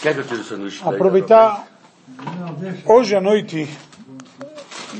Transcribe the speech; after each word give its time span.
Quer 0.00 0.14
que 0.14 0.20
eu 0.20 0.24
tire 0.24 0.40
o 0.40 0.44
sanduíche? 0.44 0.82
Aproveitar, 0.86 1.66
hoje 2.84 3.16
à 3.16 3.20
noite, 3.20 3.68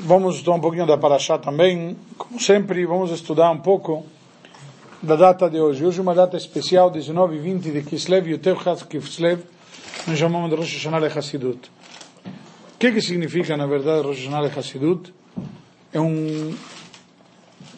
vamos 0.05 0.37
estudar 0.37 0.57
um 0.57 0.61
pouquinho 0.61 0.87
da 0.87 0.97
Paraxá 0.97 1.39
também. 1.39 1.97
Como 2.17 2.41
sempre, 2.41 2.85
vamos 2.87 3.11
estudar 3.11 3.51
um 3.51 3.59
pouco 3.59 4.07
da 5.03 5.17
data 5.17 5.51
de 5.51 5.61
hoje. 5.61 5.85
Hoje 5.85 5.99
é 5.99 6.03
uma 6.03 6.15
data 6.15 6.37
especial, 6.37 6.91
19 6.91 7.37
e 7.37 7.39
20 7.39 7.71
de 7.71 7.83
Kislev, 7.83 8.29
e 8.29 8.35
o 8.35 8.39
Tev 8.39 8.59
Kislev, 8.89 9.43
nós 10.07 10.19
chamamos 10.19 10.51
de 10.51 10.57
Rosh 10.57 10.73
Hashanah 10.73 11.07
Hassidut. 11.07 11.71
O 12.75 12.79
que, 12.79 12.91
que 12.91 13.03
significa, 13.03 13.57
na 13.57 13.67
verdade, 13.67 14.07
Rosh 14.07 14.25
Hashanah 14.25 14.49
Hassidut? 14.59 15.13
É 15.93 16.01
um... 16.01 16.55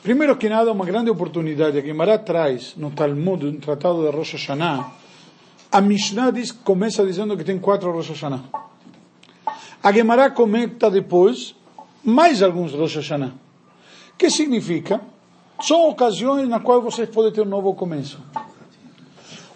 Primeiro 0.02 0.36
que 0.36 0.48
nada, 0.48 0.70
uma 0.70 0.84
grande 0.84 1.10
oportunidade. 1.10 1.76
A 1.78 1.80
Guimarães 1.80 2.22
traz 2.24 2.74
no 2.76 2.92
Talmud, 2.92 3.44
no 3.44 3.58
Tratado 3.58 4.08
de 4.08 4.16
Rosh 4.16 4.34
Hashanah, 4.34 4.92
a 5.70 5.80
Mishnah 5.80 6.30
diz, 6.30 6.52
começa 6.52 7.04
dizendo 7.04 7.36
que 7.36 7.44
tem 7.44 7.58
quatro 7.58 7.90
Rosh 7.92 8.10
Hashanah. 8.10 8.44
A 9.82 9.92
Gemara 9.92 10.30
comenta 10.30 10.90
depois 10.90 11.54
mais 12.04 12.42
alguns 12.42 12.72
Rosh 12.72 12.96
Hashanah. 12.96 13.32
Que 14.16 14.30
significa? 14.30 15.00
São 15.60 15.88
ocasiões 15.88 16.48
na 16.48 16.60
qual 16.60 16.80
você 16.82 17.06
pode 17.06 17.34
ter 17.34 17.42
um 17.42 17.50
novo 17.50 17.74
começo. 17.74 18.18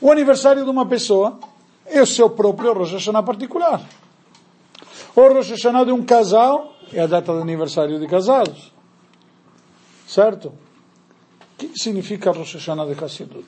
O 0.00 0.10
aniversário 0.10 0.64
de 0.64 0.70
uma 0.70 0.86
pessoa 0.86 1.38
é 1.86 2.00
o 2.00 2.06
seu 2.06 2.30
próprio 2.30 2.72
Rosh 2.72 2.92
Hashanah 2.92 3.22
particular. 3.22 3.82
O 5.14 5.20
Rosh 5.20 5.50
Hashanah 5.50 5.84
de 5.84 5.92
um 5.92 6.04
casal 6.04 6.74
é 6.92 7.00
a 7.00 7.06
data 7.06 7.32
do 7.32 7.40
aniversário 7.40 7.98
de 7.98 8.06
casados. 8.06 8.72
Certo? 10.06 10.48
O 10.48 11.56
que 11.56 11.78
significa 11.78 12.32
Rosh 12.32 12.54
Hashanah 12.54 12.86
de 12.86 13.04
Hassidut? 13.04 13.46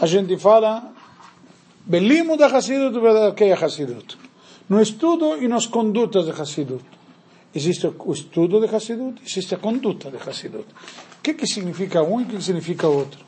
A 0.00 0.06
gente 0.06 0.36
fala 0.38 0.92
Belimo 1.88 2.36
da 2.36 2.48
Hassidut, 2.48 3.00
que 3.34 3.44
é 3.44 3.54
Hassidut? 3.54 4.18
No 4.68 4.78
estudo 4.78 5.42
e 5.42 5.48
nas 5.48 5.66
condutas 5.66 6.26
de 6.26 6.32
Hassidut. 6.32 6.84
Existe 7.54 7.86
o 7.86 8.12
estudo 8.12 8.60
de 8.60 8.66
Hassidut, 8.66 9.22
existe 9.24 9.54
a 9.54 9.58
conduta 9.58 10.10
de 10.10 10.18
Hassidut. 10.18 10.66
O 11.18 11.22
que, 11.22 11.32
que 11.32 11.46
significa 11.46 12.02
um 12.02 12.20
e 12.20 12.24
o 12.24 12.26
que 12.26 12.42
significa 12.42 12.86
outro? 12.86 13.18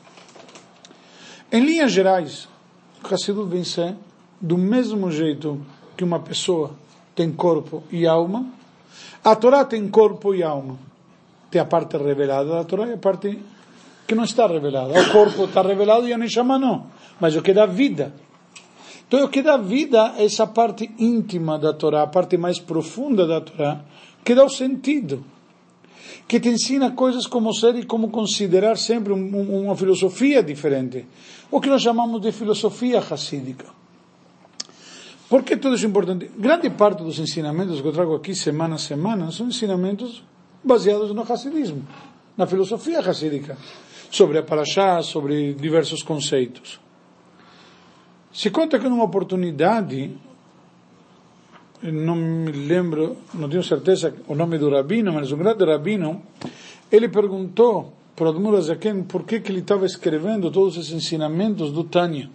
Em 1.51 1.59
linhas 1.65 1.91
gerais, 1.91 2.47
Hassidut 3.03 3.49
vem 3.49 3.63
ser 3.63 3.95
do 4.39 4.59
mesmo 4.59 5.09
jeito 5.09 5.59
que 5.97 6.03
uma 6.03 6.19
pessoa 6.19 6.75
tem 7.15 7.31
corpo 7.31 7.81
e 7.91 8.05
alma, 8.05 8.45
a 9.23 9.35
Torá 9.35 9.65
tem 9.65 9.87
corpo 9.89 10.35
e 10.35 10.43
alma. 10.43 10.77
Tem 11.49 11.59
a 11.59 11.65
parte 11.65 11.97
revelada 11.97 12.51
da 12.51 12.63
Torá 12.63 12.85
e 12.85 12.93
a 12.93 12.97
parte 12.97 13.39
que 14.07 14.13
não 14.13 14.23
está 14.23 14.45
revelada. 14.45 15.01
O 15.01 15.11
corpo 15.11 15.45
está 15.45 15.63
revelado 15.63 16.07
e 16.07 16.13
a 16.13 16.17
Neshama 16.17 16.59
não. 16.59 16.85
Mas 17.19 17.35
o 17.35 17.41
que 17.41 17.53
dá 17.53 17.65
vida 17.65 18.13
então, 19.11 19.25
o 19.25 19.27
que 19.27 19.41
dá 19.41 19.57
vida 19.57 20.13
é 20.17 20.23
essa 20.23 20.47
parte 20.47 20.89
íntima 20.97 21.59
da 21.59 21.73
Torá, 21.73 22.03
a 22.03 22.07
parte 22.07 22.37
mais 22.37 22.59
profunda 22.59 23.27
da 23.27 23.41
Torá, 23.41 23.81
que 24.23 24.33
dá 24.33 24.45
o 24.45 24.49
sentido, 24.49 25.21
que 26.25 26.39
te 26.39 26.47
ensina 26.47 26.91
coisas 26.91 27.27
como 27.27 27.53
ser 27.53 27.75
e 27.75 27.83
como 27.83 28.09
considerar 28.09 28.77
sempre 28.77 29.11
um, 29.11 29.65
uma 29.65 29.75
filosofia 29.75 30.41
diferente, 30.41 31.05
o 31.51 31.59
que 31.59 31.67
nós 31.67 31.81
chamamos 31.81 32.21
de 32.21 32.31
filosofia 32.31 33.01
racídica. 33.01 33.65
Por 35.27 35.43
que 35.43 35.57
tudo 35.57 35.75
isso 35.75 35.83
é 35.83 35.89
importante? 35.89 36.31
Grande 36.37 36.69
parte 36.69 37.03
dos 37.03 37.19
ensinamentos 37.19 37.81
que 37.81 37.87
eu 37.87 37.91
trago 37.91 38.15
aqui 38.15 38.33
semana 38.33 38.75
a 38.75 38.77
semana 38.77 39.29
são 39.29 39.47
ensinamentos 39.47 40.23
baseados 40.63 41.13
no 41.13 41.23
racidismo, 41.23 41.85
na 42.37 42.47
filosofia 42.47 43.01
racídica, 43.01 43.57
sobre 44.09 44.37
a 44.37 44.43
Parashá, 44.43 45.03
sobre 45.03 45.53
diversos 45.53 46.01
conceitos. 46.01 46.79
Se 48.33 48.49
conta 48.49 48.79
que 48.79 48.87
numa 48.87 49.03
oportunidade, 49.03 50.15
não 51.83 52.15
me 52.15 52.51
lembro, 52.51 53.17
não 53.33 53.49
tenho 53.49 53.63
certeza 53.63 54.13
o 54.27 54.35
nome 54.35 54.57
do 54.57 54.69
rabino, 54.69 55.11
mas 55.11 55.31
um 55.31 55.37
grande 55.37 55.65
rabino, 55.65 56.21
ele 56.89 57.09
perguntou 57.09 57.93
para 58.15 58.27
o 58.27 58.29
Admur 58.29 58.55
Azaken 58.55 59.03
por 59.03 59.23
que, 59.23 59.39
que 59.39 59.51
ele 59.51 59.59
estava 59.59 59.85
escrevendo 59.85 60.49
todos 60.49 60.77
esses 60.77 60.91
ensinamentos 60.91 61.71
do 61.71 61.83
Tânia. 61.83 62.29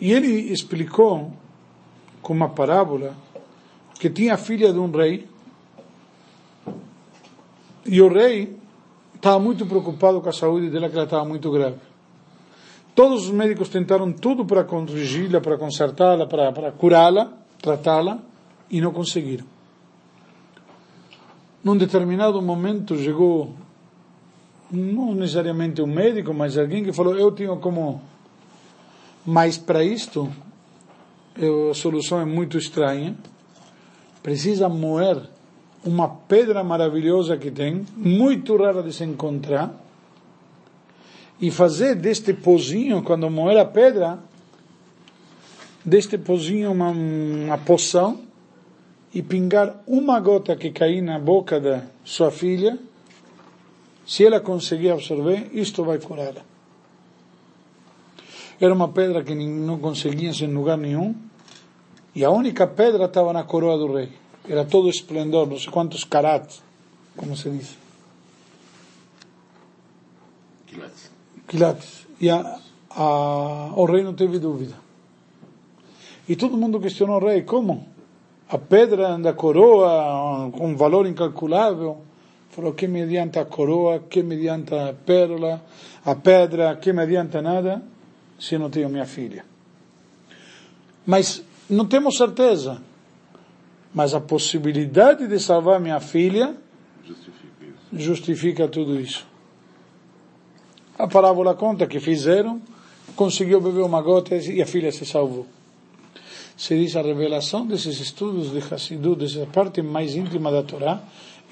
E 0.00 0.12
ele 0.12 0.52
explicou 0.52 1.32
com 2.20 2.32
uma 2.32 2.48
parábola 2.48 3.14
que 3.98 4.10
tinha 4.10 4.34
a 4.34 4.38
filha 4.38 4.72
de 4.72 4.78
um 4.78 4.90
rei 4.90 5.26
e 7.86 8.00
o 8.00 8.08
rei 8.08 8.56
estava 9.14 9.38
muito 9.38 9.66
preocupado 9.66 10.20
com 10.20 10.28
a 10.28 10.32
saúde 10.32 10.70
dela, 10.70 10.88
que 10.88 10.94
ela 10.94 11.04
estava 11.04 11.24
muito 11.24 11.50
grave. 11.50 11.89
Todos 13.00 13.24
os 13.24 13.30
médicos 13.30 13.70
tentaram 13.70 14.12
tudo 14.12 14.44
para 14.44 14.62
corrigi-la, 14.62 15.40
para 15.40 15.56
consertá-la, 15.56 16.26
para, 16.26 16.52
para 16.52 16.70
curá-la, 16.70 17.32
tratá-la, 17.58 18.18
e 18.70 18.78
não 18.78 18.92
conseguiram. 18.92 19.46
Num 21.64 21.78
determinado 21.78 22.42
momento 22.42 22.98
chegou, 22.98 23.54
não 24.70 25.14
necessariamente 25.14 25.80
um 25.80 25.86
médico, 25.86 26.34
mas 26.34 26.58
alguém 26.58 26.84
que 26.84 26.92
falou: 26.92 27.16
Eu 27.16 27.32
tenho 27.32 27.56
como. 27.56 28.02
Mas 29.24 29.56
para 29.56 29.82
isto, 29.82 30.30
a 31.70 31.72
solução 31.72 32.20
é 32.20 32.26
muito 32.26 32.58
estranha. 32.58 33.16
Precisa 34.22 34.68
moer 34.68 35.22
uma 35.82 36.06
pedra 36.06 36.62
maravilhosa 36.62 37.38
que 37.38 37.50
tem, 37.50 37.82
muito 37.96 38.58
rara 38.58 38.82
de 38.82 38.92
se 38.92 39.04
encontrar 39.04 39.74
e 41.40 41.50
fazer 41.50 41.94
deste 41.94 42.34
pozinho, 42.34 43.02
quando 43.02 43.30
moer 43.30 43.58
a 43.58 43.64
pedra, 43.64 44.18
deste 45.84 46.18
pozinho 46.18 46.70
uma, 46.70 46.90
uma 46.90 47.58
poção 47.58 48.20
e 49.14 49.22
pingar 49.22 49.82
uma 49.86 50.20
gota 50.20 50.54
que 50.54 50.70
cair 50.70 51.00
na 51.00 51.18
boca 51.18 51.58
da 51.58 51.82
sua 52.04 52.30
filha, 52.30 52.78
se 54.06 54.26
ela 54.26 54.40
conseguir 54.40 54.90
absorver, 54.90 55.48
isto 55.52 55.82
vai 55.84 55.98
curá-la. 55.98 56.42
Era 58.60 58.74
uma 58.74 58.88
pedra 58.88 59.24
que 59.24 59.34
não 59.34 59.78
conseguia 59.78 60.30
em 60.30 60.52
lugar 60.52 60.76
nenhum, 60.76 61.14
e 62.14 62.24
a 62.24 62.30
única 62.30 62.66
pedra 62.66 63.06
estava 63.06 63.32
na 63.32 63.44
coroa 63.44 63.78
do 63.78 63.94
rei. 63.94 64.10
Era 64.46 64.64
todo 64.64 64.90
esplendor, 64.90 65.46
não 65.46 65.58
sei 65.58 65.70
quantos 65.70 66.04
carats, 66.04 66.62
como 67.16 67.36
se 67.36 67.48
diz. 67.50 67.78
Pilatos. 71.50 72.06
E 72.20 72.30
a, 72.30 72.58
a, 72.90 73.72
o 73.74 73.84
rei 73.84 74.04
não 74.04 74.14
teve 74.14 74.38
dúvida. 74.38 74.74
E 76.28 76.36
todo 76.36 76.56
mundo 76.56 76.78
questionou 76.78 77.20
o 77.20 77.26
rei, 77.26 77.42
como? 77.42 77.88
A 78.48 78.56
pedra 78.56 79.18
da 79.18 79.32
coroa, 79.32 80.48
com 80.52 80.68
um 80.68 80.76
valor 80.76 81.06
incalculável. 81.08 82.02
Falou, 82.50 82.72
que 82.72 82.86
me 82.86 83.02
adianta 83.02 83.40
a 83.40 83.44
coroa, 83.44 83.98
que 83.98 84.22
me 84.22 84.36
adianta 84.36 84.90
a 84.90 84.92
pérola, 84.92 85.60
a 86.04 86.14
pedra, 86.14 86.76
que 86.76 86.92
me 86.92 87.02
adianta 87.02 87.42
nada, 87.42 87.82
se 88.38 88.54
eu 88.54 88.60
não 88.60 88.70
tenho 88.70 88.88
minha 88.88 89.06
filha. 89.06 89.44
Mas 91.04 91.44
não 91.68 91.86
temos 91.86 92.16
certeza. 92.16 92.80
Mas 93.92 94.14
a 94.14 94.20
possibilidade 94.20 95.26
de 95.26 95.38
salvar 95.40 95.80
minha 95.80 95.98
filha 95.98 96.54
justifica, 97.04 97.66
justifica 97.92 98.68
tudo 98.68 99.00
isso. 99.00 99.29
A 101.00 101.08
parábola 101.08 101.54
conta 101.54 101.86
que 101.86 101.98
fizeram, 101.98 102.60
conseguiu 103.16 103.58
beber 103.58 103.82
uma 103.82 104.02
gota 104.02 104.36
e 104.36 104.60
a 104.60 104.66
filha 104.66 104.92
se 104.92 105.06
salvou. 105.06 105.46
Se 106.54 106.76
diz 106.76 106.94
a 106.94 107.00
revelação 107.00 107.66
desses 107.66 107.98
estudos 107.98 108.52
de 108.52 108.58
Hassidut, 108.58 109.18
dessa 109.18 109.46
parte 109.46 109.80
mais 109.80 110.14
íntima 110.14 110.52
da 110.52 110.62
Torá, 110.62 111.02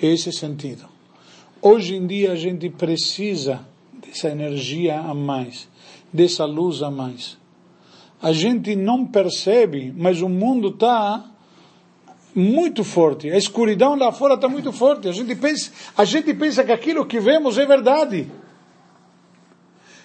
é 0.03 0.06
esse 0.06 0.31
sentido. 0.32 0.84
Hoje 1.62 1.97
em 1.97 2.06
dia 2.06 2.32
a 2.32 2.37
gente 2.37 2.69
precisa 2.69 3.60
dessa 3.94 4.28
energia 4.28 5.00
a 5.00 5.14
mais, 5.14 5.66
dessa 6.12 6.44
luz 6.44 6.82
a 6.82 6.91
mais. 6.91 7.38
A 8.20 8.32
gente 8.32 8.76
não 8.76 9.06
percebe, 9.06 9.94
mas 9.96 10.20
o 10.20 10.28
mundo 10.28 10.69
está 10.69 11.25
muito 12.34 12.84
forte. 12.84 13.31
A 13.31 13.38
escuridão 13.38 13.96
lá 13.96 14.12
fora 14.12 14.34
está 14.34 14.46
muito 14.46 14.72
forte. 14.72 15.08
A 15.08 15.12
gente 15.12 15.34
pensa, 15.37 15.72
a 15.96 16.05
gente 16.05 16.34
pensa 16.34 16.62
que 16.64 16.72
aquilo 16.72 17.06
que 17.06 17.19
vemos 17.19 17.56
é 17.56 17.64
verdade. 17.64 18.28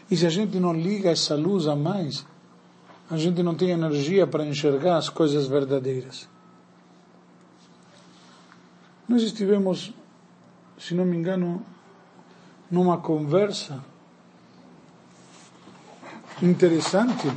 E 0.09 0.17
se 0.17 0.25
a 0.25 0.29
gente 0.29 0.59
não 0.59 0.73
liga 0.73 1.09
essa 1.09 1.35
luz 1.35 1.67
a 1.67 1.75
mais, 1.75 2.25
a 3.09 3.17
gente 3.17 3.44
não 3.44 3.55
tem 3.55 3.69
energia 3.69 4.25
para 4.25 4.45
enxergar 4.45 4.97
as 4.97 5.09
coisas 5.09 5.47
verdadeiras. 5.47 6.27
Nós 9.07 9.21
estivemos, 9.21 9.94
se 10.77 10.94
não 10.94 11.05
me 11.05 11.17
engano, 11.17 11.63
numa 12.71 12.97
conversa 12.97 13.83
interessante, 16.41 17.27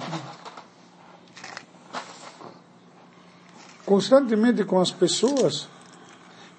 constantemente 3.85 4.65
com 4.65 4.81
as 4.81 4.91
pessoas, 4.91 5.69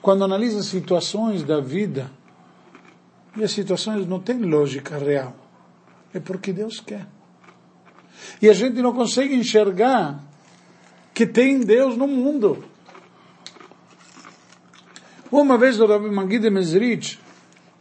quando 0.01 0.23
analisam 0.23 0.61
situações 0.61 1.43
da 1.43 1.59
vida, 1.59 2.11
e 3.35 3.43
as 3.43 3.51
situações 3.51 4.07
não 4.07 4.19
têm 4.19 4.41
lógica 4.43 4.97
real 4.97 5.46
é 6.17 6.19
porque 6.19 6.51
Deus 6.51 6.79
quer. 6.79 7.07
E 8.41 8.49
a 8.49 8.53
gente 8.53 8.81
não 8.81 8.93
consegue 8.93 9.35
enxergar 9.35 10.23
que 11.13 11.25
tem 11.25 11.59
Deus 11.59 11.95
no 11.95 12.07
mundo. 12.07 12.63
Uma 15.31 15.57
vez 15.57 15.79
o 15.79 15.85
Rabbi 15.85 16.09
Magid 16.09 16.49
Mezrich 16.49 17.19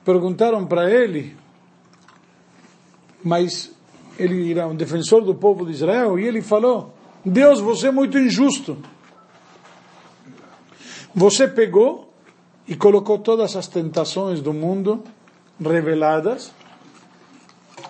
perguntaram 0.05 0.67
para 0.67 0.91
ele, 0.91 1.37
mas 3.23 3.73
ele 4.19 4.53
era 4.53 4.67
um 4.67 4.75
defensor 4.75 5.23
do 5.25 5.35
povo 5.35 5.65
de 5.65 5.73
Israel, 5.73 6.19
e 6.19 6.25
ele 6.25 6.43
falou: 6.43 6.94
Deus, 7.25 7.61
você 7.61 7.88
é 7.88 7.93
muito 7.93 8.19
injusto. 8.19 8.79
Você 11.15 11.49
pegou 11.49 12.12
e 12.69 12.75
colocou 12.75 13.19
todas 13.19 13.56
as 13.56 13.67
tentações 13.67 14.41
do 14.41 14.53
mundo 14.53 15.03
reveladas 15.61 16.53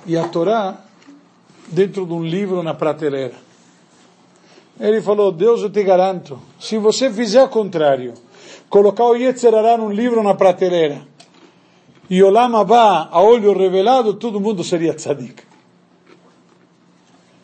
e 0.07 0.17
a 0.17 0.29
Torá 0.29 0.77
dentro 1.69 2.07
de 2.07 2.13
um 2.13 2.25
livro 2.25 2.63
na 2.63 2.75
prateleira. 2.75 3.35
Ele 4.79 5.01
falou: 5.01 5.33
Deus, 5.33 5.63
eu 5.63 5.71
te 5.71 5.83
garanto, 5.83 6.39
se 6.61 6.79
você 6.79 7.11
fizer 7.11 7.43
o 7.43 7.49
contrário, 7.49 8.15
colocar 8.69 9.05
o 9.05 9.17
Yetzerará 9.17 9.77
num 9.77 9.91
livro 9.91 10.23
na 10.23 10.35
prateleira 10.35 11.03
e 12.09 12.23
o 12.23 12.31
Lama 12.31 12.61
Abba 12.61 13.09
a 13.11 13.21
olho 13.21 13.53
revelado, 13.53 14.15
todo 14.15 14.41
mundo 14.41 14.63
seria 14.63 14.95
tzadik. 14.95 15.43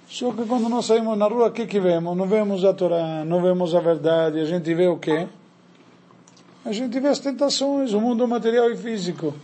Só 0.09 0.31
que 0.33 0.45
quando 0.45 0.69
nós 0.69 0.85
saímos 0.85 1.17
na 1.17 1.27
rua, 1.27 1.49
o 1.49 1.51
que 1.51 1.67
que 1.67 1.81
vemos? 1.81 2.17
Não 2.17 2.27
vemos 2.27 2.65
a 2.65 2.73
Torá, 2.73 3.25
não 3.25 3.41
vemos 3.41 3.75
a 3.75 3.81
verdade, 3.81 4.39
a 4.41 4.45
gente 4.45 4.73
vê 4.75 4.87
o 4.87 4.99
quê? 4.99 5.27
A 6.65 6.71
gente 6.71 7.01
vê 7.01 7.09
as 7.09 7.19
tentações, 7.19 7.93
o 7.93 8.01
mundo 8.01 8.29
material 8.29 8.71
e 8.71 8.77
físico. 8.77 9.35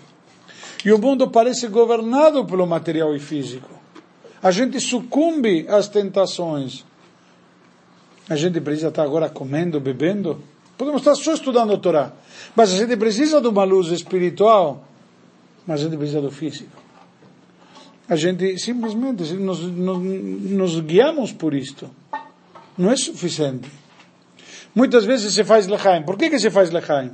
E 0.84 0.92
o 0.92 0.98
mundo 0.98 1.28
parece 1.28 1.66
governado 1.68 2.44
pelo 2.44 2.66
material 2.66 3.14
e 3.14 3.18
físico. 3.18 3.68
A 4.42 4.50
gente 4.50 4.80
sucumbe 4.80 5.66
às 5.68 5.88
tentações. 5.88 6.84
A 8.28 8.36
gente 8.36 8.60
precisa 8.60 8.88
estar 8.88 9.02
agora 9.02 9.28
comendo, 9.28 9.80
bebendo. 9.80 10.42
Podemos 10.76 11.00
estar 11.00 11.14
só 11.16 11.34
estudando 11.34 11.72
a 11.72 11.78
Torá. 11.78 12.12
Mas 12.54 12.72
a 12.72 12.76
gente 12.76 12.96
precisa 12.96 13.40
de 13.40 13.48
uma 13.48 13.64
luz 13.64 13.88
espiritual. 13.88 14.84
Mas 15.66 15.80
a 15.80 15.84
gente 15.84 15.96
precisa 15.96 16.20
do 16.20 16.30
físico. 16.30 16.70
A 18.08 18.16
gente 18.16 18.58
simplesmente 18.58 19.34
nos, 19.34 19.60
nos, 19.62 19.98
nos 19.98 20.80
guiamos 20.80 21.32
por 21.32 21.52
isto. 21.54 21.90
Não 22.76 22.90
é 22.90 22.96
suficiente. 22.96 23.68
Muitas 24.74 25.04
vezes 25.04 25.34
se 25.34 25.42
faz 25.42 25.66
lechaim. 25.66 26.04
Por 26.04 26.16
que, 26.16 26.30
que 26.30 26.38
se 26.38 26.50
faz 26.50 26.70
lechaim? 26.70 27.10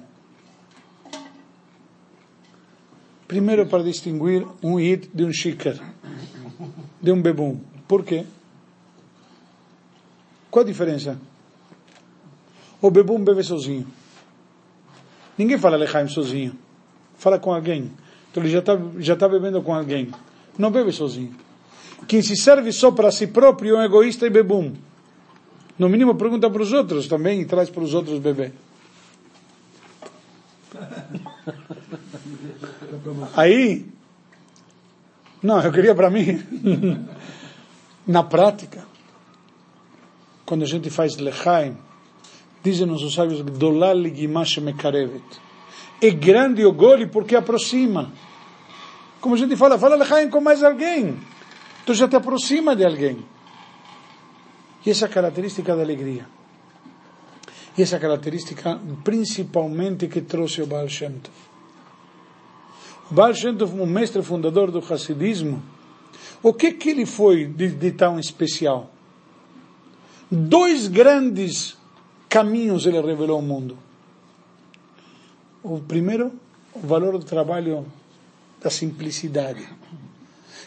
Primeiro 3.35 3.67
para 3.67 3.83
distinguir 3.83 4.47
um 4.63 4.79
it 4.79 5.11
de 5.13 5.25
um 5.25 5.33
shikar, 5.33 5.75
de 7.03 7.11
um 7.11 7.21
bebum. 7.21 7.59
Por 7.89 8.05
quê? 8.05 8.25
Qual 10.49 10.65
a 10.65 10.69
diferença? 10.69 11.19
O 12.81 12.93
bebum 12.93 13.25
bebe 13.25 13.43
sozinho. 13.43 13.89
Ninguém 15.37 15.59
fala 15.59 15.77
lechaim 15.77 16.07
sozinho. 16.07 16.57
Fala 17.17 17.41
com 17.41 17.53
alguém. 17.53 17.91
Então 18.31 18.41
ele 18.41 18.53
já 18.53 18.61
está 18.61 18.81
já 18.99 19.17
tá 19.17 19.29
bebendo 19.29 19.61
com 19.63 19.75
alguém. 19.75 20.13
Não 20.57 20.71
bebe 20.71 20.93
sozinho. 20.93 21.35
Quem 22.07 22.23
se 22.23 22.37
serve 22.37 22.71
só 22.71 22.93
para 22.93 23.11
si 23.11 23.27
próprio 23.27 23.75
é 23.75 23.81
um 23.81 23.83
egoísta 23.83 24.29
e 24.29 24.31
bebum. 24.31 24.75
No 25.77 25.89
mínimo 25.89 26.15
pergunta 26.15 26.49
para 26.49 26.63
os 26.63 26.73
outros 26.73 27.09
também 27.09 27.41
e 27.41 27.47
traz 27.47 27.69
para 27.69 27.83
os 27.83 27.95
outros 27.95 28.21
beber. 28.21 28.53
Aí, 33.37 33.87
não, 35.43 35.61
eu 35.61 35.71
queria 35.71 35.95
para 35.95 36.09
mim. 36.09 36.43
Na 38.07 38.23
prática, 38.23 38.87
quando 40.47 40.63
a 40.63 40.67
gente 40.67 40.89
faz 40.91 41.17
lechaim, 41.17 41.77
dizem 42.63 42.91
os 42.91 43.15
sábios, 43.15 43.43
Gdolal 43.43 43.97
mekarevet. 44.63 45.23
É 46.01 46.11
grande 46.11 46.65
o 46.65 46.73
gole 46.73 47.07
porque 47.07 47.37
aproxima. 47.37 48.13
Como 49.21 49.35
a 49.35 49.39
gente 49.39 49.57
fala, 49.57 49.79
fala 49.79 49.97
lechaim 49.97 50.31
com 50.31 50.41
mais 50.41 50.63
alguém. 50.63 51.17
Então 51.83 51.95
já 51.95 52.09
te 52.09 52.17
aproxima 52.17 52.75
de 52.75 52.85
alguém. 52.85 53.25
E 54.85 54.91
essa 54.91 55.09
característica 55.09 55.75
da 55.77 55.83
alegria. 55.83 56.27
E 57.77 57.83
essa 57.83 57.99
característica 57.99 58.81
principalmente 59.03 60.09
que 60.09 60.23
trouxe 60.23 60.63
o 60.63 60.67
Baal 60.67 60.89
Shem 60.89 61.19
Tov. 61.21 61.54
Baal 63.11 63.35
Shem 63.35 63.57
Tov, 63.57 63.81
o 63.81 63.87
mestre 63.87 64.23
fundador 64.23 64.71
do 64.71 64.79
Hassidismo, 64.79 65.63
o 66.43 66.53
que 66.53 66.73
que 66.73 66.91
ele 66.91 67.07
foi 67.07 67.47
de, 67.47 67.69
de 67.69 67.93
tão 67.93 68.19
especial? 68.19 68.91
Dois 70.31 70.89
grandes 70.89 71.77
caminhos 72.29 72.87
ele 72.87 73.01
revelou 73.01 73.37
ao 73.37 73.43
mundo. 73.43 73.79
O 75.63 75.81
primeiro, 75.81 76.33
o 76.75 76.81
valor 76.81 77.19
do 77.19 77.25
trabalho 77.25 77.87
da 78.61 78.71
simplicidade 78.71 79.67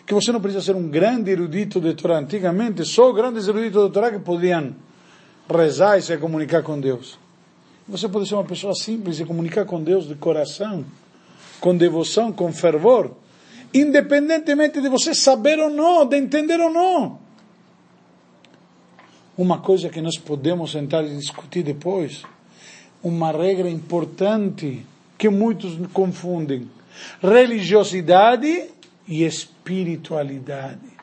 que 0.07 0.13
você 0.13 0.31
não 0.31 0.40
precisa 0.40 0.63
ser 0.63 0.74
um 0.74 0.88
grande 0.88 1.30
erudito 1.30 1.81
de 1.81 1.94
Torá. 1.94 2.19
Antigamente, 2.19 2.86
só 2.86 3.12
grandes 3.12 3.45
eruditos 3.50 3.86
de 3.88 3.92
Torá 3.92 4.10
que 4.10 4.19
podiam 4.19 4.74
rezar 5.50 5.98
e 5.98 6.01
se 6.01 6.18
comunicar 6.18 6.63
com 6.63 6.80
Deus. 6.80 7.19
Você 7.86 8.07
pode 8.07 8.25
ser 8.25 8.36
uma 8.36 8.45
pessoa 8.45 8.74
simples 8.74 9.19
e 9.19 9.25
comunicar 9.25 9.66
com 9.66 9.83
Deus 9.83 10.07
de 10.07 10.16
coração, 10.16 10.86
com 11.59 11.75
devoção, 11.75 12.31
com 12.31 12.51
fervor, 12.51 13.12
independentemente 13.74 14.81
de 14.81 14.89
você 14.89 15.13
saber 15.13 15.59
ou 15.59 15.69
não, 15.69 16.06
de 16.06 16.18
entender 16.18 16.59
ou 16.59 16.71
não. 16.71 17.19
Uma 19.38 19.59
coisa 19.59 19.89
que 19.89 20.01
nós 20.01 20.18
podemos 20.18 20.71
sentar 20.71 21.06
e 21.06 21.15
discutir 21.15 21.63
depois, 21.63 22.24
uma 23.04 23.31
regra 23.31 23.69
importante 23.69 24.86
que 25.18 25.30
muitos 25.30 25.77
confundem: 25.94 26.69
religiosidade 27.21 28.69
e 29.07 29.24
espiritualidade. 29.24 30.98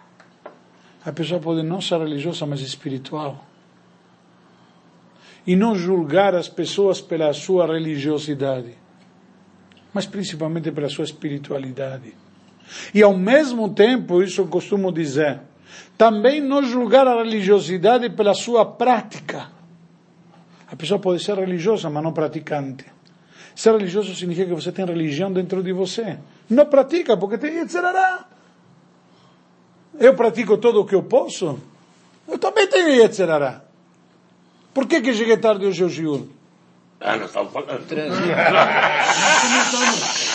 A 1.04 1.12
pessoa 1.12 1.38
pode 1.38 1.62
não 1.62 1.80
ser 1.80 1.98
religiosa, 1.98 2.46
mas 2.46 2.60
espiritual. 2.60 3.44
E 5.46 5.54
não 5.54 5.76
julgar 5.76 6.34
as 6.34 6.48
pessoas 6.48 7.00
pela 7.00 7.32
sua 7.34 7.66
religiosidade, 7.66 8.74
mas 9.94 10.06
principalmente 10.06 10.72
pela 10.72 10.88
sua 10.88 11.04
espiritualidade. 11.04 12.12
E 12.92 13.02
ao 13.02 13.16
mesmo 13.16 13.72
tempo, 13.72 14.22
isso 14.22 14.40
eu 14.40 14.48
costumo 14.48 14.90
dizer, 14.90 15.40
também 15.96 16.40
não 16.40 16.62
julgar 16.64 17.06
a 17.06 17.22
religiosidade 17.22 18.10
pela 18.10 18.34
sua 18.34 18.66
prática. 18.66 19.50
A 20.66 20.74
pessoa 20.74 20.98
pode 20.98 21.22
ser 21.22 21.38
religiosa, 21.38 21.88
mas 21.88 22.02
não 22.02 22.12
praticante. 22.12 22.84
Ser 23.54 23.72
religioso 23.72 24.14
significa 24.14 24.48
que 24.48 24.60
você 24.60 24.72
tem 24.72 24.84
religião 24.84 25.32
dentro 25.32 25.62
de 25.62 25.72
você. 25.72 26.18
Não 26.50 26.66
pratica 26.66 27.16
porque 27.16 27.38
tem 27.38 27.58
Yetzerará. 27.58 28.26
Eu 29.96 30.14
pratico 30.14 30.58
tudo 30.58 30.80
o 30.80 30.84
que 30.84 30.94
eu 30.94 31.04
posso. 31.04 31.60
Eu 32.26 32.38
também 32.38 32.66
tenho 32.66 32.88
Yetzerará. 32.88 33.62
Por 34.72 34.88
que 34.88 35.00
que 35.00 35.14
cheguei 35.14 35.36
tarde 35.36 35.66
hoje 35.66 35.84
ao 35.84 35.88
Shiur? 35.88 36.26
Ah, 37.04 37.18
nós 37.18 37.26
estamos 37.26 37.52
falando. 37.52 37.84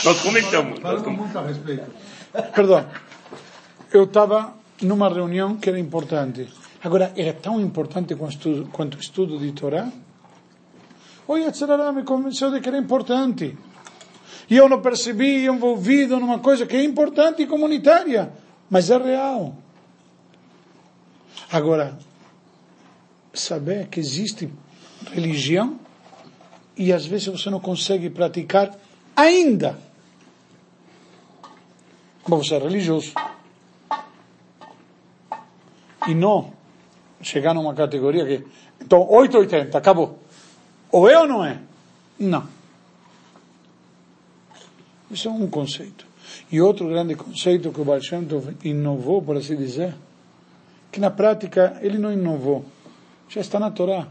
nós 0.05 0.21
comentamos. 0.21 0.79
Nós 0.79 1.01
com 1.01 1.09
muito 1.09 1.39
respeito. 1.39 1.91
Perdão. 2.53 2.85
Eu 3.91 4.03
estava 4.03 4.53
numa 4.83 5.09
reunião 5.09 5.57
que 5.57 5.67
era 5.67 5.79
importante. 5.79 6.47
Agora, 6.83 7.11
era 7.17 7.33
tão 7.33 7.59
importante 7.59 8.13
quanto 8.13 8.29
o 8.29 8.29
estudo, 8.29 8.69
quanto 8.71 8.97
o 8.97 8.99
estudo 8.99 9.39
de 9.39 9.51
Torá? 9.51 9.89
O 11.27 11.37
Yetzerará 11.37 11.91
me 11.91 12.03
convenceu 12.03 12.51
de 12.51 12.59
que 12.59 12.69
era 12.69 12.77
importante. 12.77 13.57
E 14.47 14.55
eu 14.55 14.69
não 14.69 14.79
percebi 14.79 15.47
envolvido 15.47 16.19
numa 16.19 16.37
coisa 16.37 16.67
que 16.67 16.75
é 16.75 16.83
importante 16.83 17.41
e 17.41 17.47
comunitária, 17.47 18.31
mas 18.69 18.91
é 18.91 18.97
real. 18.97 19.55
Agora, 21.51 21.97
saber 23.33 23.87
que 23.87 23.99
existe 23.99 24.53
religião 25.11 25.79
e 26.79 26.93
às 26.93 27.05
vezes 27.05 27.27
você 27.27 27.49
não 27.49 27.59
consegue 27.59 28.09
praticar 28.09 28.73
ainda. 29.13 29.77
Mas 32.25 32.47
você 32.47 32.55
é 32.55 32.57
religioso. 32.59 33.13
E 36.07 36.15
não 36.15 36.53
chegar 37.21 37.53
numa 37.53 37.73
categoria 37.73 38.25
que. 38.25 38.47
Então, 38.79 39.05
880, 39.09 39.77
acabou. 39.77 40.19
Ou 40.89 41.09
é 41.09 41.19
ou 41.19 41.27
não 41.27 41.43
é? 41.43 41.59
Não. 42.17 42.47
Isso 45.11 45.27
é 45.27 45.31
um 45.31 45.49
conceito. 45.49 46.07
E 46.49 46.61
outro 46.61 46.87
grande 46.87 47.15
conceito 47.15 47.73
que 47.73 47.81
o 47.81 47.83
Baal 47.83 47.99
inovou, 48.63 49.21
por 49.21 49.35
assim 49.35 49.57
dizer, 49.57 49.95
que 50.89 50.99
na 51.01 51.11
prática 51.11 51.77
ele 51.81 51.97
não 51.97 52.13
inovou, 52.13 52.63
já 53.27 53.41
está 53.41 53.59
na 53.59 53.69
Torá. 53.69 54.07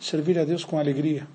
Servir 0.00 0.38
a 0.38 0.44
Deus 0.44 0.64
com 0.64 0.78
alegria. 0.78 1.26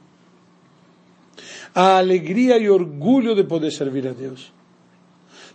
A 1.74 1.98
alegria 1.98 2.58
e 2.58 2.70
orgulho 2.70 3.36
de 3.36 3.44
poder 3.44 3.72
servir 3.72 4.08
a 4.08 4.12
Deus. 4.12 4.52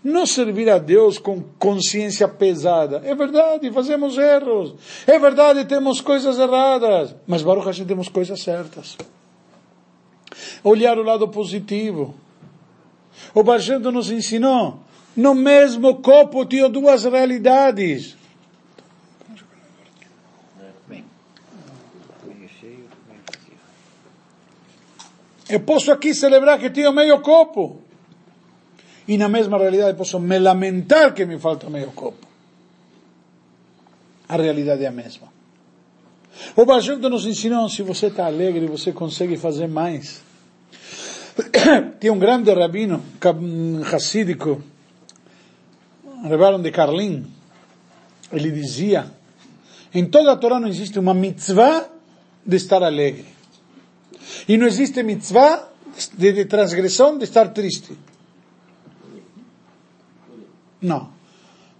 Não 0.03 0.25
servir 0.25 0.71
a 0.71 0.79
Deus 0.79 1.19
com 1.19 1.43
consciência 1.59 2.29
pesada. 2.29 3.03
É 3.05 3.15
verdade, 3.15 3.71
fazemos 3.73 4.17
erros. 4.17 4.75
É 5.07 5.19
verdade, 5.19 5.65
temos 5.65 6.01
coisas 6.01 6.39
erradas. 6.39 7.15
Mas, 7.27 7.43
Baruch 7.43 7.67
Hashem, 7.67 7.87
temos 7.87 8.09
coisas 8.09 8.41
certas. 8.41 8.97
Olhar 10.63 10.99
o 10.99 11.03
lado 11.03 11.29
positivo. 11.29 12.15
O 13.35 13.43
Bargento 13.43 13.91
nos 13.91 14.11
ensinou. 14.11 14.81
No 15.17 15.35
mesmo 15.35 15.97
copo 15.97 16.45
tinha 16.45 16.69
duas 16.69 17.05
realidades. 17.05 18.16
Eu 25.49 25.61
posso 25.61 25.93
aqui 25.93 26.13
celebrar 26.15 26.59
que 26.59 26.71
tenho 26.71 26.93
meio 26.93 27.21
copo. 27.21 27.81
E 29.07 29.17
na 29.17 29.29
mesma 29.29 29.57
realidade 29.59 29.97
posso 29.97 30.19
me 30.19 30.39
lamentar 30.39 31.15
que 31.15 31.25
me 31.25 31.39
falta 31.39 31.71
meio 31.71 31.93
copo. 31.93 32.27
A 34.29 34.37
realidade 34.37 34.83
é 34.83 34.89
a 34.89 34.93
mesma. 34.93 35.29
O 36.57 36.67
Bajento 36.67 37.09
nos 37.09 37.25
ensinou, 37.25 37.69
se 37.69 37.83
você 37.83 38.07
está 38.09 38.27
alegre, 38.27 38.67
você 38.67 38.93
consegue 38.93 39.37
fazer 39.37 39.69
mais. 39.69 40.23
Tinha 42.01 42.13
um 42.13 42.19
grande 42.19 42.53
rabino 42.53 43.03
racídico, 43.85 44.63
Rebaron 46.25 46.61
de 46.61 46.73
Carlin, 46.73 47.25
ele 48.33 48.51
dizia, 48.51 49.13
em 49.95 50.07
toda 50.07 50.33
a 50.33 50.37
Torá 50.37 50.59
não 50.59 50.69
existe 50.69 50.99
uma 50.99 51.15
mitzvah 51.15 51.89
de 52.45 52.57
estar 52.57 52.83
alegre. 52.83 53.36
E 54.49 54.57
não 54.57 54.67
existe 54.67 55.03
mitzvah 55.03 55.69
de, 56.15 56.33
de 56.33 56.45
transgressão 56.45 57.19
de 57.19 57.25
estar 57.25 57.49
triste. 57.49 57.97
Não. 60.81 61.11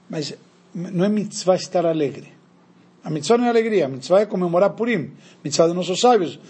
Mas 0.09 0.35
não 0.75 1.05
é 1.05 1.09
mitzvah 1.09 1.57
estar 1.57 1.87
alegre. 1.87 2.33
A 3.05 3.11
mitzvah 3.11 3.39
não 3.39 3.47
é 3.47 3.51
alegria, 3.51 3.87
a 3.87 3.89
mitzvah 3.89 4.21
é 4.21 4.27
comemorar 4.27 4.71
Purim. 4.71 5.13
Mitzvah 5.45 5.67
dos 5.67 5.77
nossos 5.77 6.01
sábios. 6.01 6.41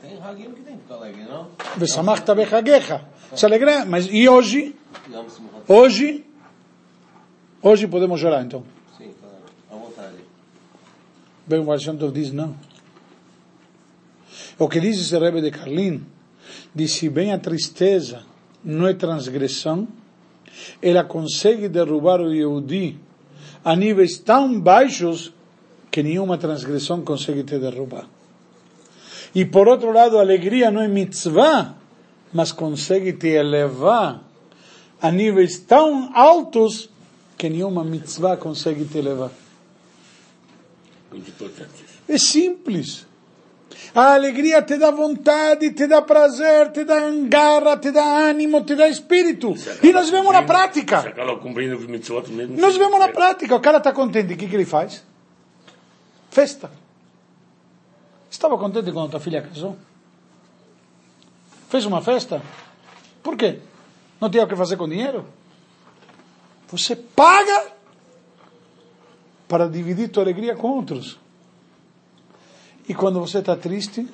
Tem 0.00 0.22
hagim 0.22 0.52
que 0.52 0.60
tem 0.62 0.76
que 0.76 0.82
ficar 0.82 0.94
alegre, 0.94 1.24
não? 1.24 1.48
Vesamachta 1.76 2.34
bechagecha. 2.34 3.04
Se 3.34 3.44
alegrar. 3.44 3.86
Mas 3.86 4.06
e 4.10 4.28
hoje? 4.28 4.76
Hoje? 5.66 6.24
Hoje 7.60 7.88
podemos 7.88 8.20
chorar, 8.20 8.44
então. 8.44 8.62
Sim, 8.96 9.10
claro. 9.20 9.36
À 9.70 9.74
vontade. 9.74 10.16
Bem, 11.46 11.58
o 11.58 11.64
Baal 11.64 11.78
diz 12.12 12.32
não. 12.32 12.54
O 14.58 14.68
que 14.68 14.80
diz 14.80 14.98
esse 14.98 15.16
Rebbe 15.16 15.40
de 15.40 15.50
Carlin, 15.50 16.04
diz 16.74 16.92
se 16.92 17.08
bem 17.08 17.32
a 17.32 17.38
tristeza 17.38 18.24
não 18.64 18.88
é 18.88 18.94
transgressão, 18.94 19.86
ela 20.82 21.04
consegue 21.04 21.68
derrubar 21.68 22.20
o 22.20 22.32
Yehudi 22.32 22.98
a 23.64 23.76
níveis 23.76 24.18
tão 24.18 24.60
baixos 24.60 25.32
que 25.90 26.02
nenhuma 26.02 26.38
transgressão 26.38 27.02
consegue 27.02 27.44
te 27.44 27.58
derrubar. 27.58 28.08
E 29.34 29.44
por 29.44 29.68
outro 29.68 29.92
lado, 29.92 30.18
a 30.18 30.20
alegria 30.20 30.70
não 30.70 30.80
é 30.80 30.88
mitzvah, 30.88 31.76
mas 32.32 32.52
consegue 32.52 33.12
te 33.12 33.28
elevar 33.28 34.22
a 35.00 35.10
níveis 35.10 35.58
tão 35.58 36.10
altos 36.14 36.90
que 37.36 37.48
nenhuma 37.48 37.84
mitzvah 37.84 38.36
consegue 38.36 38.84
te 38.84 39.00
levar. 39.00 39.30
É 42.08 42.18
simples. 42.18 43.07
A 43.94 44.14
alegria 44.14 44.62
te 44.62 44.76
dá 44.76 44.90
vontade, 44.90 45.70
te 45.72 45.86
dá 45.86 46.02
prazer, 46.02 46.72
te 46.72 46.84
dá 46.84 47.00
garra, 47.28 47.76
te 47.76 47.90
dá 47.90 48.02
ânimo, 48.02 48.64
te 48.64 48.74
dá 48.74 48.88
espírito. 48.88 49.54
E 49.82 49.92
nós 49.92 50.10
vemos 50.10 50.32
na 50.32 50.42
prática. 50.42 51.04
Nós 52.56 52.76
vemos 52.76 52.98
na 52.98 53.08
prática. 53.08 53.54
O 53.54 53.60
cara 53.60 53.78
está 53.78 53.92
contente. 53.92 54.34
O 54.34 54.36
que, 54.36 54.46
que 54.46 54.54
ele 54.54 54.64
faz? 54.64 55.04
Festa. 56.30 56.70
Estava 58.30 58.58
contente 58.58 58.92
quando 58.92 59.10
tua 59.10 59.20
filha 59.20 59.42
casou? 59.42 59.76
Fez 61.68 61.84
uma 61.86 62.00
festa? 62.02 62.42
Por 63.22 63.36
quê? 63.36 63.60
Não 64.20 64.30
tinha 64.30 64.44
o 64.44 64.48
que 64.48 64.56
fazer 64.56 64.76
com 64.76 64.88
dinheiro? 64.88 65.24
Você 66.68 66.94
paga 66.94 67.72
para 69.46 69.68
dividir 69.68 70.08
tua 70.08 70.22
alegria 70.22 70.54
com 70.54 70.68
outros. 70.68 71.18
E 72.88 72.94
quando 72.94 73.20
você 73.20 73.38
está 73.38 73.54
triste, 73.54 74.06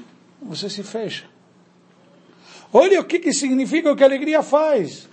você 0.43 0.69
se 0.69 0.83
fecha. 0.83 1.27
Olha 2.73 3.01
o 3.01 3.05
que, 3.05 3.21
que 3.21 3.33
significa 3.33 3.93
o 3.93 3.97
que 3.97 4.03
a 4.03 4.07
alegria 4.07 4.43
faz. 4.43 5.09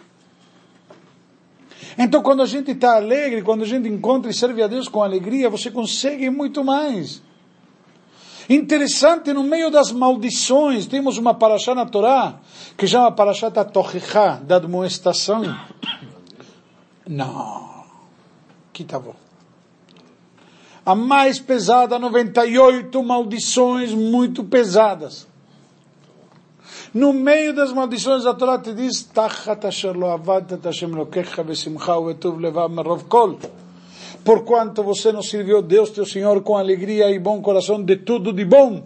Então, 1.97 2.23
quando 2.23 2.41
a 2.41 2.45
gente 2.47 2.71
está 2.71 2.95
alegre, 2.95 3.43
quando 3.43 3.63
a 3.63 3.67
gente 3.67 3.87
encontra 3.87 4.31
e 4.31 4.33
serve 4.33 4.63
a 4.63 4.67
Deus 4.67 4.87
com 4.87 5.03
alegria, 5.03 5.49
você 5.49 5.69
consegue 5.69 6.29
muito 6.29 6.63
mais. 6.63 7.21
Interessante, 8.49 9.31
no 9.31 9.43
meio 9.43 9.69
das 9.69 9.91
maldições, 9.91 10.87
temos 10.87 11.17
uma 11.17 11.33
paraxá 11.33 11.75
na 11.75 11.85
Torá, 11.85 12.39
que 12.75 12.87
chama 12.87 13.11
paraxá 13.11 13.49
da 13.49 13.63
Tochechá, 13.63 14.37
da 14.37 14.55
admoestação. 14.55 15.43
Não. 17.07 17.85
Que 18.73 18.83
tá 18.83 18.97
bom 18.97 19.30
a 20.85 20.95
mais 20.95 21.39
pesada, 21.39 21.99
98 21.99 23.03
maldições 23.03 23.93
muito 23.93 24.43
pesadas. 24.43 25.27
No 26.93 27.13
meio 27.13 27.53
das 27.53 27.71
maldições, 27.71 28.25
a 28.25 28.33
Torá 28.33 28.59
te 28.59 28.73
diz, 28.73 29.09
Porquanto 34.23 34.83
você 34.83 35.11
não 35.11 35.21
serviu 35.21 35.61
Deus, 35.61 35.89
teu 35.89 36.05
Senhor, 36.05 36.41
com 36.43 36.57
alegria 36.57 37.09
e 37.09 37.17
bom 37.17 37.41
coração 37.41 37.81
de 37.81 37.95
tudo 37.95 38.33
de 38.33 38.43
bom. 38.43 38.85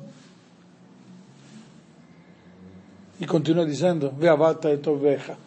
E 3.20 3.26
continua 3.26 3.66
dizendo, 3.66 4.12
Veavata 4.12 4.72
e 4.72 4.78
toveja, 4.78 5.38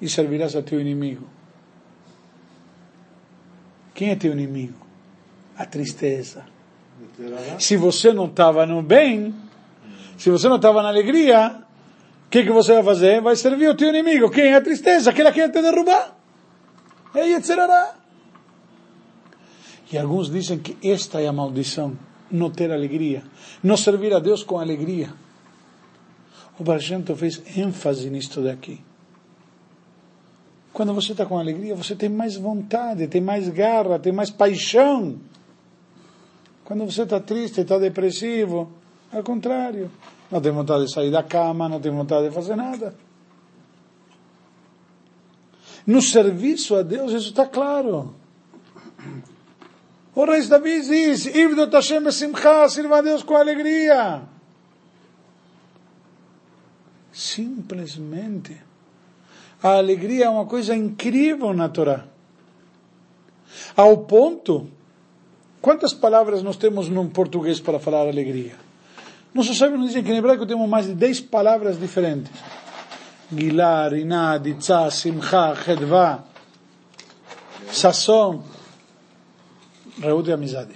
e 0.00 0.08
servirás 0.08 0.54
a 0.54 0.62
teu 0.62 0.80
inimigo. 0.80 1.26
Quem 3.94 4.10
é 4.10 4.16
teu 4.16 4.32
inimigo? 4.32 4.91
A 5.56 5.66
tristeza. 5.66 6.44
Se 7.58 7.76
você 7.76 8.12
não 8.12 8.26
estava 8.26 8.64
no 8.66 8.82
bem, 8.82 9.34
se 10.16 10.30
você 10.30 10.48
não 10.48 10.56
estava 10.56 10.82
na 10.82 10.88
alegria, 10.88 11.62
o 12.26 12.30
que, 12.30 12.44
que 12.44 12.50
você 12.50 12.74
vai 12.74 12.82
fazer? 12.82 13.20
Vai 13.20 13.36
servir 13.36 13.68
o 13.68 13.76
teu 13.76 13.88
inimigo. 13.88 14.30
Quem 14.30 14.44
é 14.44 14.56
a 14.56 14.60
tristeza? 14.60 15.10
Aquele 15.10 15.30
que 15.32 15.40
quer 15.40 15.50
te 15.50 15.60
derrubar. 15.60 16.16
É 17.14 17.26
Yetzirará. 17.26 17.96
E 19.92 19.98
alguns 19.98 20.30
dizem 20.30 20.58
que 20.58 20.76
esta 20.88 21.20
é 21.20 21.26
a 21.26 21.32
maldição, 21.32 21.98
não 22.30 22.50
ter 22.50 22.72
alegria, 22.72 23.22
não 23.62 23.76
servir 23.76 24.14
a 24.14 24.18
Deus 24.18 24.42
com 24.42 24.58
alegria. 24.58 25.12
O 26.58 26.64
Bargento 26.64 27.14
fez 27.14 27.42
ênfase 27.56 28.08
nisto 28.08 28.40
daqui. 28.40 28.80
Quando 30.72 30.94
você 30.94 31.12
está 31.12 31.26
com 31.26 31.38
alegria, 31.38 31.74
você 31.74 31.94
tem 31.94 32.08
mais 32.08 32.36
vontade, 32.36 33.06
tem 33.06 33.20
mais 33.20 33.48
garra, 33.50 33.98
tem 33.98 34.12
mais 34.12 34.30
paixão. 34.30 35.20
Quando 36.64 36.84
você 36.84 37.02
está 37.02 37.20
triste, 37.20 37.60
está 37.60 37.78
depressivo, 37.78 38.72
ao 39.12 39.22
contrário, 39.22 39.90
não 40.30 40.40
tem 40.40 40.52
vontade 40.52 40.86
de 40.86 40.92
sair 40.92 41.10
da 41.10 41.22
cama, 41.22 41.68
não 41.68 41.80
tem 41.80 41.92
vontade 41.92 42.28
de 42.28 42.34
fazer 42.34 42.56
nada. 42.56 42.94
No 45.86 46.00
serviço 46.00 46.76
a 46.76 46.82
Deus, 46.82 47.12
isso 47.12 47.30
está 47.30 47.46
claro. 47.46 48.14
O 50.14 50.24
rei 50.24 50.46
Davi 50.46 50.80
diz, 50.82 51.26
Ivdo 51.26 51.68
Tashem 51.68 52.10
Simcha, 52.10 52.68
sirva 52.68 52.98
a 52.98 53.02
Deus 53.02 53.22
com 53.22 53.34
alegria. 53.34 54.22
Simplesmente. 57.12 58.60
A 59.62 59.76
alegria 59.78 60.26
é 60.26 60.28
uma 60.28 60.46
coisa 60.46 60.74
incrível 60.74 61.52
na 61.52 61.68
Torá. 61.68 62.04
Ao 63.76 63.98
ponto 63.98 64.70
Quantas 65.62 65.94
palavras 65.94 66.42
nós 66.42 66.56
temos 66.56 66.88
no 66.88 67.08
português 67.08 67.60
para 67.60 67.78
falar 67.78 68.00
alegria? 68.08 68.56
Nossos 69.32 69.56
sábios 69.56 69.78
nos 69.78 69.88
dizem 69.90 70.02
que 70.02 70.10
em 70.10 70.16
hebraico 70.16 70.44
temos 70.44 70.68
mais 70.68 70.86
de 70.86 70.94
10 70.94 71.20
palavras 71.20 71.78
diferentes. 71.78 72.32
Gilar, 73.32 73.92
Inad, 73.94 74.44
Itzá, 74.44 74.90
Simcha, 74.90 75.54
Hedva, 75.66 76.24
Sasson, 77.70 78.44
Reúde 80.00 80.30
e 80.30 80.32
Amizade. 80.32 80.74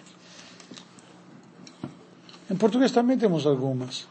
Em 2.49 2.55
português 2.55 2.93
também 2.93 3.19
temos 3.19 3.45
algumas. 3.45 4.07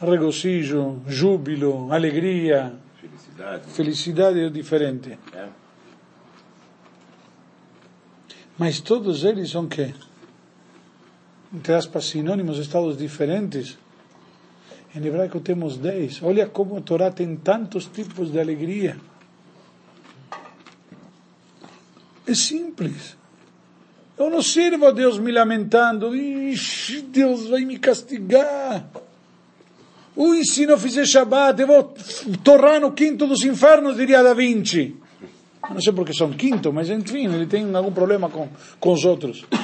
Regozijo, 0.00 1.02
júbilo, 1.08 1.92
alegria. 1.92 2.72
Felicidade. 3.00 3.70
Felicidade 3.72 4.40
é 4.44 4.48
diferente. 4.48 5.18
É. 5.34 5.65
Mas 8.58 8.80
todos 8.80 9.24
eles 9.24 9.50
são 9.50 9.66
que? 9.66 9.94
Entre 11.52 11.74
aspas, 11.74 12.06
sinônimos, 12.06 12.58
estados 12.58 12.96
diferentes. 12.96 13.78
Em 14.94 15.04
hebraico 15.04 15.40
temos 15.40 15.76
dez. 15.76 16.22
Olha 16.22 16.46
como 16.46 16.76
a 16.76 16.80
Torá 16.80 17.10
tem 17.10 17.36
tantos 17.36 17.86
tipos 17.86 18.32
de 18.32 18.40
alegria. 18.40 18.96
É 22.26 22.34
simples. 22.34 23.16
Eu 24.18 24.30
não 24.30 24.40
sirvo 24.40 24.86
a 24.86 24.90
Deus 24.90 25.18
me 25.18 25.30
lamentando. 25.30 26.16
Ixi, 26.16 27.02
Deus 27.02 27.48
vai 27.48 27.64
me 27.64 27.78
castigar. 27.78 28.88
Ui, 30.16 30.42
se 30.44 30.66
não 30.66 30.78
fizer 30.78 31.04
Shabbat, 31.04 31.60
eu 31.60 31.66
vou 31.66 31.94
torrar 32.42 32.80
no 32.80 32.92
quinto 32.92 33.26
dos 33.26 33.44
infernos, 33.44 33.96
diria 33.96 34.22
Da 34.22 34.32
Vinci. 34.32 34.96
Não 35.70 35.80
sei 35.80 35.92
porque 35.92 36.12
são 36.12 36.32
quinto, 36.32 36.72
mas 36.72 36.88
enfim, 36.90 37.26
ele 37.26 37.46
tem 37.46 37.74
algum 37.74 37.92
problema 37.92 38.28
com, 38.28 38.48
com 38.78 38.92
os 38.92 39.04
outros. 39.04 39.44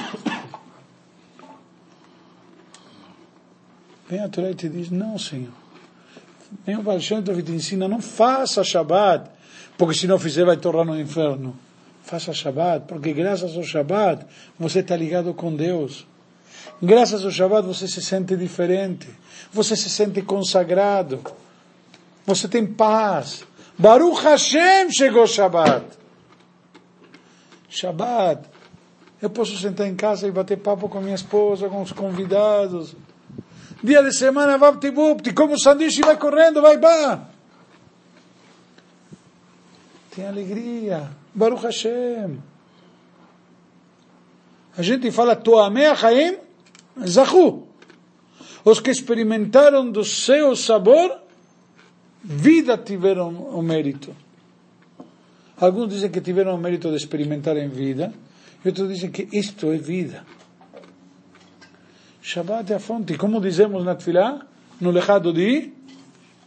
Vem 4.09 4.19
a 4.19 4.29
Torá 4.29 4.51
e 4.51 4.55
te 4.55 4.67
diz, 4.69 4.91
não, 4.91 5.17
Senhor. 5.17 5.53
Vem 6.65 6.77
o 6.77 6.83
Baal 6.83 6.99
Shem 6.99 7.21
Tov 7.21 7.39
e 7.39 7.43
te 7.43 7.51
ensina, 7.51 7.87
não 7.87 8.01
faça 8.01 8.63
Shabbat, 8.63 9.29
porque 9.77 9.95
se 9.95 10.07
não 10.07 10.19
fizer 10.19 10.45
vai 10.45 10.57
torrar 10.57 10.85
no 10.85 10.99
inferno. 10.99 11.55
Faça 12.03 12.33
Shabbat, 12.33 12.85
porque 12.87 13.13
graças 13.13 13.55
ao 13.55 13.63
Shabbat 13.63 14.25
você 14.59 14.79
está 14.79 14.95
ligado 14.95 15.33
com 15.33 15.55
Deus. 15.55 16.05
Graças 16.81 17.23
ao 17.25 17.31
Shabbat 17.31 17.65
você 17.65 17.87
se 17.87 18.01
sente 18.01 18.35
diferente, 18.35 19.07
você 19.51 19.75
se 19.75 19.89
sente 19.89 20.21
consagrado, 20.21 21.21
você 22.25 22.47
tem 22.47 22.65
paz. 22.65 23.45
Baruch 23.77 24.21
Hashem 24.23 24.91
chegou 24.91 25.27
Shabbat. 25.27 25.85
Shabbat. 27.69 28.47
Eu 29.21 29.29
posso 29.29 29.57
sentar 29.57 29.87
em 29.87 29.95
casa 29.95 30.27
e 30.27 30.31
bater 30.31 30.57
papo 30.57 30.89
com 30.89 30.99
minha 30.99 31.15
esposa, 31.15 31.69
com 31.69 31.81
os 31.81 31.91
convidados. 31.91 32.95
Dia 33.83 34.03
de 34.03 34.13
semana, 34.13 34.57
vapti 34.57 34.91
como 35.33 35.59
sanduíche 35.59 36.01
vai 36.01 36.17
correndo, 36.17 36.61
vai, 36.61 36.77
vá. 36.77 37.27
Tem 40.15 40.27
alegria. 40.27 41.09
Baruch 41.33 41.63
Hashem. 41.63 42.39
A 44.77 44.81
gente 44.81 45.11
fala 45.11 45.35
Toamei 45.35 45.95
Chaim 45.95 46.37
Zahu. 47.05 47.67
Os 48.65 48.79
que 48.79 48.91
experimentaram 48.91 49.89
do 49.89 50.03
seu 50.03 50.55
sabor, 50.55 51.22
vida 52.23 52.77
tiveram 52.77 53.29
o 53.29 53.61
mérito. 53.61 54.15
Alguns 55.57 55.89
dizem 55.89 56.09
que 56.09 56.21
tiveram 56.21 56.55
o 56.55 56.57
mérito 56.57 56.89
de 56.89 56.95
experimentar 56.95 57.57
em 57.57 57.69
vida, 57.69 58.13
e 58.63 58.67
outros 58.67 58.89
dizem 58.89 59.11
que 59.11 59.27
isto 59.31 59.71
é 59.71 59.77
vida. 59.77 60.25
Shabbat 62.21 62.71
é 62.71 62.75
a 62.75 62.79
fonte. 62.79 63.17
Como 63.17 63.41
dizemos 63.41 63.83
na 63.83 63.95
Tfilah, 63.95 64.45
no 64.79 64.91
legado 64.91 65.33
de 65.33 65.73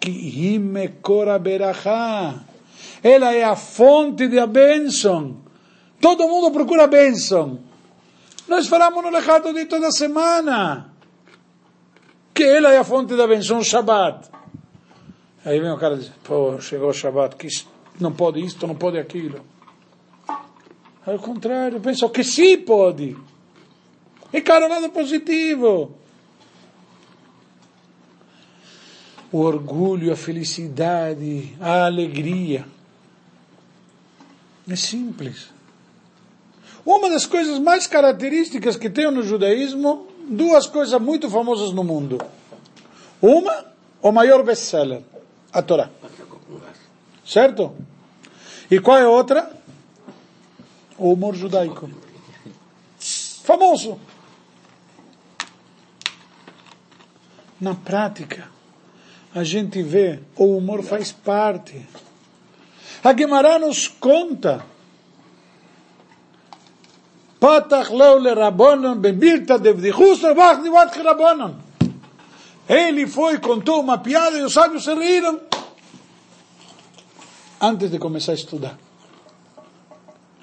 Ki 0.00 0.54
Himekora 0.54 1.38
Berachá. 1.38 2.40
Ela 3.02 3.35
é 3.35 3.45
a 3.45 3.54
fonte 3.54 4.26
da 4.28 4.47
bênção. 4.47 5.37
Todo 6.00 6.26
mundo 6.26 6.50
procura 6.50 6.87
bênção. 6.87 7.61
Nós 8.49 8.66
falamos 8.66 9.02
no 9.02 9.11
legado 9.11 9.52
de 9.52 9.66
toda 9.66 9.90
semana. 9.90 10.92
Que 12.33 12.45
ela 12.45 12.73
é 12.73 12.78
a 12.78 12.85
fonte 12.85 13.14
da 13.14 13.26
bênção, 13.26 13.62
Shabbat. 13.62 14.30
Aí 15.47 15.61
vem 15.61 15.71
o 15.71 15.79
cara 15.79 15.95
e 15.95 15.99
diz, 15.99 16.11
pô, 16.25 16.61
chegou 16.61 16.88
o 16.88 16.93
Shabbat, 16.93 17.37
que 17.37 17.47
não 18.00 18.12
pode 18.12 18.45
isto, 18.45 18.67
não 18.67 18.75
pode 18.75 18.99
aquilo. 18.99 19.41
Ao 21.07 21.17
contrário, 21.21 21.79
penso 21.79 22.09
que 22.11 22.25
sim 22.25 22.59
pode. 22.59 23.17
E 24.33 24.41
cara, 24.41 24.67
lado 24.67 24.91
positivo. 24.91 25.97
O 29.31 29.38
orgulho, 29.38 30.12
a 30.12 30.17
felicidade, 30.17 31.57
a 31.61 31.87
alegria. 31.87 32.67
É 34.69 34.75
simples. 34.75 35.49
Uma 36.85 37.09
das 37.09 37.25
coisas 37.25 37.61
mais 37.61 37.87
características 37.87 38.76
que 38.76 38.91
tem 38.91 39.09
no 39.12 39.23
judaísmo, 39.23 40.09
duas 40.29 40.67
coisas 40.67 41.00
muito 41.00 41.31
famosas 41.31 41.71
no 41.71 41.85
mundo. 41.85 42.21
Uma, 43.23 43.64
o 44.03 44.11
maior 44.11 44.42
best-seller, 44.42 45.03
a 45.59 45.62
Torá. 45.62 45.90
Certo? 47.25 47.75
E 48.71 48.79
qual 48.81 48.99
é 48.99 49.03
a 49.03 49.09
outra? 49.09 49.51
O 50.99 51.12
humor 51.12 51.35
judaico. 51.35 51.90
Famoso. 53.42 53.99
Na 57.61 57.75
prática, 57.75 58.49
a 59.35 59.42
gente 59.42 59.83
vê, 59.83 60.21
o 60.37 60.57
humor 60.57 60.83
faz 60.83 61.11
parte 61.12 61.87
a 63.07 63.14
Gemara 63.14 63.59
nos 63.59 63.87
conta. 63.87 64.64
Patach 67.38 67.90
leu 67.90 68.19
le 68.19 68.35
Rabbanon, 68.35 68.97
bebilta 68.97 69.59
de 69.59 69.73
vdichus, 69.73 70.23
rebach 70.23 70.61
divat 70.61 70.97
Rabbanon. 70.97 71.55
Ele 72.68 73.07
foi, 73.07 73.38
contou 73.38 73.81
uma 73.81 73.98
piada 73.98 74.37
e 74.38 74.42
os 74.42 74.52
sábios 74.52 74.85
se 74.85 74.94
riram. 74.94 75.40
Antes 77.61 77.90
de 77.90 77.98
começar 77.98 78.33
a 78.33 78.35
estudar. 78.35 78.79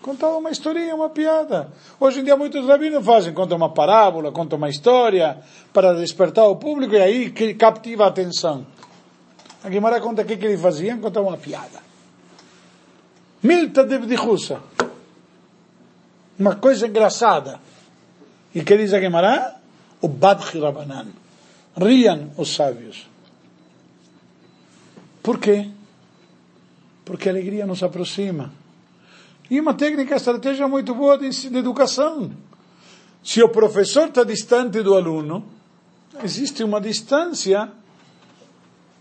Contava 0.01 0.36
uma 0.36 0.49
historinha, 0.49 0.95
uma 0.95 1.09
piada. 1.09 1.71
Hoje 1.99 2.19
em 2.19 2.23
dia 2.23 2.36
muitos 2.36 2.65
rabinos 2.67 3.05
fazem, 3.05 3.33
contam 3.33 3.55
uma 3.55 3.69
parábola, 3.69 4.31
contam 4.31 4.57
uma 4.57 4.69
história 4.69 5.39
para 5.71 5.93
despertar 5.93 6.45
o 6.45 6.57
público 6.57 6.93
e 6.95 7.01
aí 7.01 7.29
que 7.29 7.53
captiva 7.53 8.05
a 8.05 8.07
atenção. 8.07 8.65
A 9.63 9.69
Guimarães 9.69 10.03
conta 10.03 10.21
o 10.21 10.25
que, 10.25 10.36
que 10.36 10.45
ele 10.45 10.57
fazia, 10.57 10.97
contava 10.97 11.27
uma 11.27 11.38
piada. 11.38 11.81
Milta 13.41 13.86
de 13.86 13.97
Bdichusa. 13.97 14.62
Uma 16.38 16.55
coisa 16.55 16.88
engraçada. 16.88 17.59
E 18.53 18.62
que 18.62 18.77
diz 18.77 18.93
a 18.93 18.99
Gemara? 18.99 19.55
O 20.01 20.07
Badchi 20.07 20.59
Rabanan. 20.59 21.22
Riam 21.75 22.31
os 22.38 22.53
sábios. 22.53 23.07
Por 25.21 25.39
quê? 25.39 25.69
Porque 27.05 27.29
a 27.29 27.31
alegria 27.31 27.65
nos 27.65 27.81
aproxima. 27.81 28.51
E 29.49 29.59
uma 29.59 29.73
técnica, 29.73 30.15
estratégia 30.15 30.67
muito 30.67 30.93
boa 30.93 31.17
de, 31.17 31.29
de 31.29 31.57
educação. 31.57 32.31
Se 33.23 33.41
o 33.41 33.49
professor 33.49 34.09
está 34.09 34.23
distante 34.23 34.81
do 34.81 34.95
aluno, 34.95 35.45
existe 36.23 36.63
uma 36.63 36.79
distância 36.79 37.71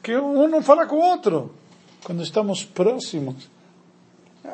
que 0.03 0.17
um 0.17 0.49
não 0.49 0.63
fala 0.63 0.87
com 0.87 0.97
o 0.97 1.01
outro. 1.01 1.55
Quando 2.05 2.23
estamos 2.23 2.65
próximos, 2.65 3.49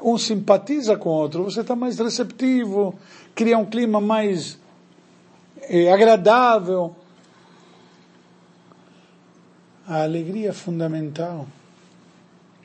um 0.03 0.19
simpatiza 0.19 0.97
com 0.97 1.09
o 1.09 1.13
outro, 1.13 1.45
você 1.45 1.61
está 1.61 1.75
mais 1.75 1.99
receptivo, 1.99 2.99
cria 3.35 3.59
um 3.59 3.65
clima 3.65 4.01
mais 4.01 4.59
eh, 5.63 5.91
agradável. 5.91 6.95
A 9.89 10.03
alegria 10.03 10.51
é 10.51 10.53
fundamental. 10.53 11.49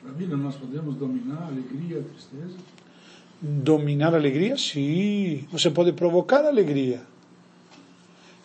Rabino, 0.04 0.36
nós 0.36 0.56
podemos 0.56 0.94
dominar 0.96 1.44
a 1.44 1.46
alegria, 1.46 2.00
a 2.00 2.02
tristeza? 2.02 2.58
Dominar 3.40 4.12
a 4.12 4.18
alegria? 4.18 4.58
Sim. 4.58 5.48
Você 5.50 5.70
pode 5.70 5.94
provocar 5.94 6.44
a 6.44 6.48
alegria. 6.48 7.00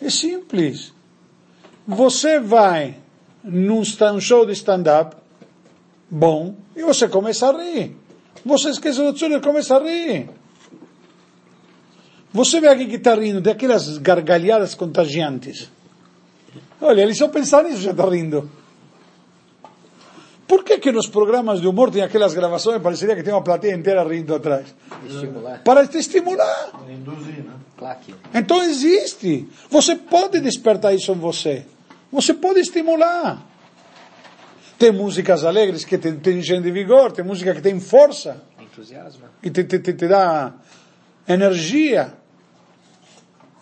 É 0.02 0.10
simples. 0.10 0.94
Você 1.86 2.40
vai 2.40 2.98
num 3.44 3.84
show 3.84 4.46
de 4.46 4.54
stand-up, 4.54 5.18
bom, 6.10 6.56
e 6.74 6.82
você 6.82 7.10
começa 7.10 7.50
a 7.50 7.62
rir. 7.62 7.98
Você 8.46 8.70
esquece 8.70 9.04
do 9.04 9.12
tchur 9.12 9.32
e 9.32 9.42
começa 9.42 9.76
a 9.76 9.84
rir. 9.84 10.30
Você 12.32 12.62
vê 12.62 12.70
alguém 12.70 12.88
que 12.88 12.96
está 12.96 13.14
rindo, 13.16 13.42
de 13.42 13.50
aquelas 13.50 13.98
gargalhadas 13.98 14.74
contagiantes. 14.74 15.70
Olha, 16.80 17.02
ele 17.02 17.14
só 17.14 17.28
pensar 17.28 17.66
nisso 17.66 17.82
já 17.82 17.92
está 17.92 18.10
rindo. 18.10 18.59
Por 20.50 20.64
que 20.64 20.80
que 20.80 20.92
nos 20.92 21.06
programas 21.06 21.62
de 21.62 21.68
humor 21.68 21.92
tem 21.92 22.02
aquelas 22.02 22.34
gravações, 22.34 22.82
pareceria 22.82 23.16
que 23.16 23.22
tem 23.22 23.32
uma 23.32 23.44
plateia 23.44 23.76
inteira 23.76 24.04
rindo 24.04 24.34
atrás? 24.34 24.74
Estimular. 25.08 25.62
Para 25.64 25.86
te 25.86 26.00
estimular. 26.00 26.72
Induzir, 26.90 27.44
né? 27.44 27.54
Claque. 27.78 28.16
Então 28.34 28.64
existe. 28.64 29.48
Você 29.70 29.96
pode 29.96 30.40
despertar 30.40 30.96
isso 30.96 31.12
em 31.12 31.20
você. 31.20 31.68
Você 32.12 32.34
pode 32.34 32.62
estimular. 32.62 33.46
Tem 34.80 34.92
músicas 34.92 35.46
alegres 35.46 35.86
que 35.86 36.00
te, 36.00 36.14
te 36.14 36.32
enchem 36.32 36.64
de 36.64 36.72
vigor, 36.72 37.12
tem 37.12 37.24
música 37.24 37.54
que 37.54 37.62
tem 37.62 37.80
força. 37.80 38.42
Entusiasmo. 38.60 39.26
E 39.44 39.52
te, 39.52 39.64
te, 39.66 39.78
te, 39.78 39.94
te 39.94 40.08
dá 40.08 40.54
energia. 41.28 42.12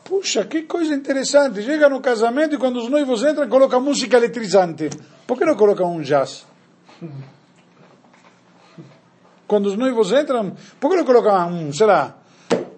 Puxa, 0.05 0.45
que 0.45 0.61
coisa 0.61 0.95
interessante. 0.95 1.61
Chega 1.63 1.89
no 1.89 1.99
casamento 1.99 2.55
e 2.55 2.57
quando 2.57 2.77
os 2.77 2.89
noivos 2.89 3.23
entram, 3.23 3.49
coloca 3.49 3.77
música 3.77 4.15
eletrizante. 4.15 4.89
Por 5.27 5.37
que 5.37 5.43
não 5.43 5.57
coloca 5.57 5.85
um 5.85 6.01
jazz? 6.01 6.45
Quando 9.47 9.67
os 9.67 9.77
noivos 9.77 10.11
entram, 10.11 10.55
por 10.79 10.91
que 10.91 10.97
não 10.97 11.05
colocam, 11.05 11.49
um, 11.49 11.73
sei 11.73 11.87
lá, 11.87 12.17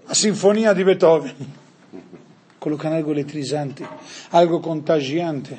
a 0.07 0.13
sinfonia 0.13 0.73
de 0.73 0.83
Beethoven? 0.83 1.35
Colocam 2.59 2.93
algo 2.93 3.11
eletrizante, 3.11 3.83
algo 4.31 4.59
contagiante 4.59 5.57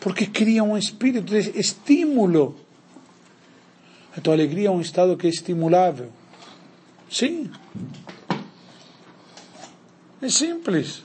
porque 0.00 0.26
cria 0.26 0.62
um 0.62 0.76
espírito 0.76 1.26
de 1.26 1.58
estímulo. 1.58 2.56
A 4.16 4.30
alegria 4.32 4.68
é 4.68 4.70
um 4.70 4.80
estado 4.80 5.16
que 5.16 5.26
é 5.26 5.30
estimulável. 5.30 6.10
Sim. 7.10 7.50
É 10.20 10.28
simples. 10.28 11.02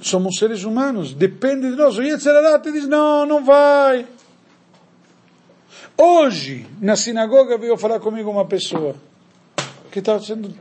Somos 0.00 0.38
seres 0.38 0.64
humanos, 0.64 1.14
depende 1.14 1.70
de 1.70 1.76
nós. 1.76 1.96
O 1.96 2.02
Yetzirah 2.02 2.58
te 2.58 2.70
diz, 2.70 2.86
não, 2.86 3.24
não 3.24 3.44
vai. 3.44 4.06
Hoje, 5.96 6.66
na 6.80 6.94
sinagoga, 6.94 7.56
veio 7.56 7.76
falar 7.78 7.98
comigo 8.00 8.30
uma 8.30 8.44
pessoa 8.44 8.94
que 9.90 10.00
está 10.00 10.18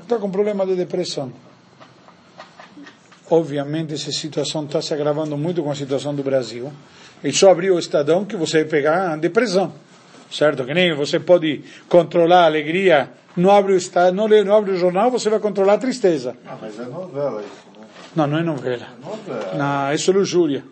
tá 0.08 0.17
com 0.17 0.32
problema 0.32 0.65
de 0.65 0.76
depressão. 0.76 1.34
Obviamente, 3.30 3.93
essa 3.93 4.12
situação 4.12 4.63
está 4.63 4.82
se 4.82 4.93
agravando 4.93 5.36
muito 5.36 5.62
com 5.62 5.71
a 5.71 5.76
situação 5.76 6.15
do 6.15 6.24
Brasil. 6.24 6.71
Ele 7.21 7.34
só 7.34 7.52
abriu 7.52 7.76
o 7.76 7.80
Estadão 7.80 8.24
que 8.24 8.38
você 8.38 8.60
vai 8.60 8.69
pegar 8.69 9.12
a 9.12 9.15
depressão. 9.17 9.74
Certo? 10.32 10.63
Que 10.63 10.74
nem 10.74 10.95
você 10.95 11.19
pode 11.19 11.63
controlar 11.89 12.43
a 12.43 12.45
alegria, 12.45 13.10
não 13.36 13.52
abre 13.52 13.74
o, 13.74 14.12
não, 14.13 14.28
lê, 14.28 14.43
não 14.43 14.56
abre 14.56 14.71
o 14.71 14.78
jornal, 14.78 15.12
você 15.12 15.30
vai 15.30 15.39
controlar 15.39 15.74
a 15.74 15.78
tristeza. 15.78 16.38
Ah, 16.45 16.58
mas 16.62 16.80
é 16.80 16.86
novela 16.86 17.41
isso? 17.41 17.64
Não, 18.15 18.25
não 18.28 18.38
é 18.38 18.43
novela. 18.43 18.88
Isso 19.93 20.12
é 20.12 20.13
luxúria. 20.13 20.63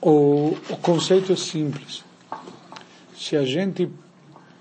O, 0.00 0.56
o 0.68 0.76
conceito 0.78 1.32
é 1.32 1.36
simples. 1.36 2.04
Se 3.16 3.36
a 3.36 3.44
gente. 3.44 3.88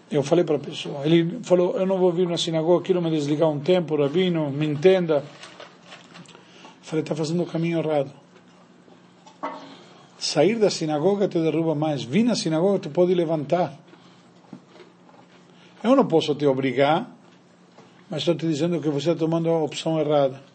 Eu 0.10 0.24
falei 0.24 0.44
para 0.44 0.58
a 0.58 0.60
pessoa, 0.60 1.06
ele 1.06 1.40
falou: 1.44 1.78
Eu 1.78 1.86
não 1.86 1.98
vou 1.98 2.12
vir 2.12 2.28
na 2.28 2.38
sinagoga, 2.38 2.86
quero 2.86 3.02
me 3.02 3.10
desligar 3.10 3.50
um 3.50 3.60
tempo, 3.60 3.96
rabino, 3.96 4.50
me 4.50 4.68
entenda. 4.68 5.16
Eu 5.16 6.84
falei: 6.84 7.02
Está 7.02 7.16
fazendo 7.16 7.44
o 7.44 7.46
caminho 7.46 7.80
errado. 7.80 8.12
Sair 10.18 10.60
da 10.60 10.70
sinagoga 10.70 11.28
te 11.28 11.40
derruba 11.40 11.74
mais. 11.74 12.04
Vir 12.04 12.24
na 12.24 12.36
sinagoga 12.36 12.80
te 12.80 12.90
pode 12.90 13.14
levantar. 13.16 13.78
Eu 15.84 15.96
não 15.96 16.06
posso 16.06 16.36
te 16.36 16.46
obrigar, 16.46 17.10
mas 18.08 18.20
estou 18.20 18.36
te 18.36 18.46
dizendo 18.48 18.80
que 18.80 18.90
você 18.90 19.12
está 19.12 19.20
tomando 19.20 19.50
a 19.50 19.64
opção 19.64 20.00
errada. 20.00 20.51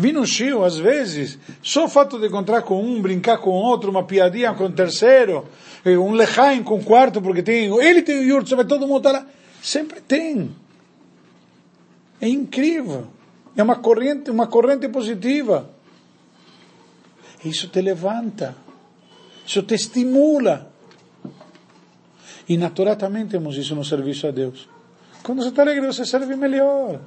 Vir 0.00 0.12
no 0.12 0.24
Shio, 0.24 0.62
às 0.62 0.76
vezes, 0.76 1.40
só 1.60 1.86
o 1.86 1.88
fato 1.88 2.20
de 2.20 2.28
encontrar 2.28 2.62
com 2.62 2.80
um, 2.80 3.02
brincar 3.02 3.38
com 3.38 3.50
outro, 3.50 3.90
uma 3.90 4.04
piadinha 4.04 4.54
com 4.54 4.66
o 4.66 4.70
terceiro, 4.70 5.44
eh, 5.84 5.98
um 5.98 6.12
lechaim 6.12 6.62
com 6.62 6.76
o 6.76 6.84
quarto, 6.84 7.20
porque 7.20 7.42
tem, 7.42 7.64
ele 7.84 8.02
tem 8.02 8.20
o 8.20 8.22
yurt, 8.22 8.48
vai 8.50 8.64
todo 8.64 8.86
mundo 8.86 8.98
estar 8.98 9.10
lá. 9.10 9.26
Sempre 9.60 10.00
tem. 10.00 10.54
É 12.20 12.28
incrível. 12.28 13.08
É 13.56 13.62
uma 13.64 13.74
corrente, 13.74 14.30
uma 14.30 14.46
corrente 14.46 14.88
positiva. 14.88 15.68
Isso 17.44 17.66
te 17.66 17.80
levanta. 17.80 18.54
Isso 19.44 19.64
te 19.64 19.74
estimula. 19.74 20.70
E 22.48 22.56
na 22.56 22.70
Torá 22.70 22.94
também 22.94 23.26
temos 23.26 23.56
isso 23.56 23.74
no 23.74 23.84
serviço 23.84 24.28
a 24.28 24.30
Deus. 24.30 24.68
Quando 25.24 25.42
você 25.42 25.48
está 25.48 25.62
alegre, 25.62 25.88
você 25.88 26.04
serve 26.04 26.36
melhor. 26.36 27.00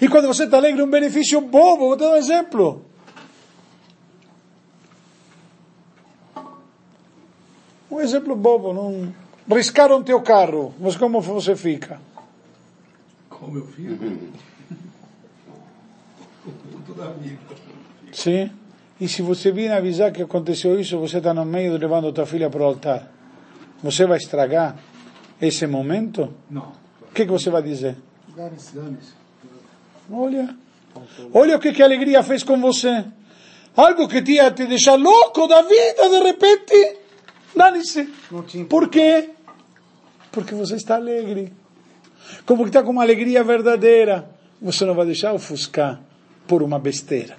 E 0.00 0.08
quando 0.08 0.26
você 0.26 0.44
está 0.44 0.56
alegre, 0.56 0.82
um 0.82 0.90
benefício 0.90 1.40
bobo. 1.40 1.88
Vou 1.88 1.96
dar 1.96 2.10
um 2.10 2.16
exemplo. 2.16 2.84
Um 7.90 8.00
exemplo 8.00 8.36
bobo. 8.36 8.72
Não... 8.72 9.14
Riscaram 9.48 10.02
teu 10.02 10.20
carro. 10.20 10.74
Mas 10.78 10.96
como 10.96 11.20
você 11.20 11.56
fica? 11.56 12.00
Como 13.28 13.58
eu 13.58 13.66
fico? 13.66 14.04
Tudo 16.86 17.02
amigo. 17.02 17.38
Sim. 18.12 18.50
E 19.00 19.08
se 19.08 19.20
você 19.22 19.52
vir 19.52 19.70
avisar 19.70 20.10
que 20.10 20.22
aconteceu 20.22 20.80
isso, 20.80 20.98
você 20.98 21.18
está 21.18 21.34
no 21.34 21.44
meio 21.44 21.76
levando 21.76 22.12
tua 22.12 22.24
filha 22.26 22.48
para 22.48 22.62
o 22.62 22.64
altar. 22.64 23.12
Você 23.82 24.06
vai 24.06 24.16
estragar 24.16 24.76
esse 25.40 25.66
momento? 25.66 26.32
Não. 26.50 26.72
O 27.02 27.12
que, 27.14 27.26
que 27.26 27.30
você 27.30 27.50
vai 27.50 27.62
dizer? 27.62 27.96
Dane-se, 28.34 28.74
dane-se. 28.74 29.25
Olha, 30.10 30.54
olha 31.32 31.56
o 31.56 31.60
que, 31.60 31.72
que 31.72 31.82
a 31.82 31.84
alegria 31.84 32.22
fez 32.22 32.42
com 32.42 32.60
você. 32.60 33.04
Algo 33.76 34.08
que 34.08 34.22
tinha 34.22 34.50
te 34.50 34.66
deixar 34.66 34.94
louco 34.94 35.46
da 35.46 35.62
vida, 35.62 36.08
de 36.08 36.20
repente, 36.22 36.98
dane-se. 37.54 38.04
Por 38.68 38.88
quê? 38.88 39.30
Porque 40.32 40.54
você 40.54 40.76
está 40.76 40.94
alegre. 40.94 41.52
Como 42.44 42.62
que 42.62 42.70
está 42.70 42.82
com 42.82 42.90
uma 42.90 43.02
alegria 43.02 43.42
verdadeira. 43.44 44.30
Você 44.62 44.84
não 44.84 44.94
vai 44.94 45.06
deixar 45.06 45.34
ofuscar 45.34 46.00
por 46.46 46.62
uma 46.62 46.78
besteira. 46.78 47.36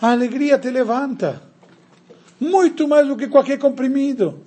A 0.00 0.10
alegria 0.10 0.58
te 0.58 0.70
levanta. 0.70 1.42
Muito 2.40 2.88
mais 2.88 3.06
do 3.06 3.16
que 3.16 3.28
qualquer 3.28 3.58
comprimido. 3.58 4.40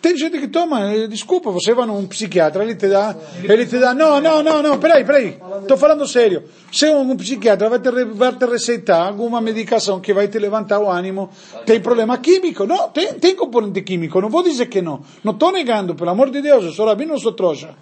Tem 0.00 0.16
gente 0.16 0.38
que 0.38 0.48
toma, 0.48 0.92
eh, 0.92 1.06
desculpa, 1.06 1.50
você 1.50 1.74
vai 1.74 1.86
num 1.86 2.06
psiquiatra, 2.06 2.62
ele 2.64 2.74
te 2.74 2.88
dá, 2.88 3.16
ele 3.42 3.66
te 3.66 3.78
dá, 3.78 3.94
não, 3.94 4.20
não, 4.20 4.42
não, 4.42 4.62
não, 4.62 4.78
peraí, 4.78 5.04
peraí, 5.04 5.38
estou 5.62 5.76
falando 5.76 6.06
sério. 6.06 6.44
Se 6.72 6.88
um 6.90 7.16
psiquiatra 7.16 7.68
vai 7.68 7.78
te, 7.78 7.90
vai 8.04 8.32
te 8.32 8.46
receitar 8.46 9.06
alguma 9.06 9.40
medicação 9.40 10.00
que 10.00 10.12
vai 10.12 10.28
te 10.28 10.38
levantar 10.38 10.78
o 10.78 10.90
ânimo, 10.90 11.30
tem 11.64 11.80
problema 11.80 12.18
químico, 12.18 12.66
não, 12.66 12.88
tem, 12.88 13.14
tem 13.14 13.34
componente 13.34 13.82
químico, 13.82 14.20
não 14.20 14.28
vou 14.28 14.42
dizer 14.42 14.66
que 14.66 14.80
não, 14.80 15.02
não 15.24 15.32
estou 15.32 15.52
negando, 15.52 15.94
pelo 15.94 16.10
amor 16.10 16.30
de 16.30 16.40
Deus, 16.40 16.64
eu 16.64 16.72
sou 16.72 16.86
rabino, 16.86 17.12
não 17.12 17.18
sou 17.18 17.32
trouxa. 17.32 17.74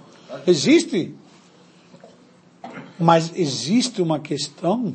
Existe. 0.47 1.15
Mas 2.99 3.33
existe 3.37 4.03
uma 4.03 4.19
questão 4.19 4.95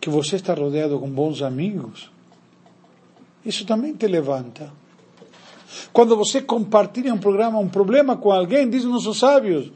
que 0.00 0.08
você 0.08 0.36
está 0.36 0.54
rodeado 0.54 0.98
com 0.98 1.10
bons 1.10 1.42
amigos. 1.42 2.10
Isso 3.44 3.66
também 3.66 3.94
te 3.94 4.06
levanta. 4.06 4.72
Quando 5.92 6.16
você 6.16 6.40
compartilha 6.40 7.12
um 7.12 7.18
programa, 7.18 7.58
um 7.58 7.68
problema 7.68 8.16
com 8.16 8.30
alguém, 8.30 8.68
dizem 8.68 8.90
nossos 8.90 9.18
sábios, 9.18 9.72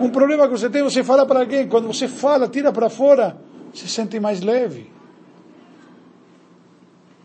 um 0.00 0.08
problema 0.10 0.46
que 0.48 0.52
você 0.52 0.70
tem, 0.70 0.82
você 0.82 1.04
fala 1.04 1.26
para 1.26 1.40
alguém, 1.40 1.68
quando 1.68 1.86
você 1.86 2.08
fala, 2.08 2.48
tira 2.48 2.72
para 2.72 2.88
fora, 2.88 3.36
se 3.72 3.88
sente 3.88 4.18
mais 4.18 4.40
leve. 4.40 4.90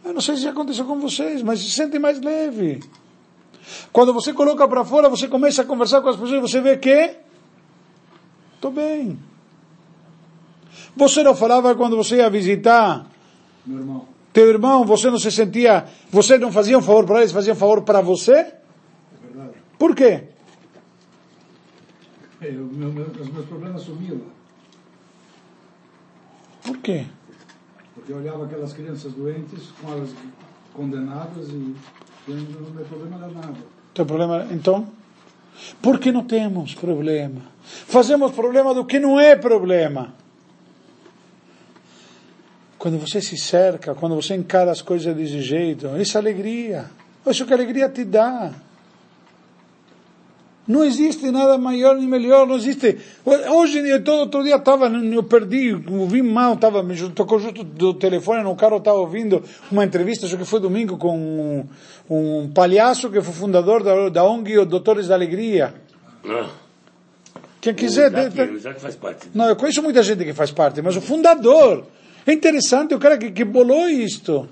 Eu 0.03 0.13
não 0.13 0.21
sei 0.21 0.37
se 0.37 0.47
aconteceu 0.47 0.85
com 0.85 0.99
vocês, 0.99 1.41
mas 1.41 1.59
se 1.59 1.69
sente 1.71 1.99
mais 1.99 2.19
leve. 2.19 2.79
Quando 3.91 4.13
você 4.13 4.33
coloca 4.33 4.67
para 4.67 4.83
fora, 4.83 5.09
você 5.09 5.27
começa 5.27 5.61
a 5.61 5.65
conversar 5.65 6.01
com 6.01 6.09
as 6.09 6.15
pessoas, 6.15 6.41
você 6.41 6.61
vê 6.61 6.77
que 6.77 7.15
estou 8.55 8.71
bem. 8.71 9.19
Você 10.95 11.23
não 11.23 11.35
falava 11.35 11.75
quando 11.75 11.95
você 11.95 12.17
ia 12.17 12.29
visitar 12.29 13.05
Meu 13.65 13.79
irmão. 13.79 14.07
teu 14.33 14.49
irmão, 14.49 14.85
você 14.85 15.09
não 15.09 15.19
se 15.19 15.31
sentia, 15.31 15.85
você 16.11 16.37
não 16.37 16.51
fazia 16.51 16.77
um 16.77 16.81
favor 16.81 17.05
para 17.05 17.19
eles, 17.19 17.31
fazia 17.31 17.53
um 17.53 17.55
favor 17.55 17.81
para 17.81 18.01
você? 18.01 18.33
É 18.33 18.53
verdade. 19.31 19.53
Por 19.77 19.95
quê? 19.95 20.23
É, 22.41 22.47
eu- 22.49 22.65
meu- 22.71 22.91
meu- 22.91 23.05
os 23.07 23.29
meus 23.31 23.45
problemas 23.47 23.81
sumiam. 23.81 24.21
Por 26.63 26.77
quê? 26.77 27.05
Porque 27.95 28.11
eu 28.11 28.17
olhava 28.17 28.45
aquelas 28.45 28.73
crianças 28.73 29.11
doentes, 29.13 29.69
com 29.81 29.91
elas 29.91 30.09
condenadas 30.73 31.49
e 31.49 31.75
não 32.27 32.35
não 32.35 32.69
meu 32.71 32.85
problema 32.85 33.17
era 33.17 33.27
nada. 33.27 33.57
Teu 33.93 34.05
problema, 34.05 34.47
então? 34.51 34.87
Por 35.81 35.99
que 35.99 36.11
não 36.11 36.23
temos 36.23 36.73
problema? 36.75 37.41
Fazemos 37.63 38.31
problema 38.31 38.73
do 38.73 38.85
que 38.85 38.99
não 38.99 39.19
é 39.19 39.35
problema. 39.35 40.13
Quando 42.79 42.97
você 42.97 43.21
se 43.21 43.37
cerca, 43.37 43.93
quando 43.93 44.15
você 44.15 44.33
encara 44.33 44.71
as 44.71 44.81
coisas 44.81 45.13
desse 45.13 45.41
jeito, 45.41 45.87
essa 45.87 46.17
alegria, 46.17 46.85
isso 47.27 47.45
que 47.45 47.51
a 47.53 47.55
alegria 47.57 47.89
te 47.89 48.05
dá. 48.05 48.51
Não 50.65 50.85
existe 50.85 51.29
nada 51.31 51.57
maior 51.57 51.95
nem 51.97 52.07
melhor, 52.07 52.45
não 52.47 52.55
existe. 52.55 52.99
Hoje, 53.25 53.99
todo 54.01 54.19
outro 54.19 54.43
dia 54.43 54.55
estava, 54.55 54.87
eu 54.87 55.23
perdi, 55.23 55.73
ouvi 55.73 56.21
mal, 56.21 56.53
estava, 56.53 56.81
me 56.83 56.95
tocou 57.09 57.39
justo 57.39 57.63
do 57.63 57.95
telefone 57.95 58.43
no 58.43 58.55
carro, 58.55 58.77
estava 58.77 58.99
ouvindo 58.99 59.43
uma 59.71 59.83
entrevista, 59.83 60.27
acho 60.27 60.37
que 60.37 60.45
foi 60.45 60.59
domingo, 60.59 60.95
com 60.95 61.17
um, 61.17 61.67
um 62.09 62.49
palhaço 62.49 63.09
que 63.09 63.19
foi 63.19 63.33
fundador 63.33 63.83
da, 63.83 64.09
da 64.09 64.23
ONG 64.23 64.63
Doutores 64.65 65.07
da 65.07 65.15
Alegria. 65.15 65.73
Ah, 66.23 66.49
Quem 67.59 67.73
quiser. 67.73 68.13
o 68.13 68.19
Isaac, 68.19 68.39
o 68.39 68.55
Isaac 68.55 68.79
faz 68.79 68.95
parte. 68.95 69.27
não, 69.33 69.49
eu 69.49 69.55
conheço 69.55 69.81
muita 69.81 70.03
gente 70.03 70.23
que 70.23 70.33
faz 70.33 70.51
parte, 70.51 70.81
mas 70.81 70.95
o 70.95 71.01
fundador. 71.01 71.83
É 72.29 72.33
interessante, 72.33 72.93
o 72.93 72.99
cara 72.99 73.17
que, 73.17 73.31
que 73.31 73.43
bolou 73.43 73.89
isto. 73.89 74.47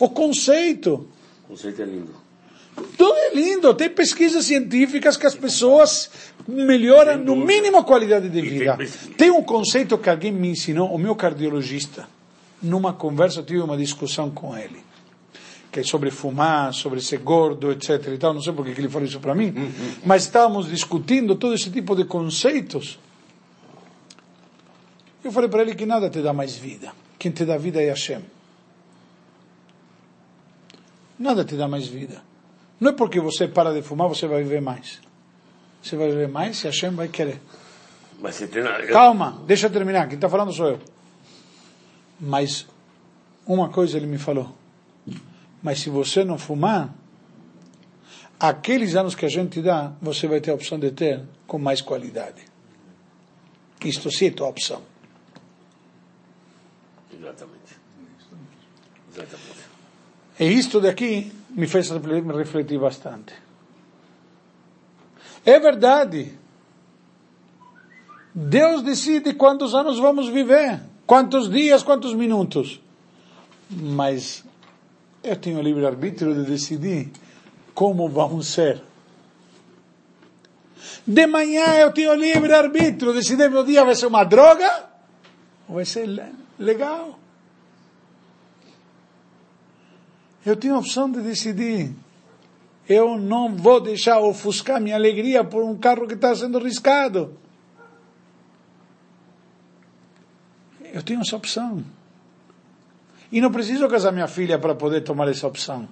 O 0.00 0.08
conceito. 0.08 1.06
O 1.44 1.50
conceito 1.50 1.80
é 1.80 1.84
lindo. 1.84 2.10
Tudo 2.98 3.14
é 3.14 3.32
lindo. 3.32 3.72
Tem 3.74 3.88
pesquisas 3.88 4.44
científicas 4.46 5.16
que 5.16 5.24
as 5.24 5.36
pessoas 5.36 6.10
melhoram, 6.48 7.16
no 7.16 7.36
mínimo, 7.36 7.76
a 7.76 7.84
qualidade 7.84 8.28
de 8.28 8.40
tem 8.40 8.50
vida. 8.50 8.76
Tem 9.16 9.30
um 9.30 9.40
conceito 9.40 9.96
que 9.96 10.10
alguém 10.10 10.32
me 10.32 10.48
ensinou, 10.48 10.92
o 10.92 10.98
meu 10.98 11.14
cardiologista. 11.14 12.08
Numa 12.60 12.92
conversa, 12.92 13.38
eu 13.38 13.44
tive 13.44 13.60
uma 13.60 13.76
discussão 13.76 14.28
com 14.28 14.58
ele. 14.58 14.82
Que 15.70 15.78
é 15.78 15.82
sobre 15.84 16.10
fumar, 16.10 16.74
sobre 16.74 17.00
ser 17.00 17.18
gordo, 17.18 17.70
etc. 17.70 18.04
E 18.12 18.18
tal. 18.18 18.34
Não 18.34 18.42
sei 18.42 18.52
por 18.52 18.64
que 18.64 18.72
ele 18.72 18.88
falou 18.88 19.06
isso 19.06 19.20
para 19.20 19.32
mim. 19.32 19.54
Mas 20.04 20.24
estávamos 20.24 20.68
discutindo 20.68 21.36
todo 21.36 21.54
esse 21.54 21.70
tipo 21.70 21.94
de 21.94 22.04
conceitos. 22.04 22.98
Eu 25.24 25.32
falei 25.32 25.48
para 25.48 25.62
ele 25.62 25.74
que 25.74 25.86
nada 25.86 26.10
te 26.10 26.20
dá 26.20 26.34
mais 26.34 26.54
vida. 26.54 26.92
Quem 27.18 27.32
te 27.32 27.46
dá 27.46 27.56
vida 27.56 27.82
é 27.82 27.88
Hashem. 27.88 28.22
Nada 31.18 31.44
te 31.44 31.56
dá 31.56 31.66
mais 31.66 31.86
vida. 31.86 32.22
Não 32.78 32.90
é 32.90 32.92
porque 32.92 33.18
você 33.18 33.48
para 33.48 33.72
de 33.72 33.80
fumar, 33.80 34.08
você 34.08 34.26
vai 34.26 34.42
viver 34.42 34.60
mais. 34.60 35.00
Você 35.82 35.96
vai 35.96 36.10
viver 36.10 36.28
mais 36.28 36.58
se 36.58 36.66
Hashem 36.66 36.90
vai 36.90 37.08
querer. 37.08 37.40
Mas 38.20 38.34
você 38.34 38.46
tem... 38.46 38.62
Calma, 38.92 39.42
deixa 39.46 39.66
eu 39.66 39.70
terminar. 39.70 40.06
Quem 40.08 40.16
está 40.16 40.28
falando 40.28 40.52
sou 40.52 40.68
eu. 40.68 40.80
Mas 42.20 42.66
uma 43.46 43.70
coisa 43.70 43.96
ele 43.96 44.06
me 44.06 44.18
falou. 44.18 44.54
Mas 45.62 45.80
se 45.80 45.88
você 45.88 46.24
não 46.24 46.36
fumar, 46.36 46.94
aqueles 48.38 48.94
anos 48.94 49.14
que 49.14 49.24
a 49.24 49.28
gente 49.30 49.62
dá, 49.62 49.92
você 50.02 50.26
vai 50.26 50.40
ter 50.40 50.50
a 50.50 50.54
opção 50.54 50.78
de 50.78 50.90
ter 50.90 51.22
com 51.46 51.58
mais 51.58 51.80
qualidade. 51.80 52.42
Isto 53.82 54.10
sim 54.10 54.26
é 54.26 54.30
tua 54.30 54.48
opção. 54.48 54.93
Exatamente. 57.18 57.76
Exatamente. 59.12 59.64
E 60.38 60.44
isto 60.46 60.80
daqui 60.80 61.32
me 61.50 61.66
fez 61.66 61.90
refletir 61.90 62.78
bastante. 62.78 63.34
É 65.44 65.60
verdade. 65.60 66.38
Deus 68.34 68.82
decide 68.82 69.34
quantos 69.34 69.74
anos 69.74 69.98
vamos 70.00 70.28
viver, 70.28 70.80
quantos 71.06 71.48
dias, 71.48 71.84
quantos 71.84 72.14
minutos. 72.14 72.80
Mas 73.70 74.44
eu 75.22 75.36
tenho 75.36 75.62
livre-arbítrio 75.62 76.34
de 76.34 76.50
decidir 76.50 77.12
como 77.72 78.08
vamos 78.08 78.48
ser. 78.48 78.82
De 81.06 81.26
manhã 81.26 81.74
eu 81.76 81.92
tenho 81.92 82.14
livre-arbítrio 82.14 83.12
de 83.12 83.18
decidir 83.18 83.50
meu 83.50 83.62
dia 83.62 83.84
vai 83.84 83.94
ser 83.94 84.06
uma 84.06 84.24
droga 84.24 84.86
ou 85.68 85.76
vai 85.76 85.84
ser 85.84 86.06
legal. 86.58 87.18
Eu 90.44 90.56
tenho 90.56 90.74
a 90.74 90.78
opção 90.78 91.10
de 91.10 91.20
decidir. 91.22 91.94
Eu 92.88 93.18
não 93.18 93.56
vou 93.56 93.80
deixar 93.80 94.20
ofuscar 94.20 94.80
minha 94.80 94.94
alegria 94.94 95.42
por 95.42 95.64
um 95.64 95.76
carro 95.76 96.06
que 96.06 96.14
está 96.14 96.34
sendo 96.34 96.58
riscado. 96.58 97.38
Eu 100.82 101.02
tenho 101.02 101.20
essa 101.22 101.34
opção. 101.34 101.82
E 103.32 103.40
não 103.40 103.50
preciso 103.50 103.88
casar 103.88 104.12
minha 104.12 104.28
filha 104.28 104.58
para 104.58 104.74
poder 104.74 105.00
tomar 105.00 105.28
essa 105.28 105.46
opção. 105.46 105.88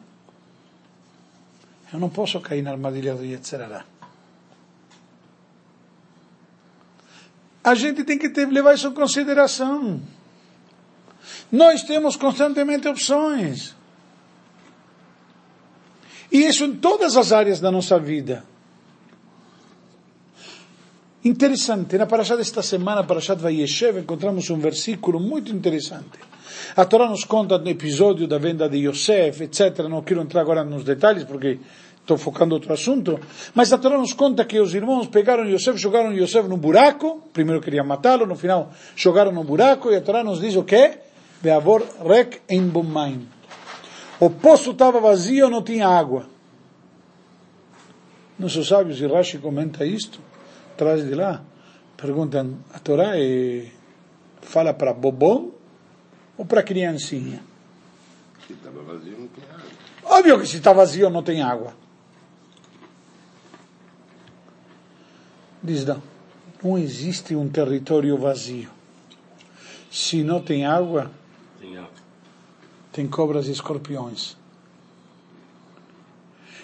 Eu 1.93 1.99
não 1.99 2.09
posso 2.09 2.41
cair 2.41 2.63
na 2.63 2.71
armadilha 2.71 3.15
do 3.15 3.25
Yetzirará. 3.25 3.85
A 7.65 7.75
gente 7.75 8.05
tem 8.05 8.19
que 8.19 8.29
ter, 8.29 8.47
levar 8.47 8.75
isso 8.75 8.89
em 8.89 8.95
consideração. 8.95 10.01
Nós 11.53 11.83
temos 11.83 12.17
constantemente 12.17 12.89
opções. 12.89 13.77
E 16.33 16.47
isso 16.47 16.65
em 16.65 16.77
todas 16.77 17.15
as 17.15 17.31
áreas 17.31 17.61
da 17.61 17.71
nossa 17.71 17.99
vida. 17.99 18.43
Interessante, 21.23 21.99
na 21.99 22.07
Parashat 22.07 22.39
desta 22.39 22.63
semana, 22.63 23.05
Parashat 23.05 23.41
Vayeshev, 23.41 23.99
encontramos 23.99 24.49
um 24.51 24.59
versículo 24.59 25.21
muito 25.21 25.53
interessante. 25.53 26.19
A 26.75 26.85
Torá 26.87 27.07
nos 27.07 27.25
conta 27.25 27.59
no 27.59 27.69
episódio 27.69 28.27
da 28.27 28.39
venda 28.39 28.67
de 28.69 28.79
Yosef, 28.79 29.45
etc. 29.45 29.87
Não 29.91 30.03
quero 30.03 30.23
entrar 30.23 30.41
agora 30.41 30.65
nos 30.65 30.85
detalhes, 30.85 31.23
porque 31.23 31.61
estou 32.01 32.17
focando 32.17 32.55
outro 32.55 32.73
assunto. 32.73 33.21
Mas 33.55 33.73
a 33.73 33.79
Torá 33.79 33.99
nos 33.99 34.15
conta 34.15 34.45
que 34.45 34.59
os 34.59 34.75
irmãos 34.75 35.07
pegaram 35.07 35.45
Yosef, 35.45 35.79
jogaram 35.79 36.13
Yosef 36.13 36.49
no 36.49 36.57
buraco. 36.57 37.23
Primeiro 37.33 37.61
queriam 37.61 37.87
matá-lo, 37.87 38.27
no 38.27 38.35
final 38.35 38.73
jogaram 38.97 39.31
no 39.31 39.45
buraco. 39.45 39.93
E 39.93 39.97
a 39.97 40.01
Torá 40.01 40.25
nos 40.25 40.41
diz 40.41 40.57
o 40.57 40.65
quê? 40.65 40.99
Beavor 41.43 41.85
rek 42.07 42.41
em 42.49 42.67
bumaim. 42.69 43.29
O 44.21 44.31
poço 44.31 44.71
estava 44.71 45.01
vazio, 45.01 45.51
não 45.51 45.63
tinha 45.63 45.89
água. 45.89 46.29
Nossos 48.39 48.69
sábios 48.69 49.01
e 49.01 49.07
Rashi 49.07 49.39
comenta 49.39 49.85
isto, 49.85 50.21
atrás 50.73 51.05
de 51.05 51.15
lá, 51.15 51.43
perguntam, 51.97 52.59
a 52.73 52.79
Torá 52.79 53.13
é, 53.17 53.67
fala 54.41 54.73
para 54.73 54.93
bobão 54.93 55.53
ou 56.39 56.45
para 56.45 56.63
criancinha? 56.63 57.43
Se 58.47 58.53
estava 58.53 58.83
vazio, 58.83 59.19
não 59.19 59.27
tem 59.29 59.45
água. 59.45 60.19
Óbvio 60.19 60.41
que 60.41 60.47
se 60.47 60.57
está 60.57 60.73
vazio 60.73 61.11
não 61.11 61.23
tem 61.23 61.43
água. 61.43 61.75
Diz, 65.63 65.85
não, 65.85 66.03
não 66.63 66.79
existe 66.79 67.35
um 67.35 67.49
território 67.49 68.17
vazio. 68.17 68.71
Se 69.91 70.25
não 70.25 70.41
tem 70.41 70.67
água, 70.67 71.11
Tem 72.93 73.07
cobras 73.07 73.49
e 73.49 73.53
escorpiões. 73.53 74.37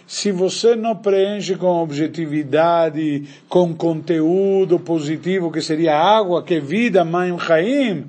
Se 0.06 0.32
você 0.32 0.74
não 0.74 0.96
preenche 0.96 1.54
com 1.54 1.82
objetividade, 1.82 3.28
com 3.48 3.74
conteúdo 3.74 4.80
positivo, 4.80 5.52
que 5.52 5.60
seria 5.60 5.94
água, 5.94 6.42
que 6.42 6.54
é 6.54 6.60
vida, 6.60 7.04
Maim 7.04 7.38
Chaim, 7.38 8.06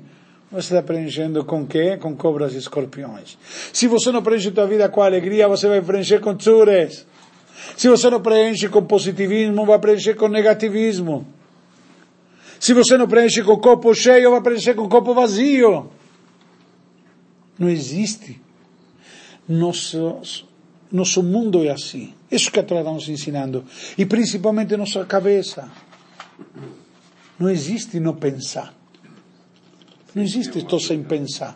você 0.50 0.74
está 0.74 0.82
preenchendo 0.82 1.44
com 1.44 1.66
quê? 1.66 1.98
Com 1.98 2.16
cobras 2.16 2.54
e 2.54 2.58
escorpiões. 2.58 3.38
Se 3.72 3.86
você 3.86 4.10
não 4.10 4.22
preenche 4.22 4.50
sua 4.50 4.66
vida 4.66 4.88
com 4.88 5.02
alegria, 5.02 5.46
você 5.46 5.68
vai 5.68 5.82
preencher 5.82 6.20
com 6.20 6.34
tsures. 6.34 7.06
Se 7.76 7.88
você 7.88 8.08
não 8.10 8.20
preenche 8.20 8.68
com 8.68 8.82
positivismo, 8.82 9.66
vai 9.66 9.78
preencher 9.78 10.14
com 10.14 10.26
negativismo. 10.26 11.26
Se 12.58 12.72
você 12.72 12.96
não 12.96 13.06
preenche 13.06 13.42
com 13.42 13.56
copo 13.58 13.94
cheio, 13.94 14.30
vai 14.30 14.40
preencher 14.40 14.74
com 14.74 14.88
copo 14.88 15.14
vazio. 15.14 15.90
Não 17.60 17.68
existe. 17.68 18.40
Nosso, 19.46 20.46
nosso 20.90 21.22
mundo 21.22 21.62
é 21.62 21.70
assim. 21.70 22.14
Isso 22.30 22.50
que 22.50 22.58
a 22.58 22.62
Torá 22.62 22.80
está 22.80 22.90
nos 22.90 23.08
ensinando. 23.08 23.66
E 23.98 24.06
principalmente 24.06 24.74
nossa 24.78 25.04
cabeça. 25.04 25.70
Não 27.38 27.50
existe 27.50 28.00
não 28.00 28.16
pensar. 28.16 28.74
Não 30.14 30.22
existe 30.22 30.58
estou 30.58 30.80
sem 30.80 31.02
pensar. 31.02 31.54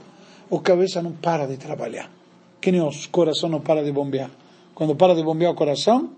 O 0.50 0.60
cabeça 0.60 1.00
não 1.00 1.12
para 1.12 1.46
de 1.46 1.56
trabalhar. 1.56 2.10
Que 2.60 2.70
nem 2.70 2.82
o 2.82 2.90
coração 3.10 3.48
não 3.48 3.60
para 3.60 3.82
de 3.82 3.90
bombear. 3.90 4.30
Quando 4.74 4.94
para 4.94 5.14
de 5.14 5.22
bombear 5.22 5.52
o 5.52 5.54
coração, 5.54 6.12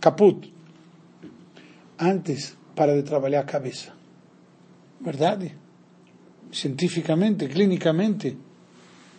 caput. 0.00 0.52
Antes, 1.98 2.56
para 2.76 2.94
de 2.94 3.02
trabalhar 3.02 3.40
a 3.40 3.44
cabeça. 3.44 3.92
Verdade? 5.00 5.65
Cientificamente, 6.52 7.48
clinicamente, 7.48 8.36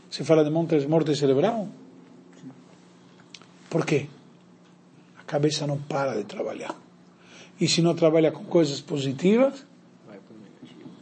se 0.10 0.24
fala 0.24 0.44
de 0.44 0.50
morte 0.50 1.16
cerebral. 1.16 1.68
Por 3.70 3.86
quê? 3.86 4.08
A 5.20 5.24
cabeça 5.24 5.68
não 5.68 5.78
para 5.78 6.16
de 6.16 6.24
trabalhar. 6.24 6.76
E 7.60 7.68
se 7.68 7.82
não 7.82 7.96
trabalha 7.96 8.32
com 8.32 8.46
coisas 8.46 8.80
positivas, 8.82 9.66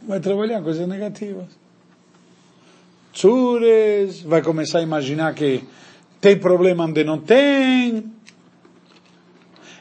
vai 0.06 0.20
trabalhar 0.20 0.62
coisas 0.62 0.86
negativas. 0.88 1.46
Tsures, 3.12 4.22
vai 4.22 4.42
começar 4.42 4.80
a 4.80 4.82
imaginar 4.82 5.34
que 5.34 5.64
tem 6.20 6.38
problema 6.38 6.84
onde 6.84 7.04
não 7.04 7.18
tem. 7.18 8.12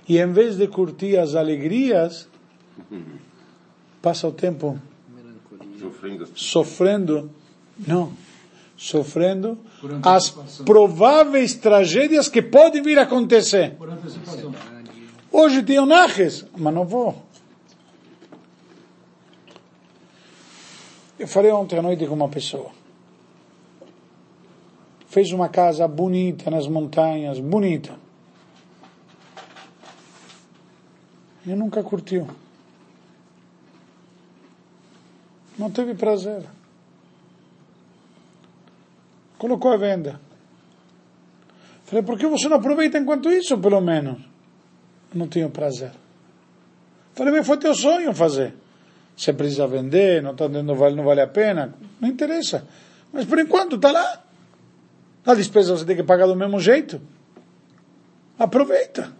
E 0.07 0.17
em 0.17 0.31
vez 0.31 0.57
de 0.57 0.67
curtir 0.67 1.17
as 1.17 1.35
alegrias, 1.35 2.29
passa 4.01 4.27
o 4.27 4.31
tempo 4.31 4.79
Sofrendo. 5.79 6.27
sofrendo, 6.35 7.31
não, 7.87 8.13
sofrendo 8.77 9.57
as 10.03 10.29
prováveis 10.65 11.55
tragédias 11.55 12.27
que 12.27 12.41
podem 12.41 12.81
vir 12.81 12.97
a 12.99 13.03
acontecer. 13.03 13.75
Hoje 15.31 15.63
tenho 15.63 15.85
najes, 15.85 16.45
mas 16.57 16.73
não 16.73 16.85
vou. 16.85 17.23
Eu 21.17 21.27
falei 21.27 21.51
ontem 21.51 21.79
à 21.79 21.81
noite 21.81 22.05
com 22.05 22.13
uma 22.13 22.29
pessoa. 22.29 22.71
Fez 25.07 25.31
uma 25.31 25.47
casa 25.47 25.87
bonita 25.87 26.51
nas 26.51 26.67
montanhas, 26.67 27.39
bonita. 27.39 27.97
E 31.45 31.53
nunca 31.55 31.81
curtiu. 31.83 32.27
Não 35.57 35.71
teve 35.71 35.95
prazer. 35.95 36.43
Colocou 39.37 39.71
a 39.71 39.77
venda. 39.77 40.19
Falei, 41.85 42.03
por 42.03 42.17
que 42.17 42.27
você 42.27 42.47
não 42.49 42.57
aproveita 42.57 42.97
enquanto 42.97 43.29
isso, 43.29 43.57
pelo 43.57 43.79
menos? 43.79 44.17
Não 45.13 45.27
tenho 45.27 45.49
prazer. 45.49 45.91
Falei, 47.13 47.33
mas 47.33 47.45
foi 47.47 47.57
teu 47.57 47.73
sonho 47.73 48.13
fazer. 48.13 48.53
Você 49.15 49.31
precisa 49.31 49.67
vender, 49.67 50.21
não 50.21 50.31
está 50.31 50.47
dando 50.47 50.75
vale, 50.75 50.95
não 50.95 51.03
vale 51.03 51.21
a 51.21 51.27
pena. 51.27 51.73
Não 52.01 52.09
interessa. 52.09 52.67
Mas 53.13 53.25
por 53.25 53.39
enquanto 53.39 53.77
está 53.77 53.91
lá. 53.91 54.23
A 55.25 55.33
despesa 55.33 55.75
você 55.75 55.85
tem 55.85 55.95
que 55.95 56.03
pagar 56.03 56.27
do 56.27 56.35
mesmo 56.35 56.59
jeito. 56.59 57.01
Aproveita. 58.37 59.13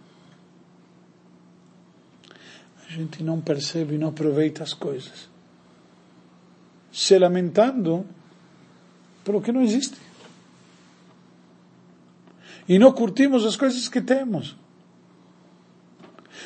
A 2.86 2.92
gente 2.92 3.22
não 3.22 3.40
percebe 3.40 3.94
e 3.94 3.98
não 3.98 4.08
aproveita 4.08 4.62
as 4.62 4.74
coisas. 4.74 5.28
Se 6.96 7.18
lamentando 7.18 8.06
pelo 9.22 9.42
que 9.42 9.52
não 9.52 9.60
existe. 9.60 9.98
E 12.66 12.78
não 12.78 12.90
curtimos 12.90 13.44
as 13.44 13.54
coisas 13.54 13.86
que 13.86 14.00
temos. 14.00 14.56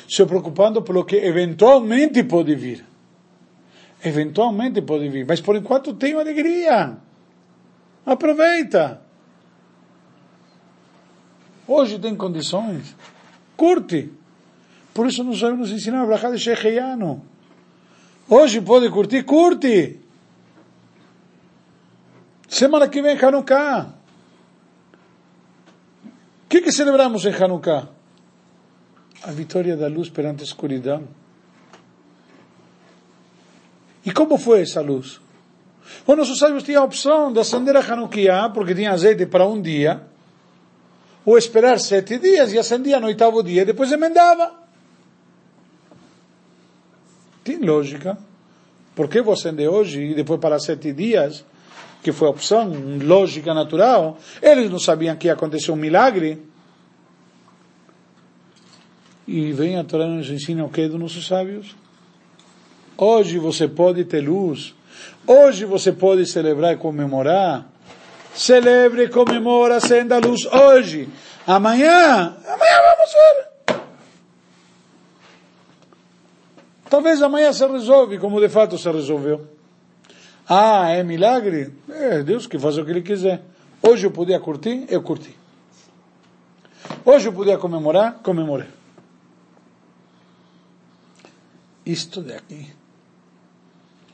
Se 0.09 0.25
preocupando 0.25 0.81
pelo 0.81 1.05
que 1.05 1.15
eventualmente 1.15 2.21
pode 2.25 2.53
vir. 2.53 2.83
Eventualmente 4.03 4.81
pode 4.81 5.07
vir. 5.07 5.25
Mas 5.25 5.39
por 5.39 5.55
enquanto 5.55 5.93
tenho 5.93 6.19
alegria. 6.19 6.97
Aproveita. 8.05 9.01
Hoje 11.65 11.97
tem 11.97 12.13
condições. 12.13 12.93
Curte. 13.55 14.11
Por 14.93 15.07
isso 15.07 15.23
nós 15.23 15.39
sabemos 15.39 15.71
ensinar 15.71 16.01
a 16.01 16.05
Brachá 16.05 16.29
de 16.29 16.37
Shecheyano. 16.37 17.25
Hoje 18.27 18.59
pode 18.59 18.89
curtir, 18.89 19.23
curte. 19.23 20.00
Semana 22.51 22.89
que 22.89 23.01
vem 23.01 23.17
Hanukkah. 23.17 23.93
O 26.03 26.49
que, 26.49 26.59
que 26.59 26.69
celebramos 26.69 27.23
em 27.23 27.33
Hanukkah? 27.33 27.87
A 29.23 29.31
vitória 29.31 29.77
da 29.77 29.87
luz 29.87 30.09
perante 30.09 30.41
a 30.41 30.43
escuridão. 30.43 31.07
E 34.05 34.11
como 34.11 34.37
foi 34.37 34.63
essa 34.63 34.81
luz? 34.81 35.21
Os 36.05 36.17
nossos 36.17 36.37
sábios 36.37 36.63
tinham 36.63 36.81
a 36.81 36.85
opção 36.85 37.31
de 37.31 37.39
acender 37.39 37.73
a 37.77 37.79
Hanukkah, 37.79 38.49
porque 38.49 38.75
tinha 38.75 38.91
azeite 38.91 39.25
para 39.25 39.47
um 39.47 39.61
dia, 39.61 40.05
ou 41.25 41.37
esperar 41.37 41.79
sete 41.79 42.19
dias 42.19 42.51
e 42.51 42.59
acendia 42.59 42.99
no 42.99 43.07
oitavo 43.07 43.41
dia 43.41 43.61
e 43.61 43.65
depois 43.65 43.89
emendava. 43.93 44.59
Tem 47.45 47.59
lógica. 47.59 48.17
Por 48.93 49.07
que 49.07 49.21
vou 49.21 49.35
acender 49.35 49.69
hoje 49.69 50.01
e 50.01 50.13
depois 50.13 50.41
para 50.41 50.59
sete 50.59 50.91
dias? 50.91 51.45
Que 52.01 52.11
foi 52.11 52.27
a 52.27 52.31
opção 52.31 52.71
lógica, 53.01 53.53
natural. 53.53 54.17
Eles 54.41 54.69
não 54.69 54.79
sabiam 54.79 55.15
que 55.15 55.27
ia 55.27 55.33
acontecer 55.33 55.71
um 55.71 55.75
milagre. 55.75 56.41
E 59.27 59.51
vem 59.53 59.77
a 59.77 59.83
Torá 59.83 60.07
nos 60.07 60.29
ensina 60.29 60.65
o 60.65 60.69
que 60.69 60.87
dos 60.87 60.99
nossos 60.99 61.27
sábios? 61.27 61.75
Hoje 62.97 63.37
você 63.37 63.67
pode 63.67 64.03
ter 64.05 64.21
luz. 64.21 64.73
Hoje 65.25 65.65
você 65.65 65.91
pode 65.91 66.25
celebrar 66.25 66.73
e 66.73 66.77
comemorar. 66.77 67.67
Celebre 68.33 69.09
comemora, 69.09 69.77
acenda 69.77 70.15
a 70.15 70.19
luz 70.19 70.45
hoje. 70.45 71.09
Amanhã, 71.45 72.37
amanhã 72.45 72.81
vamos 72.95 73.13
ver. 73.13 73.51
Talvez 76.89 77.21
amanhã 77.21 77.53
se 77.53 77.65
resolve, 77.65 78.17
como 78.19 78.39
de 78.39 78.49
fato 78.49 78.77
se 78.77 78.89
resolveu. 78.91 79.47
Ah, 80.47 80.89
é 80.89 81.03
milagre? 81.03 81.73
É 81.89 82.23
Deus 82.23 82.47
que 82.47 82.59
faz 82.59 82.77
o 82.77 82.85
que 82.85 82.91
Ele 82.91 83.01
quiser. 83.01 83.43
Hoje 83.81 84.05
eu 84.05 84.11
podia 84.11 84.39
curtir, 84.39 84.85
eu 84.89 85.01
curti. 85.01 85.35
Hoje 87.05 87.27
eu 87.27 87.33
podia 87.33 87.57
comemorar, 87.57 88.19
comemorei. 88.23 88.67
Isto 91.85 92.21
daqui 92.21 92.71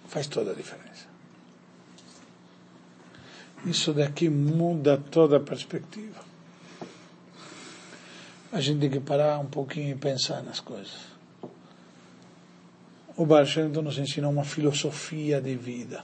faz 0.08 0.28
toda 0.28 0.52
a 0.52 0.56
diferença. 0.56 1.06
Isso 3.66 3.94
daqui 3.94 4.30
muda 4.30 4.98
toda 4.98 5.38
a 5.38 5.40
perspectiva. 5.40 6.26
A 8.52 8.62
gente 8.62 8.80
tem 8.80 8.90
que 8.90 9.00
parar 9.00 9.40
um 9.40 9.48
pouquinho 9.48 9.92
e 9.92 9.96
pensar 9.96 10.42
nas 10.42 10.62
coisas. 10.62 11.18
O 13.18 13.26
Baal 13.26 13.46
Shem 13.46 13.68
nos 13.68 13.98
ensinou 13.98 14.32
uma 14.32 14.46
filosofia 14.46 15.42
de 15.42 15.56
vida. 15.56 16.04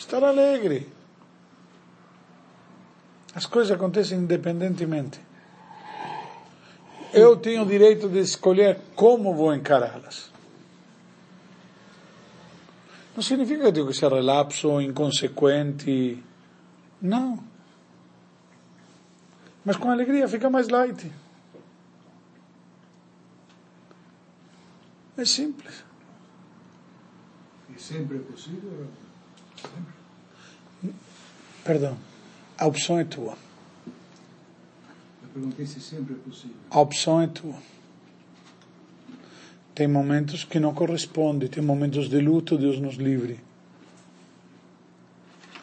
Estar 0.00 0.24
alegre. 0.24 0.88
As 3.34 3.44
coisas 3.44 3.70
acontecem 3.70 4.18
independentemente. 4.18 5.20
Eu 7.12 7.36
tenho 7.36 7.62
o 7.62 7.66
direito 7.66 8.08
de 8.08 8.18
escolher 8.20 8.80
como 8.96 9.34
vou 9.34 9.54
encará-las. 9.54 10.32
Não 13.14 13.22
significa 13.22 13.60
que 13.60 13.66
eu 13.66 13.72
tenho 13.74 13.86
que 13.88 13.92
ser 13.92 14.10
relapso, 14.10 14.80
inconsequente. 14.80 16.24
Não. 17.02 17.38
Mas 19.62 19.76
com 19.76 19.90
alegria 19.90 20.26
fica 20.26 20.48
mais 20.48 20.68
light. 20.68 21.12
É 25.18 25.24
simples. 25.26 25.84
E 27.68 27.78
sempre 27.78 28.16
é 28.16 28.20
possível? 28.20 28.88
Perdão. 31.64 31.96
A 32.58 32.66
opção 32.66 32.98
é 32.98 33.04
tua. 33.04 33.36
Eu 35.22 35.28
perguntei 35.32 35.66
se 35.66 35.80
sempre 35.80 36.14
é 36.14 36.16
possível. 36.18 36.56
A 36.70 36.80
opção 36.80 37.20
é 37.20 37.26
tua. 37.26 37.56
Tem 39.74 39.88
momentos 39.88 40.44
que 40.44 40.60
não 40.60 40.74
corresponde, 40.74 41.48
tem 41.48 41.62
momentos 41.62 42.08
de 42.08 42.20
luto, 42.20 42.58
Deus 42.58 42.78
nos 42.78 42.96
livre. 42.96 43.40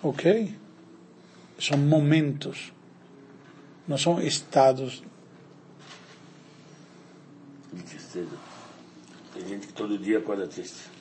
Ok? 0.02 0.56
São 1.60 1.78
momentos, 1.78 2.72
não 3.88 3.98
são 3.98 4.22
estados. 4.22 5.04
De 7.74 7.84
tristeza. 7.84 8.38
Tem 9.34 9.48
gente 9.48 9.68
que 9.68 9.74
todo 9.74 9.98
dia 9.98 10.20
acorda 10.20 10.48
triste. 10.48 10.97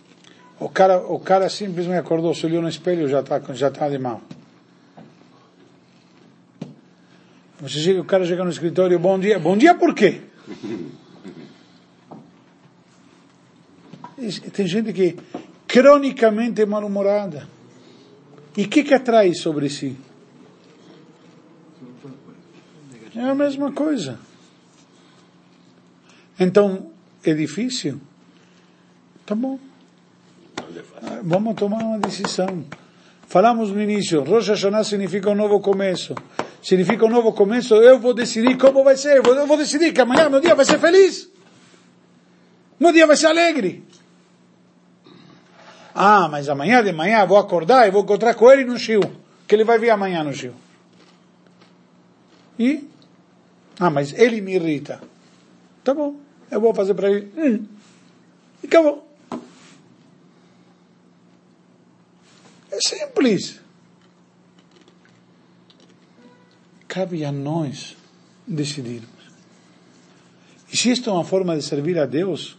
O 0.58 0.68
cara, 0.68 0.98
o 0.98 1.20
cara 1.20 1.48
simplesmente 1.48 1.98
acordou, 1.98 2.34
se 2.34 2.46
olhou 2.46 2.62
no 2.62 2.68
espelho 2.68 3.08
já 3.08 3.20
está 3.20 3.40
já 3.52 3.70
tá 3.70 3.88
de 3.88 3.98
mal. 3.98 4.22
Você 7.60 7.78
chega, 7.78 8.00
o 8.00 8.04
cara 8.04 8.24
chega 8.24 8.44
no 8.44 8.50
escritório, 8.50 8.98
bom 8.98 9.18
dia. 9.18 9.38
Bom 9.38 9.56
dia 9.56 9.74
por 9.74 9.94
quê? 9.94 10.20
Tem 14.52 14.66
gente 14.66 14.92
que 14.92 15.16
cronicamente 15.66 16.62
é 16.62 16.66
mal-humorada. 16.66 17.48
E 18.56 18.64
o 18.64 18.68
que, 18.68 18.82
que 18.82 18.94
atrai 18.94 19.34
sobre 19.34 19.68
si? 19.68 19.96
É 23.14 23.20
a 23.20 23.34
mesma 23.34 23.72
coisa. 23.72 24.18
Então, 26.38 26.90
é 27.24 27.34
difícil? 27.34 28.00
Tá 29.24 29.34
bom. 29.34 29.58
Vamos 31.22 31.54
tomar 31.54 31.82
uma 31.82 31.98
decisão. 31.98 32.64
Falamos 33.26 33.70
no 33.70 33.82
início, 33.82 34.22
Rosh 34.22 34.48
Hashanah 34.48 34.84
significa 34.84 35.30
um 35.30 35.34
novo 35.34 35.60
começo. 35.60 36.14
Significa 36.62 37.04
um 37.04 37.10
novo 37.10 37.32
começo, 37.32 37.74
eu 37.74 37.98
vou 37.98 38.14
decidir 38.14 38.56
como 38.56 38.82
vai 38.84 38.96
ser. 38.96 39.24
Eu 39.24 39.46
vou 39.46 39.56
decidir 39.56 39.92
que 39.92 40.00
amanhã 40.00 40.28
meu 40.28 40.40
dia 40.40 40.54
vai 40.54 40.64
ser 40.64 40.78
feliz. 40.78 41.28
Meu 42.78 42.92
dia 42.92 43.06
vai 43.06 43.16
ser 43.16 43.26
alegre. 43.26 43.84
Ah, 45.94 46.28
mas 46.28 46.48
amanhã 46.48 46.82
de 46.82 46.92
manhã 46.92 47.24
vou 47.24 47.38
acordar 47.38 47.86
e 47.86 47.90
vou 47.90 48.02
encontrar 48.02 48.34
com 48.34 48.50
ele 48.50 48.64
no 48.64 48.78
Shiu. 48.78 49.00
Que 49.46 49.54
ele 49.54 49.64
vai 49.64 49.78
vir 49.78 49.90
amanhã 49.90 50.22
no 50.22 50.32
Shiu. 50.32 50.52
E? 52.58 52.88
Ah, 53.78 53.90
mas 53.90 54.12
ele 54.12 54.40
me 54.40 54.54
irrita. 54.54 55.00
Tá 55.82 55.94
bom, 55.94 56.16
eu 56.50 56.60
vou 56.60 56.74
fazer 56.74 56.94
para 56.94 57.10
ele. 57.10 57.32
Hum. 57.36 57.64
E 58.62 58.66
acabou. 58.66 59.05
É 62.76 62.80
simples. 62.80 63.58
Cabe 66.86 67.24
a 67.24 67.32
nós 67.32 67.96
decidirmos. 68.46 69.08
E 70.70 70.76
se 70.76 70.90
isto 70.90 71.08
é 71.08 71.12
uma 71.12 71.24
forma 71.24 71.56
de 71.56 71.62
servir 71.62 71.98
a 71.98 72.04
Deus, 72.04 72.58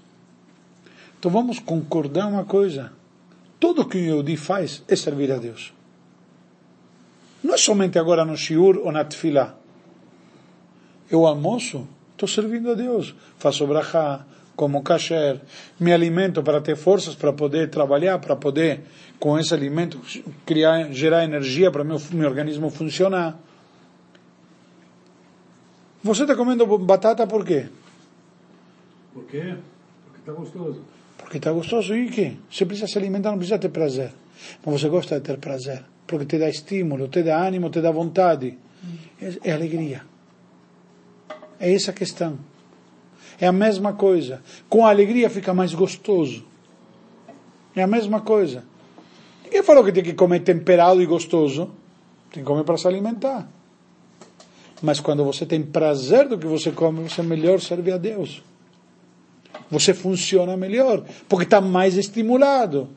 então 1.20 1.30
vamos 1.30 1.60
concordar 1.60 2.28
uma 2.28 2.46
coisa. 2.46 2.92
Tudo 3.60 3.88
que 3.88 3.98
o 3.98 4.02
Yehudi 4.02 4.36
faz 4.38 4.82
é 4.88 4.96
servir 4.96 5.32
a 5.32 5.38
Deus. 5.38 5.72
Não 7.44 7.54
é 7.54 7.58
somente 7.58 8.00
agora 8.00 8.26
no 8.26 8.36
shiur 8.36 8.80
ou 8.80 8.92
na 8.92 9.06
tefilá. 9.06 9.56
Eu 11.12 11.28
almoço, 11.28 11.88
estou 12.14 12.28
servindo 12.28 12.72
a 12.72 12.74
Deus. 12.74 13.14
Faço 13.38 13.68
brachá, 13.68 14.26
como 14.58 14.82
kasher, 14.82 15.40
me 15.80 15.94
alimento 15.94 16.42
para 16.42 16.60
ter 16.60 16.76
forças 16.76 17.14
para 17.14 17.32
poder 17.32 17.70
trabalhar, 17.70 18.18
para 18.18 18.36
poder, 18.36 18.82
com 19.20 19.38
esse 19.38 19.54
alimento, 19.54 20.02
criar, 20.48 20.92
gerar 20.92 21.24
energia 21.24 21.72
para 21.72 21.84
meu, 21.84 22.02
meu 22.12 22.28
organismo 22.28 22.72
funcionar. 22.72 23.40
Você 26.04 26.24
está 26.24 26.36
comendo 26.36 26.66
batata 26.80 27.28
por 27.28 27.46
quê? 27.46 27.68
Por 29.14 29.26
quê? 29.26 29.56
Porque 30.06 30.20
está 30.20 30.34
gostoso. 30.34 30.82
Porque 31.20 31.38
está 31.38 31.52
gostoso 31.52 31.96
e 31.96 32.10
que? 32.10 32.38
Você 32.50 32.66
precisa 32.66 32.88
se 32.88 32.98
alimentar, 32.98 33.30
não 33.30 33.38
precisa 33.38 33.60
ter 33.60 33.70
prazer. 33.70 34.12
Mas 34.66 34.82
você 34.82 34.90
gosta 34.90 35.20
de 35.20 35.22
ter 35.22 35.38
prazer. 35.38 35.84
Porque 36.08 36.26
te 36.26 36.40
dá 36.40 36.50
estímulo, 36.50 37.08
te 37.10 37.22
dá 37.22 37.46
ânimo, 37.46 37.70
te 37.70 37.80
dá 37.80 37.92
vontade. 37.92 38.58
É, 39.22 39.50
é 39.50 39.54
alegria. 39.54 40.02
É 41.60 41.72
essa 41.72 41.92
a 41.92 41.94
questão. 41.94 42.40
É 43.40 43.48
a 43.48 43.52
mesma 43.52 43.94
coisa. 43.94 44.42
Com 44.68 44.86
a 44.86 44.90
alegria 44.90 45.30
fica 45.30 45.54
mais 45.54 45.74
gostoso. 45.74 46.44
É 47.76 47.84
a 47.84 47.88
mesma 47.88 48.22
coisa. 48.22 48.64
Ninguém 49.44 49.64
falou 49.64 49.84
que 49.84 49.92
tem 49.92 50.04
que 50.04 50.14
comer 50.14 50.40
temperado 50.40 51.02
e 51.02 51.06
gostoso. 51.06 51.72
Tem 52.32 52.44
que 52.44 52.48
comer 52.48 52.64
para 52.64 52.78
se 52.78 52.88
alimentar. 52.88 53.48
Mas 54.82 55.00
quando 55.00 55.24
você 55.24 55.46
tem 55.46 55.62
prazer 55.62 56.28
do 56.28 56.38
que 56.38 56.46
você 56.46 56.72
come, 56.72 57.08
você 57.08 57.22
melhor 57.22 57.60
serve 57.62 57.92
a 57.92 57.98
Deus. 57.98 58.44
Você 59.70 59.94
funciona 59.94 60.56
melhor, 60.56 61.04
porque 61.28 61.44
está 61.44 61.60
mais 61.60 61.98
estimulado. 61.98 62.90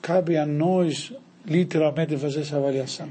Cabe 0.00 0.36
a 0.36 0.46
nós, 0.46 1.12
literalmente, 1.44 2.16
fazer 2.16 2.40
essa 2.40 2.56
avaliação. 2.56 3.08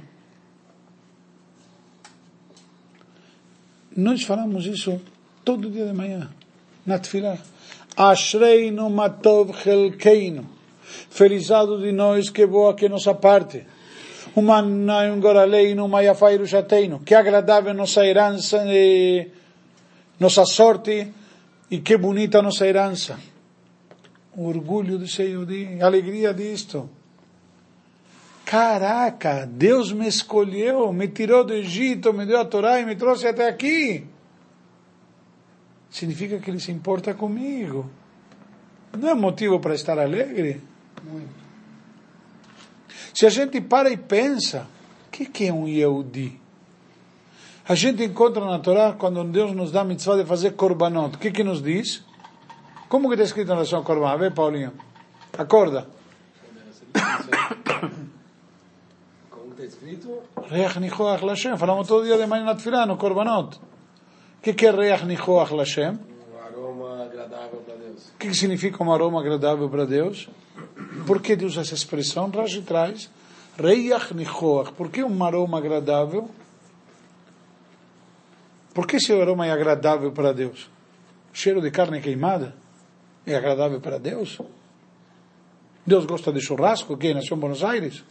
Nós 3.99 4.23
falamos 4.23 4.65
isso 4.65 5.01
todo 5.43 5.69
dia 5.69 5.85
de 5.85 5.93
manhã, 5.93 6.29
na 6.85 6.97
tefilá. 6.99 7.37
Ashreinu 7.97 8.89
matov 8.89 9.53
chelkeinu. 9.61 10.47
Felizado 11.09 11.79
de 11.81 11.91
nós, 11.91 12.29
que 12.29 12.45
boa 12.45 12.73
que 12.73 12.87
nossa 12.87 13.13
parte. 13.13 13.65
Humanaim 14.35 15.19
goraleinu 15.19 15.87
mayafairu 15.87 16.47
shateinu. 16.47 16.99
Que 16.99 17.13
agradável 17.13 17.73
nossa 17.73 18.05
herança, 18.05 18.63
e 18.67 19.27
nossa 20.17 20.45
sorte, 20.45 21.11
e 21.69 21.79
que 21.79 21.97
bonita 21.97 22.41
nossa 22.41 22.65
herança. 22.65 23.19
O 24.37 24.47
orgulho 24.47 24.97
de 24.97 25.11
ser 25.11 25.35
a 25.81 25.85
alegria 25.85 26.33
disto. 26.33 26.89
Caraca, 28.49 29.45
Deus 29.45 29.91
me 29.91 30.07
escolheu, 30.07 30.91
me 30.91 31.07
tirou 31.07 31.43
do 31.43 31.53
Egito, 31.53 32.11
me 32.11 32.25
deu 32.25 32.39
a 32.39 32.45
Torá 32.45 32.79
e 32.79 32.85
me 32.85 32.95
trouxe 32.95 33.27
até 33.27 33.47
aqui. 33.47 34.07
Significa 35.87 36.39
que 36.39 36.49
Ele 36.49 36.59
se 36.59 36.71
importa 36.71 37.13
comigo. 37.13 37.87
Não 38.97 39.07
é 39.07 39.13
motivo 39.13 39.59
para 39.59 39.75
estar 39.75 39.99
alegre? 39.99 40.63
Muito. 41.03 41.29
Se 43.13 43.27
a 43.27 43.29
gente 43.29 43.61
para 43.61 43.91
e 43.91 43.97
pensa, 43.97 44.65
o 45.05 45.11
que, 45.11 45.27
que 45.27 45.45
é 45.45 45.53
um 45.53 45.67
Yehudi? 45.67 46.41
A 47.67 47.75
gente 47.75 48.03
encontra 48.03 48.43
na 48.43 48.57
Torá, 48.57 48.93
quando 48.93 49.23
Deus 49.25 49.53
nos 49.55 49.71
dá 49.71 49.81
a 49.81 49.83
mitzvah 49.83 50.17
de 50.17 50.25
fazer 50.25 50.53
korbanot, 50.53 51.17
o 51.17 51.19
que, 51.19 51.29
que 51.29 51.43
nos 51.43 51.61
diz? 51.61 52.03
Como 52.87 53.09
que 53.09 53.13
está 53.13 53.25
escrito 53.25 53.49
em 53.49 53.53
relação 53.53 53.77
ao 53.77 53.85
korban? 53.85 54.17
Vê, 54.17 54.31
Paulinho. 54.31 54.73
Acorda. 55.37 55.87
Como 59.29 59.53
está 59.53 59.68
escrito? 59.79 60.21
Reach 60.49 60.79
Nichoach 60.79 61.23
Lashem. 61.23 61.57
Falamos 61.57 61.87
todo 61.87 62.03
dia 62.03 62.17
de 62.17 62.27
manhã 62.27 62.43
na 62.43 62.55
Tfilá, 62.55 62.85
no 62.85 62.97
korbanot. 62.97 63.57
O 63.57 64.41
que, 64.41 64.53
que 64.53 64.67
é 64.67 64.71
Reach 64.71 65.05
Nichoach 65.05 65.53
Lashem? 65.53 65.97
Um 65.97 66.37
aroma 66.37 67.03
agradável 67.05 67.61
para 67.65 67.75
Deus. 67.75 68.09
O 68.09 68.17
que, 68.17 68.27
que 68.27 68.33
significa 68.35 68.83
um 68.83 68.91
aroma 68.91 69.21
agradável 69.21 69.69
para 69.69 69.85
Deus? 69.85 70.29
Por 71.07 71.21
que 71.21 71.35
Deus 71.35 71.53
usa 71.53 71.61
essa 71.61 71.75
expressão? 71.75 72.29
Rashi 72.29 72.61
traz. 72.61 73.09
Reach 73.57 74.13
Nichoach. 74.13 74.73
Por 74.73 74.89
que 74.89 75.03
um 75.03 75.23
aroma 75.23 75.57
agradável? 75.57 76.29
Por 78.73 78.85
que 78.85 78.97
esse 78.97 79.13
aroma 79.13 79.47
é 79.47 79.51
agradável 79.51 80.11
para 80.11 80.33
Deus? 80.33 80.69
Cheiro 81.33 81.61
de 81.61 81.71
carne 81.71 82.01
queimada? 82.01 82.53
É 83.25 83.35
agradável 83.35 83.79
para 83.79 83.97
Deus? 83.97 84.39
Deus 85.85 86.05
gosta 86.05 86.31
de 86.31 86.41
churrasco? 86.41 86.97
Quem 86.97 87.13
nasceu 87.13 87.35
em 87.35 87.39
Buenos 87.39 87.63
Aires? 87.63 88.03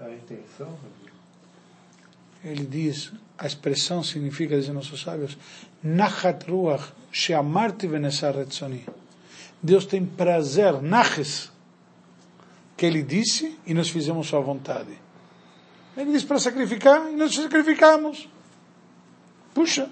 A 0.00 0.10
intenção, 0.10 0.76
Ele 2.44 2.64
diz, 2.64 3.12
a 3.38 3.46
expressão 3.46 4.02
significa, 4.02 4.56
dizem 4.56 4.74
nossos 4.74 5.00
sábios, 5.00 5.38
Nachat 5.82 6.50
Ruach 6.50 6.92
Sheamarti. 7.12 7.88
Deus 9.62 9.86
tem 9.86 10.04
prazer, 10.04 10.82
Naches, 10.82 11.52
que 12.76 12.84
Ele 12.84 13.02
disse 13.02 13.56
e 13.64 13.72
nós 13.74 13.88
fizemos 13.88 14.26
sua 14.26 14.40
vontade. 14.40 14.98
Ele 15.96 16.12
disse 16.12 16.26
para 16.26 16.38
sacrificar 16.38 17.10
e 17.10 17.16
nós 17.16 17.34
sacrificamos. 17.34 18.28
Puxa, 19.54 19.88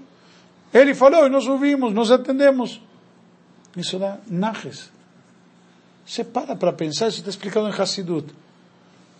Ele 0.74 0.94
falou 0.94 1.26
e 1.26 1.30
nós 1.30 1.46
ouvimos, 1.46 1.92
nós 1.92 2.10
atendemos. 2.10 2.80
Isso 3.76 3.98
dá 3.98 4.18
Naches. 4.26 4.90
Você 6.04 6.24
para 6.24 6.56
para 6.56 6.72
pensar, 6.72 7.06
isso 7.08 7.18
está 7.18 7.30
explicado 7.30 7.68
em 7.68 7.72
Hassidut. 7.72 8.34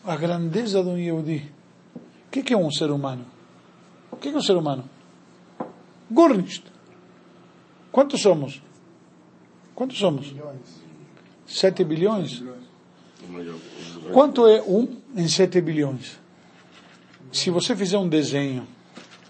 A 0.05 0.17
grandeza 0.17 0.83
de 0.83 0.89
um 0.89 0.97
Yehudi. 0.97 1.51
O 2.27 2.31
que, 2.31 2.53
é 2.53 2.57
um 2.57 2.71
ser 2.71 2.91
humano? 2.91 3.27
O 4.11 4.17
que, 4.17 4.29
é 4.29 4.33
um 4.33 4.41
ser 4.41 4.57
humano? 4.57 4.89
Gurnist. 6.11 6.65
Quantos 7.93 8.21
somos? 8.23 8.63
Quantos 9.75 9.99
somos? 9.99 10.35
Sete 11.47 11.85
bilhões? 11.85 12.43
Quanto 14.13 14.47
é 14.47 14.63
um 14.63 14.97
em 15.15 15.29
sete 15.29 15.61
bilhões? 15.61 16.19
Se 17.33 17.51
você 17.51 17.77
fizer 17.77 17.99
um 17.99 18.09
desenho 18.09 18.67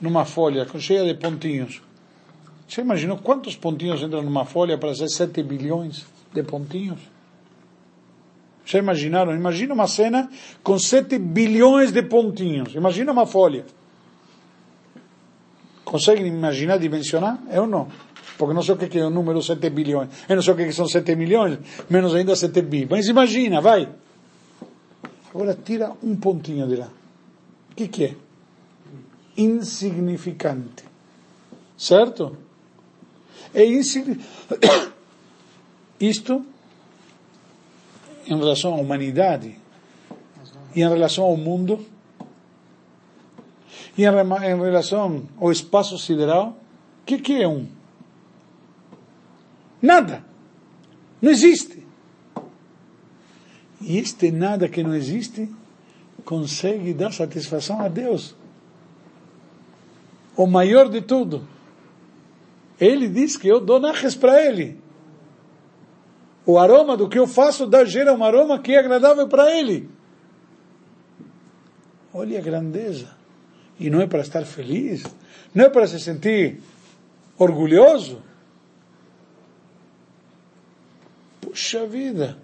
numa 0.00 0.24
folha 0.24 0.66
cheia 0.78 1.04
de 1.04 1.14
pontinhos, 1.14 1.82
você 2.68 2.80
imaginou 2.82 3.18
quantos 3.18 3.56
pontinhos 3.56 4.02
entram 4.02 4.22
numa 4.22 4.44
folha 4.44 4.78
para 4.78 4.94
ser 4.94 5.08
sete 5.08 5.42
bilhões 5.42 6.06
de 6.32 6.42
pontinhos? 6.42 7.00
Já 8.70 8.78
imaginaram? 8.78 9.34
Imagina 9.34 9.74
uma 9.74 9.88
cena 9.88 10.30
com 10.62 10.78
7 10.78 11.18
bilhões 11.18 11.90
de 11.90 12.04
pontinhos. 12.04 12.72
Imagina 12.72 13.10
uma 13.10 13.26
folha. 13.26 13.66
Conseguem 15.84 16.28
imaginar, 16.28 16.78
dimensionar? 16.78 17.42
Eu 17.50 17.66
não. 17.66 17.88
Porque 18.38 18.54
não 18.54 18.62
sei 18.62 18.76
o 18.76 18.78
que 18.78 18.96
é 18.96 19.04
o 19.04 19.10
número 19.10 19.42
7 19.42 19.68
bilhões. 19.70 20.08
Eu 20.28 20.36
não 20.36 20.42
sei 20.42 20.54
o 20.54 20.56
que 20.56 20.70
são 20.70 20.86
7 20.86 21.16
milhões, 21.16 21.58
menos 21.90 22.14
ainda 22.14 22.36
7 22.36 22.62
bi. 22.62 22.86
Mas 22.88 23.08
imagina, 23.08 23.60
vai. 23.60 23.88
Agora 25.34 25.58
tira 25.64 25.92
um 26.00 26.14
pontinho 26.14 26.68
de 26.68 26.76
lá. 26.76 26.90
O 27.72 27.74
que, 27.74 27.88
que 27.88 28.04
é? 28.04 28.14
Insignificante. 29.36 30.84
Certo? 31.76 32.36
É 33.52 33.64
insignificante. 33.66 34.92
Isto 36.00 36.46
em 38.30 38.38
relação 38.38 38.74
à 38.74 38.76
humanidade 38.76 39.56
e 40.74 40.80
em 40.80 40.88
relação 40.88 41.24
ao 41.24 41.36
mundo 41.36 41.84
e 43.98 44.04
em, 44.04 44.62
relação 44.62 45.24
ao 45.38 45.50
espaço 45.50 45.98
sideral, 45.98 46.56
o 47.02 47.04
que, 47.04 47.18
que 47.18 47.42
é 47.42 47.48
um? 47.48 47.66
Nada. 49.82 50.24
Não 51.20 51.30
existe. 51.30 51.84
E 53.80 53.98
este 53.98 54.30
nada 54.30 54.68
que 54.68 54.82
não 54.82 54.94
existe 54.94 55.50
consegue 56.24 56.94
dar 56.94 57.12
satisfação 57.12 57.80
a 57.80 57.88
Deus. 57.88 58.36
O 60.36 60.46
maior 60.46 60.88
de 60.88 61.02
tudo. 61.02 61.46
Ele 62.78 63.08
diz 63.08 63.36
que 63.36 63.48
eu 63.48 63.60
dou 63.60 63.80
naches 63.80 64.14
para 64.14 64.40
ele 64.40 64.78
o 66.50 66.58
aroma 66.58 66.96
do 66.96 67.08
que 67.08 67.18
eu 67.18 67.26
faço 67.26 67.66
dá, 67.66 67.84
gera 67.84 68.12
um 68.12 68.24
aroma 68.24 68.58
que 68.58 68.72
é 68.72 68.78
agradável 68.78 69.28
para 69.28 69.54
ele. 69.56 69.88
Olha 72.12 72.38
a 72.38 72.42
grandeza. 72.42 73.08
E 73.78 73.88
não 73.88 74.00
é 74.00 74.06
para 74.06 74.20
estar 74.20 74.44
feliz, 74.44 75.04
não 75.54 75.64
é 75.64 75.68
para 75.70 75.86
se 75.86 75.98
sentir 75.98 76.60
orgulhoso. 77.38 78.22
Puxa 81.40 81.86
vida. 81.86 82.36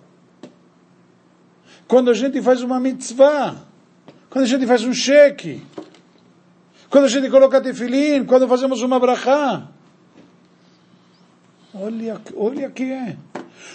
Quando 1.87 2.11
a 2.11 2.15
gente 2.15 2.41
faz 2.41 2.63
uma 2.63 2.81
mitzvah, 2.81 3.57
quando 4.31 4.45
a 4.45 4.49
gente 4.49 4.67
faz 4.67 4.83
um 4.85 4.95
cheque, 4.95 5.63
quando 6.89 7.05
a 7.05 7.09
gente 7.09 7.29
coloca 7.29 7.61
tefilim, 7.61 8.25
quando 8.25 8.49
fazemos 8.49 8.81
uma 8.81 8.99
brachá. 8.99 9.69
Olha, 11.75 12.21
olha 12.35 12.71
que 12.71 12.85
é. 12.85 13.17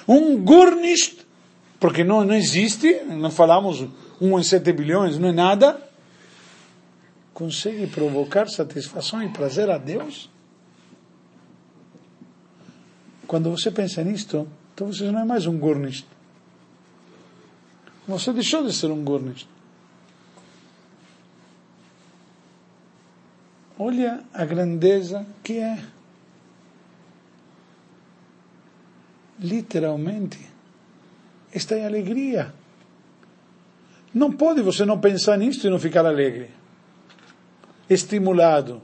Um 0.08 0.38
Gurnist, 0.44 1.20
porque 1.80 2.04
não, 2.04 2.24
não 2.24 2.36
existe, 2.36 3.02
não 3.06 3.32
falamos 3.32 3.88
um 4.20 4.40
em 4.40 4.44
sete 4.44 4.72
bilhões, 4.72 5.18
não 5.18 5.30
é 5.30 5.32
nada, 5.32 5.82
consegue 7.34 7.88
provocar 7.88 8.48
satisfação 8.48 9.24
e 9.24 9.30
prazer 9.30 9.70
a 9.70 9.78
Deus? 9.78 10.30
Quando 13.26 13.50
você 13.50 13.72
pensa 13.72 14.04
nisto, 14.04 14.48
então 14.74 14.92
você 14.92 15.10
não 15.12 15.22
é 15.22 15.26
mais 15.26 15.48
um 15.48 15.58
Gurnist. 15.58 16.06
Você 18.08 18.34
deixou 18.34 18.64
de 18.64 18.74
ser 18.74 18.92
um 18.92 19.04
Gurnist. 19.04 19.48
Olha 23.80 24.24
a 24.34 24.46
grandeza 24.46 25.26
que 25.44 25.54
é. 25.54 25.84
Literalmente, 29.42 30.40
está 31.54 31.78
em 31.78 31.86
alegria. 31.86 32.54
Não 34.14 34.32
pode 34.32 34.62
você 34.62 34.86
não 34.86 35.00
pensar 35.00 35.38
nisto 35.38 35.66
e 35.66 35.70
não 35.70 35.80
ficar 35.80 36.06
alegre. 36.06 36.52
estimulado. 37.90 38.82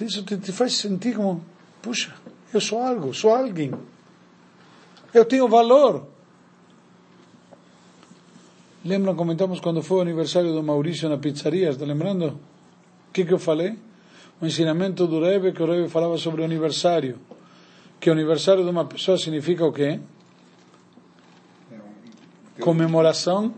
Isso 0.00 0.22
te, 0.22 0.38
te 0.38 0.50
faz 0.50 0.76
sentir 0.76 1.14
como, 1.14 1.44
puxa, 1.82 2.14
eu 2.54 2.60
sou 2.60 2.80
algo, 2.80 3.12
sou 3.12 3.34
alguém. 3.34 3.70
Eu 5.12 5.24
tenho 5.26 5.46
valor. 5.46 6.06
Lembram, 8.82 9.14
comentamos 9.14 9.60
quando 9.60 9.82
foi 9.82 9.98
o 9.98 10.00
aniversário 10.00 10.52
do 10.54 10.62
Maurício 10.62 11.06
na 11.08 11.18
pizzaria, 11.18 11.68
está 11.68 11.84
lembrando? 11.84 12.28
O 13.08 13.12
que, 13.12 13.26
que 13.26 13.34
eu 13.34 13.38
falei? 13.38 13.78
O 14.40 14.46
ensinamento 14.46 15.06
do 15.06 15.20
Rebbe, 15.20 15.52
que 15.52 15.62
o 15.62 15.66
Rebbe 15.66 15.90
falava 15.90 16.16
sobre 16.16 16.40
o 16.40 16.44
aniversário. 16.44 17.18
Que 18.00 18.08
o 18.08 18.12
aniversário 18.12 18.64
de 18.64 18.70
uma 18.70 18.86
pessoa 18.86 19.18
significa 19.18 19.64
o 19.64 19.72
quê? 19.72 20.00
Comemoração. 22.58 23.54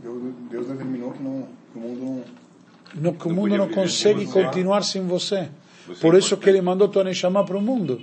Deus, 0.00 0.34
Deus 0.48 0.66
determinou 0.68 1.12
que, 1.12 1.22
não, 1.22 1.48
que 1.72 1.78
o 1.78 1.80
mundo 1.80 2.04
não... 2.04 2.40
No, 3.02 3.14
que 3.14 3.28
o 3.28 3.30
mundo 3.30 3.56
não 3.56 3.68
consegue 3.68 4.26
continuar 4.26 4.82
sem 4.82 5.06
você. 5.06 5.48
Você 5.86 6.00
Por 6.00 6.14
é 6.14 6.18
isso 6.18 6.36
que 6.36 6.48
ele 6.48 6.60
mandou 6.60 6.88
Tony 6.88 7.14
chamar 7.14 7.44
para 7.44 7.56
o 7.56 7.62
mundo. 7.62 8.00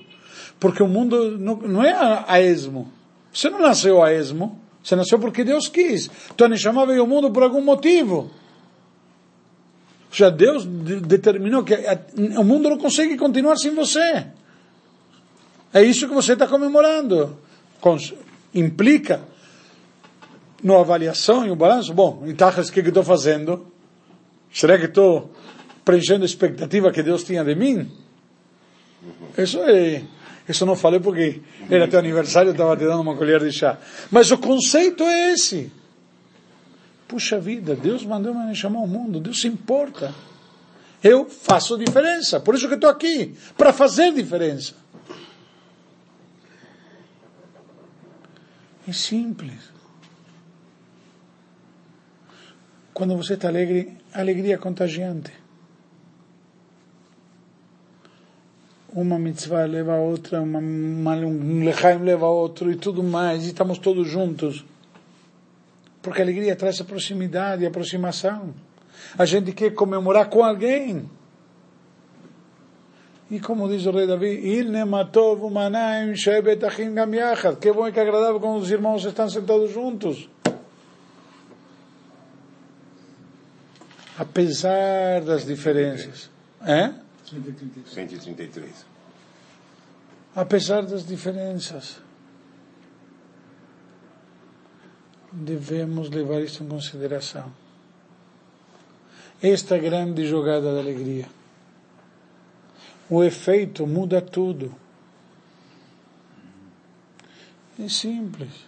Porque 0.59 0.83
o 0.83 0.87
mundo 0.87 1.37
não, 1.37 1.55
não 1.57 1.83
é 1.83 1.91
a, 1.91 2.25
a 2.27 2.41
esmo. 2.41 2.91
Você 3.33 3.49
não 3.49 3.61
nasceu 3.61 4.03
a 4.03 4.13
esmo. 4.13 4.59
Você 4.83 4.95
nasceu 4.95 5.19
porque 5.19 5.43
Deus 5.43 5.67
quis. 5.67 6.09
Tony 6.35 6.57
chamar 6.57 6.85
veio 6.85 7.01
ao 7.01 7.07
mundo 7.07 7.31
por 7.31 7.43
algum 7.43 7.61
motivo. 7.61 8.31
Seja, 10.17 10.31
Deus 10.31 10.65
de- 10.65 10.99
determinou 10.99 11.63
que 11.63 11.75
o 12.39 12.43
mundo 12.43 12.67
não 12.69 12.77
consegue 12.77 13.15
continuar 13.15 13.55
sem 13.55 13.75
você. 13.75 14.25
É 15.71 15.83
isso 15.83 16.07
que 16.07 16.13
você 16.13 16.33
está 16.33 16.47
comemorando. 16.47 17.37
Implica 18.51 19.21
na 20.63 20.79
avaliação 20.79 21.45
e 21.45 21.51
o 21.51 21.55
balanço. 21.55 21.93
Bom, 21.93 22.23
então 22.25 22.49
o 22.49 22.71
que, 22.71 22.79
estou 22.79 23.03
fazendo? 23.03 23.71
Será 24.51 24.79
que 24.79 24.85
estou 24.85 25.31
preenchendo 25.85 26.23
a 26.23 26.25
expectativa 26.25 26.91
que 26.91 27.03
Deus 27.03 27.23
tinha 27.23 27.43
de 27.43 27.53
mim? 27.53 27.91
Isso 29.37 29.59
é, 29.59 30.01
isso 30.49 30.65
não 30.65 30.75
falei 30.75 30.99
porque 30.99 31.41
era 31.69 31.87
teu 31.87 31.99
aniversário, 31.99 32.49
eu 32.49 32.53
estava 32.53 32.75
te 32.75 32.85
dando 32.85 33.01
uma 33.01 33.15
colher 33.15 33.39
de 33.39 33.51
chá. 33.51 33.77
Mas 34.09 34.31
o 34.31 34.39
conceito 34.39 35.03
é 35.03 35.33
esse. 35.33 35.71
Puxa 37.07 37.39
vida, 37.39 37.75
Deus 37.75 38.03
mandou 38.03 38.33
me 38.33 38.53
chamar 38.53 38.79
ao 38.79 38.87
mundo, 38.87 39.19
Deus 39.19 39.39
se 39.39 39.47
importa. 39.47 40.13
Eu 41.03 41.29
faço 41.29 41.77
diferença, 41.77 42.39
por 42.39 42.55
isso 42.55 42.67
que 42.67 42.73
estou 42.73 42.89
aqui, 42.89 43.35
para 43.55 43.71
fazer 43.71 44.13
diferença. 44.13 44.73
É 48.87 48.91
simples. 48.91 49.71
Quando 52.93 53.15
você 53.15 53.35
está 53.35 53.47
alegre, 53.47 53.95
alegria 54.13 54.55
é 54.55 54.57
contagiante. 54.57 55.31
Uma 58.89 59.19
mitzvah 59.19 59.65
leva 59.65 59.93
a 59.93 59.99
outra, 59.99 60.41
uma, 60.41 60.59
uma, 60.59 61.15
um 61.15 61.63
lechaim 61.63 61.99
leva 61.99 62.25
a 62.25 62.29
outro 62.29 62.71
e 62.71 62.75
tudo 62.75 63.03
mais, 63.03 63.43
e 63.43 63.47
estamos 63.49 63.77
todos 63.77 64.07
juntos. 64.07 64.65
Porque 66.07 66.21
a 66.21 66.23
alegria 66.23 66.55
traz 66.55 66.79
a 66.79 66.85
proximidade, 66.85 67.65
a 67.65 67.67
aproximação. 67.67 68.55
A 69.17 69.25
gente 69.25 69.51
quer 69.51 69.73
comemorar 69.73 70.29
com 70.29 70.41
alguém. 70.41 71.11
E 73.29 73.41
como 73.41 73.67
diz 73.67 73.85
o 73.85 73.91
rei 73.91 74.07
Davi, 74.07 74.39
Il 74.57 74.71
nematov 74.71 75.43
umanaim 75.43 76.15
shebet 76.15 76.63
achim 76.63 76.93
gam 76.93 77.13
yachad. 77.13 77.57
Que 77.57 77.73
bom 77.73 77.85
e 77.89 77.91
que 77.91 77.99
agradável 77.99 78.39
quando 78.39 78.61
os 78.61 78.71
irmãos 78.71 79.03
estão 79.03 79.29
sentados 79.29 79.69
juntos. 79.69 80.29
Apesar 84.17 85.19
das 85.25 85.45
diferenças. 85.45 86.29
É? 86.61 86.93
133. 87.25 87.93
133. 87.93 88.85
Apesar 90.33 90.83
das 90.83 91.05
diferenças. 91.05 92.06
Devemos 95.31 96.09
levar 96.09 96.41
isso 96.41 96.63
em 96.63 96.67
consideração. 96.67 97.51
Esta 99.41 99.77
grande 99.77 100.25
jogada 100.25 100.73
da 100.73 100.79
alegria. 100.79 101.27
O 103.09 103.23
efeito 103.23 103.85
muda 103.85 104.21
tudo. 104.21 104.73
É 107.79 107.87
simples. 107.87 108.65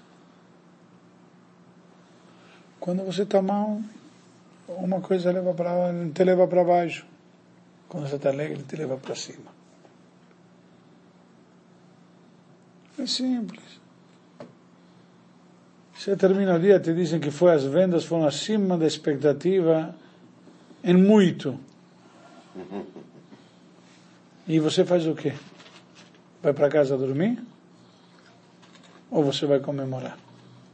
Quando 2.80 3.04
você 3.04 3.24
está 3.24 3.42
mal, 3.42 3.82
uma 4.68 5.02
coisa 5.02 5.32
leva 5.32 5.54
pra, 5.54 5.92
te 6.14 6.24
leva 6.24 6.48
para 6.48 6.64
baixo. 6.64 7.06
Quando 7.88 8.08
você 8.08 8.16
está 8.16 8.30
alegre, 8.30 8.64
te 8.64 8.76
leva 8.76 8.98
para 8.98 9.16
cima. 9.16 9.52
É 13.00 13.06
simples. 13.06 13.79
Você 16.00 16.16
termina 16.16 16.56
o 16.56 16.60
dia, 16.60 16.80
te 16.80 16.94
dizem 16.94 17.20
que 17.20 17.30
foi 17.30 17.52
as 17.52 17.66
vendas 17.66 18.06
foram 18.06 18.26
acima 18.26 18.78
da 18.78 18.88
expectativa 18.88 19.94
em 20.82 20.94
muito. 20.94 21.60
E 24.48 24.62
você 24.62 24.86
faz 24.86 25.06
o 25.06 25.14
quê? 25.14 25.34
Vai 26.42 26.54
para 26.54 26.70
casa 26.70 26.98
dormir? 26.98 27.38
Ou 29.12 29.26
você 29.26 29.46
vai 29.46 29.60
comemorar? 29.60 30.18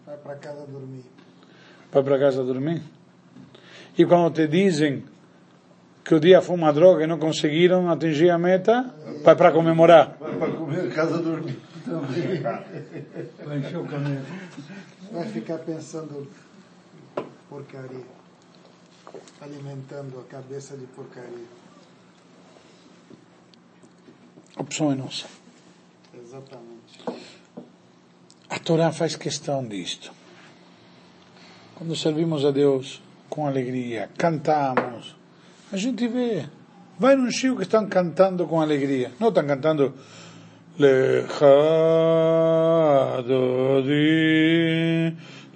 Vai 0.05 0.15
para 0.15 0.35
casa 0.35 0.63
dormir. 0.67 1.05
Vai 1.91 2.03
para 2.03 2.19
casa 2.19 2.43
dormir? 2.43 2.83
E 3.97 4.05
quando 4.05 4.31
te 4.31 4.47
dizem 4.47 5.03
que 6.03 6.13
o 6.13 6.19
dia 6.19 6.39
foi 6.39 6.55
uma 6.55 6.71
droga 6.71 7.03
e 7.03 7.07
não 7.07 7.17
conseguiram 7.17 7.89
atingir 7.89 8.29
a 8.29 8.37
meta, 8.37 8.93
vai 9.23 9.35
para 9.35 9.51
comemorar. 9.51 10.17
Vai 10.19 10.35
para 10.37 10.51
comer, 10.51 10.93
casa 10.93 11.17
dormir. 11.17 11.57
Também. 11.85 12.41
Vai 13.45 13.59
encher 13.59 13.77
o 13.77 13.85
caneco. 13.85 14.25
Vai 15.11 15.29
ficar 15.29 15.59
pensando 15.59 16.27
porcaria. 17.47 18.05
Alimentando 19.39 20.19
a 20.19 20.23
cabeça 20.23 20.75
de 20.75 20.85
porcaria. 20.87 21.45
A 24.55 24.61
opção 24.61 24.91
é 24.91 24.95
nossa. 24.95 25.27
Exatamente. 26.13 27.05
A 28.49 28.59
Torá 28.59 28.91
faz 28.91 29.15
questão 29.15 29.65
disto. 29.67 30.11
Quando 31.75 31.95
servimos 31.95 32.45
a 32.45 32.51
Deus 32.51 33.01
com 33.29 33.45
alegria, 33.45 34.09
cantamos, 34.17 35.15
a 35.71 35.77
gente 35.77 36.07
vê. 36.07 36.47
Vai 36.97 37.15
num 37.15 37.29
chico 37.29 37.57
que 37.57 37.63
estão 37.63 37.85
cantando 37.87 38.47
com 38.47 38.61
alegria. 38.61 39.11
Não 39.19 39.27
estão 39.27 39.45
cantando 39.45 39.93
Lechadodi, 40.77 41.55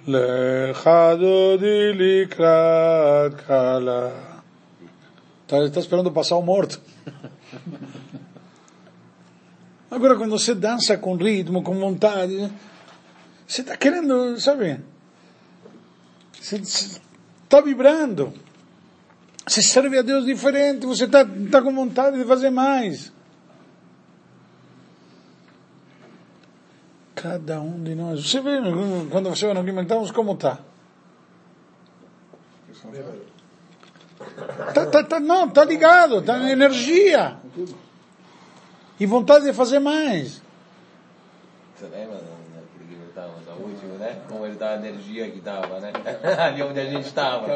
Lechadodi 0.06 1.92
likrat 1.92 3.34
kala. 3.46 4.12
Tá, 5.46 5.58
ele 5.58 5.66
está 5.66 5.80
esperando 5.80 6.10
passar 6.10 6.36
o 6.36 6.42
morto. 6.42 6.80
Agora, 9.90 10.16
quando 10.16 10.30
você 10.30 10.54
dança 10.54 10.96
com 10.96 11.16
ritmo, 11.16 11.62
com 11.62 11.78
vontade, 11.78 12.36
né? 12.36 12.50
você 13.46 13.60
está 13.60 13.76
querendo, 13.76 14.40
sabe? 14.40 14.80
Você 16.40 16.56
está 16.56 17.60
vibrando. 17.60 18.32
Você 19.46 19.60
serve 19.60 19.98
a 19.98 20.02
Deus 20.02 20.24
diferente, 20.24 20.86
você 20.86 21.04
está 21.04 21.26
tá 21.50 21.60
com 21.60 21.74
vontade 21.74 22.16
de 22.16 22.24
fazer 22.24 22.50
mais. 22.50 23.12
Cada 27.20 27.60
um 27.60 27.82
de 27.82 27.94
nós. 27.94 28.30
Você 28.30 28.40
vê, 28.40 28.58
quando 29.10 29.28
você 29.28 29.44
vai 29.44 29.52
no 29.52 29.60
alimentamos, 29.60 30.10
como 30.10 30.32
está? 30.32 30.58
Tá, 34.74 34.86
tá, 34.86 35.04
tá, 35.04 35.20
não, 35.20 35.46
está 35.46 35.64
ligado, 35.64 36.20
está 36.20 36.38
na 36.38 36.50
energia. 36.50 37.36
E 38.98 39.04
vontade 39.04 39.44
de 39.44 39.52
fazer 39.52 39.80
mais. 39.80 40.40
Você 41.76 41.86
lembra 41.86 42.16
né, 42.16 42.62
porque 42.72 42.94
ele 42.94 43.04
estava 43.06 43.32
no 43.46 43.66
último, 43.66 43.98
né? 43.98 44.22
Como 44.26 44.46
ele 44.46 44.56
tava, 44.56 44.72
a 44.72 44.88
energia 44.88 45.30
que 45.30 45.40
tava, 45.42 45.80
né? 45.80 45.92
Ali 46.40 46.62
onde 46.62 46.80
a 46.80 46.84
gente 46.86 47.06
estava. 47.06 47.46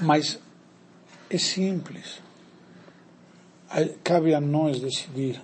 Mas 0.00 0.38
é 1.28 1.36
simples. 1.36 2.22
Cabe 4.02 4.34
a 4.34 4.40
nós 4.40 4.80
decidir. 4.80 5.42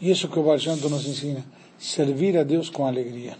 E 0.00 0.10
isso 0.10 0.28
que 0.28 0.38
o 0.38 0.42
Tov 0.42 0.88
nos 0.88 1.06
ensina. 1.06 1.44
Servir 1.78 2.38
a 2.38 2.42
Deus 2.42 2.70
com 2.70 2.86
alegria. 2.86 3.36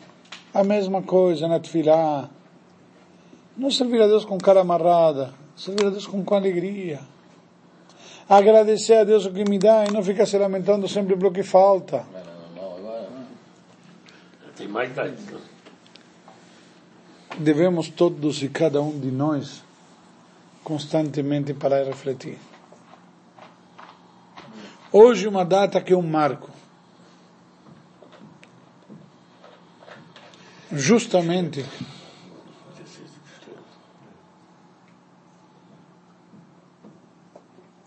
A 0.53 0.63
mesma 0.63 1.03
coisa 1.03 1.49
na 1.49 1.59
tefilá. 1.59 2.29
Não 3.57 3.71
servir 3.71 4.03
a 4.03 4.07
Deus 4.07 4.25
com 4.25 4.39
cara 4.39 4.61
amarrada. 4.61 5.33
Servir 5.57 5.87
a 5.87 5.91
Deus 5.91 6.07
com, 6.07 6.25
com 6.25 6.35
alegria. 6.35 7.01
Agradecer 8.29 8.95
a 8.95 9.05
Deus 9.05 9.27
o 9.27 9.33
que 9.33 9.49
me 9.49 9.59
dá 9.59 9.85
e 9.87 9.93
não 9.93 10.03
ficar 10.03 10.27
se 10.27 10.39
lamentando 10.39 10.87
sempre 10.89 11.17
pelo 11.17 11.33
que 11.33 11.43
falta. 11.43 12.05
Não, 12.13 12.63
não, 12.63 12.71
não, 12.71 12.77
agora. 12.77 13.09
Tem 14.57 14.69
mais 14.69 14.95
não? 14.95 15.51
devemos 17.41 17.89
todos 17.89 18.43
e 18.43 18.49
cada 18.49 18.83
um 18.83 18.99
de 18.99 19.11
nós 19.11 19.63
constantemente 20.63 21.55
parar 21.55 21.83
e 21.83 21.85
refletir. 21.87 22.39
Hoje 24.93 25.29
uma 25.29 25.45
data 25.45 25.81
que 25.81 25.95
um 25.95 26.03
marco. 26.03 26.51
Justamente 30.73 31.65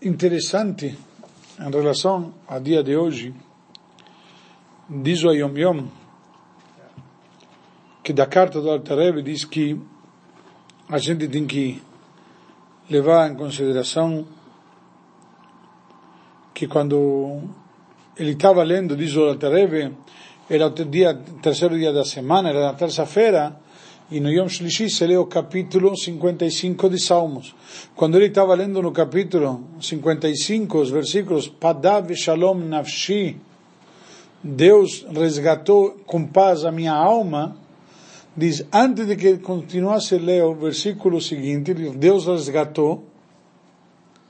interessante 0.00 0.98
em 1.58 1.70
relação 1.70 2.34
ao 2.46 2.60
dia 2.60 2.82
de 2.82 2.96
hoje, 2.96 3.34
diz 4.88 5.22
o 5.24 5.32
Yom 5.32 5.56
Yom, 5.56 5.88
que 8.02 8.12
da 8.12 8.26
carta 8.26 8.60
do 8.62 8.70
Alter 8.70 9.22
diz 9.22 9.44
que 9.44 9.78
a 10.88 10.98
gente 10.98 11.28
tem 11.28 11.46
que 11.46 11.82
levar 12.88 13.30
em 13.30 13.34
consideração 13.34 14.26
que 16.54 16.68
quando 16.68 17.42
ele 18.16 18.30
estava 18.30 18.62
lendo, 18.62 18.96
diz 18.96 19.16
o 19.16 19.24
Alter 19.24 19.92
era 20.48 20.66
o 20.68 20.70
dia, 20.70 21.18
terceiro 21.42 21.76
dia 21.76 21.92
da 21.92 22.04
semana, 22.04 22.50
era 22.50 22.60
na 22.60 22.74
terça-feira, 22.74 23.56
e 24.10 24.20
no 24.20 24.30
Yom 24.30 24.48
Shlishi 24.48 24.88
se 24.90 25.06
lê 25.06 25.16
o 25.16 25.26
capítulo 25.26 25.96
55 25.96 26.90
de 26.90 27.00
Salmos. 27.00 27.56
Quando 27.96 28.16
ele 28.16 28.26
estava 28.26 28.54
lendo 28.54 28.80
no 28.80 28.92
capítulo 28.92 29.64
55, 29.80 30.78
os 30.78 30.90
versículos 30.90 31.48
Padav 31.48 32.14
Shalom 32.14 32.58
Nafshi, 32.58 33.40
Deus 34.42 35.06
resgatou 35.10 35.96
com 36.06 36.26
paz 36.26 36.66
a 36.66 36.70
minha 36.70 36.92
alma, 36.92 37.56
diz, 38.36 38.64
antes 38.70 39.06
de 39.06 39.16
que 39.16 39.38
continuasse 39.38 40.16
a 40.16 40.18
ler 40.18 40.44
o 40.44 40.54
versículo 40.54 41.20
seguinte, 41.20 41.72
Deus 41.72 42.26
resgatou, 42.26 43.02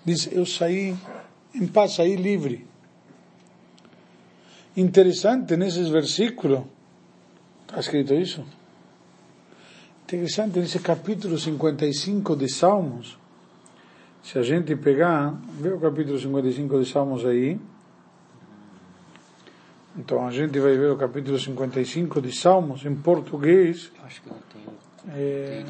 diz, 0.07 0.31
eu 0.33 0.47
saí 0.47 0.95
em 1.55 1.67
paz, 1.67 1.95
saí 1.95 2.17
livre. 2.17 2.67
Interessante 4.77 5.57
nesses 5.57 5.89
versículos, 5.89 6.65
está 7.63 7.79
escrito 7.79 8.15
isso? 8.15 8.45
Interessante 10.05 10.59
nesse 10.59 10.81
capítulo 10.81 11.39
55 11.39 12.37
de 12.37 12.49
Salmos, 12.53 13.17
se 14.23 14.39
a 14.39 14.43
gente 14.43 14.75
pegar, 14.75 15.39
vê 15.61 15.69
o 15.71 15.79
capítulo 15.79 16.19
55 16.19 16.81
de 16.81 16.91
Salmos 16.91 17.25
aí, 17.25 17.61
então 19.97 20.27
a 20.27 20.31
gente 20.31 20.59
vai 20.59 20.77
ver 20.77 20.91
o 20.91 20.97
capítulo 20.97 21.39
55 21.39 22.21
de 22.21 22.37
Salmos 22.37 22.85
em 22.85 22.97
português. 22.97 23.93
Acho 24.05 24.23
que 24.23 24.29
não 24.29 24.39
tenho. 24.53 25.17
É, 25.17 25.65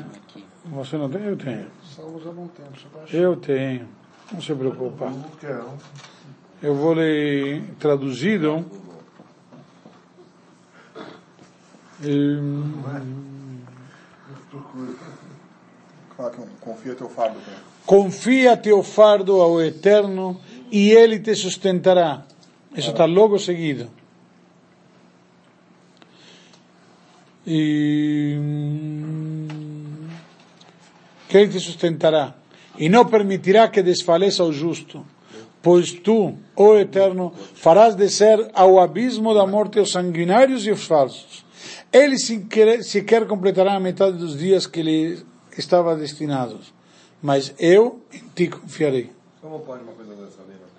você 0.64 0.97
não 0.97 1.11
tem? 1.11 1.24
Eu 1.24 1.37
tenho. 1.37 1.66
Salmos 1.95 2.24
eu 2.24 2.32
não 2.32 2.49
tenho. 2.49 2.68
Eu 3.12 3.37
tenho. 3.37 3.89
Não 4.35 4.43
se 4.43 4.53
preocupa. 4.53 5.12
Quero. 5.41 5.78
Eu 6.61 6.74
vou 6.74 6.93
ler 6.93 7.62
traduzido. 7.78 8.66
Hum, 12.03 12.82
confia 16.61 16.97
teu 16.97 17.09
fardo. 17.09 17.39
Confia 17.87 18.57
teu 18.57 18.82
fardo 18.82 19.41
ao 19.41 19.62
Eterno 19.62 20.41
e 20.68 20.91
Ele 20.91 21.20
te 21.20 21.37
sustentará. 21.37 22.24
Isso 22.76 22.91
está 22.91 23.05
logo 23.05 23.39
seguido. 23.39 23.89
E 27.47 28.37
que 31.28 31.39
Ele 31.39 31.53
te 31.53 31.61
sustentará 31.61 32.35
e 32.78 32.88
não 32.88 33.04
permitirá 33.04 33.68
que 33.68 33.82
desfaleça 33.82 34.44
o 34.44 34.52
justo, 34.52 35.04
pois 35.62 35.92
tu, 35.92 36.34
ó 36.56 36.76
Eterno, 36.76 37.32
farás 37.54 37.94
descer 37.94 38.50
ao 38.52 38.78
abismo 38.78 39.32
da 39.32 39.46
morte 39.46 39.80
os 39.80 39.90
sanguinários 39.90 40.66
e 40.66 40.70
os 40.70 40.84
falsos. 40.84 41.44
Ele 41.92 42.18
sequer, 42.18 42.82
sequer 42.82 43.26
completará 43.26 43.74
a 43.74 43.80
metade 43.80 44.18
dos 44.18 44.36
dias 44.36 44.66
que 44.66 44.82
lhe 44.82 45.18
estava 45.56 45.96
destinados, 45.96 46.74
mas 47.22 47.54
eu 47.58 48.00
em 48.12 48.22
ti 48.34 48.48
confiarei. 48.48 49.10
Como 49.40 49.60
pode 49.60 49.82
uma 49.82 49.92
coisa 49.92 50.14
dessa 50.14 50.42
ali, 50.42 50.52
não? 50.52 50.74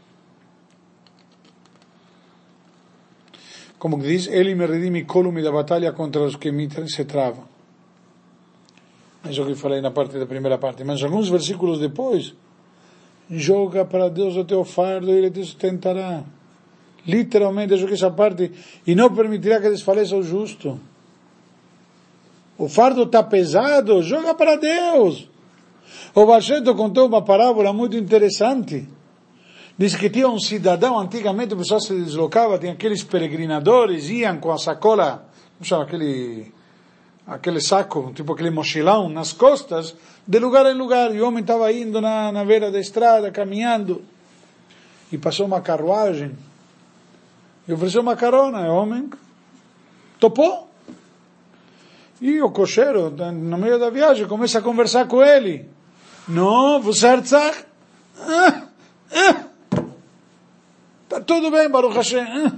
Como 3.79 3.99
diz, 3.99 4.27
ele 4.27 4.55
me 4.55 4.65
redime 4.65 5.05
colume 5.05 5.41
da 5.41 5.51
batalha 5.51 5.91
contra 5.93 6.23
os 6.23 6.35
que 6.35 6.51
me 6.51 6.69
se 6.87 7.05
travam. 7.05 7.54
Isso 9.29 9.43
que 9.43 9.51
eu 9.51 9.55
falei 9.55 9.81
na 9.81 9.91
parte 9.91 10.17
da 10.17 10.25
primeira 10.25 10.57
parte. 10.57 10.83
Mas 10.83 11.01
alguns 11.03 11.29
versículos 11.29 11.79
depois, 11.79 12.33
joga 13.29 13.85
para 13.85 14.09
Deus 14.09 14.35
o 14.35 14.43
teu 14.43 14.63
fardo 14.63 15.09
e 15.09 15.17
Ele 15.17 15.31
te 15.31 15.43
sustentará. 15.43 16.23
Literalmente, 17.07 17.77
joguei 17.77 17.95
essa 17.95 18.09
parte, 18.09 18.51
e 18.85 18.95
não 18.95 19.13
permitirá 19.13 19.61
que 19.61 19.69
desfaleça 19.69 20.15
o 20.15 20.23
justo. 20.23 20.79
O 22.57 22.67
fardo 22.67 23.03
está 23.03 23.21
pesado, 23.21 24.01
joga 24.01 24.33
para 24.33 24.55
Deus. 24.55 25.29
O 26.15 26.25
Bacheto 26.25 26.73
contou 26.73 27.07
uma 27.07 27.21
parábola 27.21 27.71
muito 27.73 27.95
interessante. 27.95 28.87
Diz 29.77 29.93
que 29.95 30.09
tinha 30.09 30.27
um 30.29 30.39
cidadão, 30.39 30.97
antigamente 30.97 31.53
o 31.53 31.57
pessoal 31.57 31.81
se 31.81 31.93
deslocava, 31.93 32.57
tinha 32.57 32.71
aqueles 32.71 33.03
peregrinadores, 33.03 34.09
iam 34.09 34.37
com 34.37 34.51
a 34.51 34.57
sacola, 34.57 35.27
como 35.57 35.65
chama 35.65 35.83
aquele, 35.83 36.53
aquele 37.27 37.59
saco, 37.59 38.11
tipo 38.13 38.33
aquele 38.33 38.49
mochilão 38.49 39.09
nas 39.09 39.33
costas, 39.33 39.95
de 40.27 40.39
lugar 40.39 40.65
em 40.67 40.77
lugar. 40.77 41.13
E 41.13 41.21
o 41.21 41.27
homem 41.27 41.41
estava 41.41 41.71
indo 41.71 41.99
na, 41.99 42.31
na 42.31 42.45
beira 42.45 42.71
da 42.71 42.79
estrada, 42.79 43.31
caminhando, 43.31 44.03
e 45.11 45.17
passou 45.17 45.45
uma 45.45 45.61
carruagem, 45.61 46.35
e 47.67 47.73
ofereceu 47.73 48.01
uma 48.01 48.15
carona, 48.15 48.61
e 48.61 48.69
o 48.69 48.75
homem 48.75 49.09
topou. 50.19 50.69
E 52.21 52.41
o 52.41 52.49
cocheiro, 52.49 53.09
no 53.09 53.57
meio 53.57 53.77
da 53.77 53.89
viagem, 53.89 54.27
começa 54.27 54.59
a 54.59 54.61
conversar 54.61 55.07
com 55.07 55.21
ele. 55.21 55.69
Não, 56.27 56.81
você 56.81 57.07
Herzog? 57.07 57.55
Ah, 58.19 58.67
ah. 59.11 59.43
Está 61.03 61.21
tudo 61.21 61.51
bem, 61.51 61.69
Baruch 61.69 61.95
Hashem. 61.95 62.21
Ah. 62.21 62.51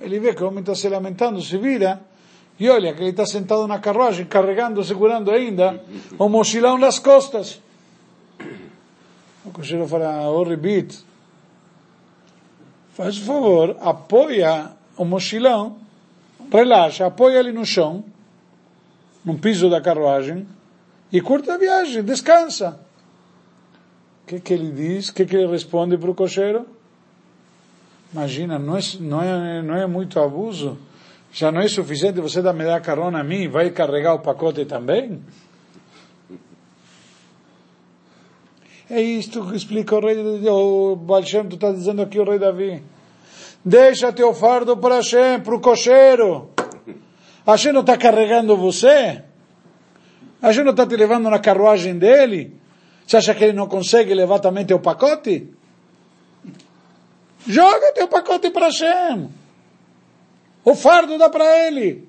Ele 0.00 0.20
vê 0.20 0.34
que 0.34 0.42
o 0.42 0.46
homem 0.46 0.60
está 0.60 0.74
se 0.74 0.88
lamentando, 0.88 1.40
se 1.42 1.56
vira, 1.56 2.00
e 2.58 2.68
olha 2.68 2.92
que 2.92 3.00
ele 3.00 3.10
está 3.10 3.24
sentado 3.24 3.66
na 3.66 3.78
carruagem, 3.78 4.26
carregando, 4.26 4.82
segurando 4.82 5.30
ainda, 5.30 5.80
o 6.18 6.28
mochilão 6.28 6.76
nas 6.76 6.98
costas. 6.98 7.60
O 9.44 9.50
cocheiro 9.50 9.86
fala, 9.86 10.28
oh, 10.28 10.42
Rebit, 10.42 10.98
faz 12.94 13.16
favor, 13.18 13.76
apoia 13.80 14.72
o 14.96 15.04
mochilão, 15.04 15.76
relaxa, 16.50 17.06
apoia 17.06 17.38
ele 17.38 17.52
no 17.52 17.64
chão, 17.64 18.04
no 19.24 19.38
piso 19.38 19.70
da 19.70 19.80
carruagem, 19.80 20.46
e 21.12 21.20
curta 21.20 21.54
a 21.54 21.58
viagem, 21.58 22.02
descansa. 22.02 22.80
O 24.24 24.26
que, 24.26 24.40
que 24.40 24.52
ele 24.52 24.70
diz? 24.72 25.08
O 25.08 25.14
que, 25.14 25.24
que 25.24 25.36
ele 25.36 25.46
responde 25.46 25.96
para 25.96 26.10
o 26.10 26.14
cocheiro? 26.14 26.66
Imagina, 28.12 28.58
não 28.58 28.76
é, 28.76 28.80
não, 29.00 29.22
é, 29.22 29.62
não 29.62 29.74
é 29.76 29.86
muito 29.86 30.18
abuso? 30.18 30.76
Já 31.32 31.52
não 31.52 31.60
é 31.60 31.68
suficiente 31.68 32.20
você 32.20 32.42
dar, 32.42 32.52
me 32.52 32.64
carona 32.80 33.20
a 33.20 33.24
mim, 33.24 33.48
vai 33.48 33.70
carregar 33.70 34.14
o 34.14 34.20
pacote 34.20 34.64
também? 34.64 35.20
É 38.90 39.02
isto 39.02 39.46
que 39.46 39.56
explica 39.56 39.96
o 39.96 40.00
rei, 40.00 40.16
o 40.48 40.96
Baal 40.96 41.22
Shem, 41.22 41.46
tu 41.46 41.56
está 41.56 41.70
dizendo 41.70 42.00
aqui 42.00 42.18
o 42.18 42.24
rei 42.24 42.38
Davi. 42.38 42.82
Deixa 43.62 44.12
teu 44.12 44.32
fardo 44.32 44.78
para 44.78 44.96
Hashem, 44.96 45.40
para 45.40 45.54
o 45.54 45.60
cocheiro. 45.60 46.50
Hashem 47.46 47.72
não 47.72 47.82
está 47.82 47.98
carregando 47.98 48.56
você? 48.56 49.22
Hashem 50.40 50.64
não 50.64 50.70
está 50.70 50.86
te 50.86 50.96
levando 50.96 51.28
na 51.28 51.38
carruagem 51.38 51.98
dele? 51.98 52.56
Você 53.06 53.16
acha 53.18 53.34
que 53.34 53.44
ele 53.44 53.52
não 53.52 53.66
consegue 53.66 54.14
levar 54.14 54.38
também 54.38 54.64
teu 54.64 54.80
pacote? 54.80 55.50
Joga 57.46 57.92
teu 57.92 58.08
pacote 58.08 58.50
para 58.50 58.66
Hashem. 58.66 59.28
O 60.68 60.74
fardo 60.74 61.16
dá 61.16 61.30
para 61.30 61.66
ele. 61.66 62.06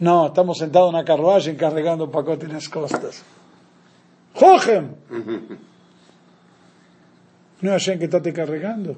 Não, 0.00 0.26
estamos 0.26 0.58
sentados 0.58 0.92
na 0.92 1.04
carruagem 1.04 1.54
carregando 1.54 2.02
o 2.02 2.08
pacote 2.08 2.48
nas 2.48 2.66
costas. 2.66 3.24
Rochem! 4.34 4.90
Não 7.62 7.70
é 7.70 7.74
Hashem 7.74 7.96
que 7.96 8.06
está 8.06 8.20
te 8.20 8.32
carregando? 8.32 8.96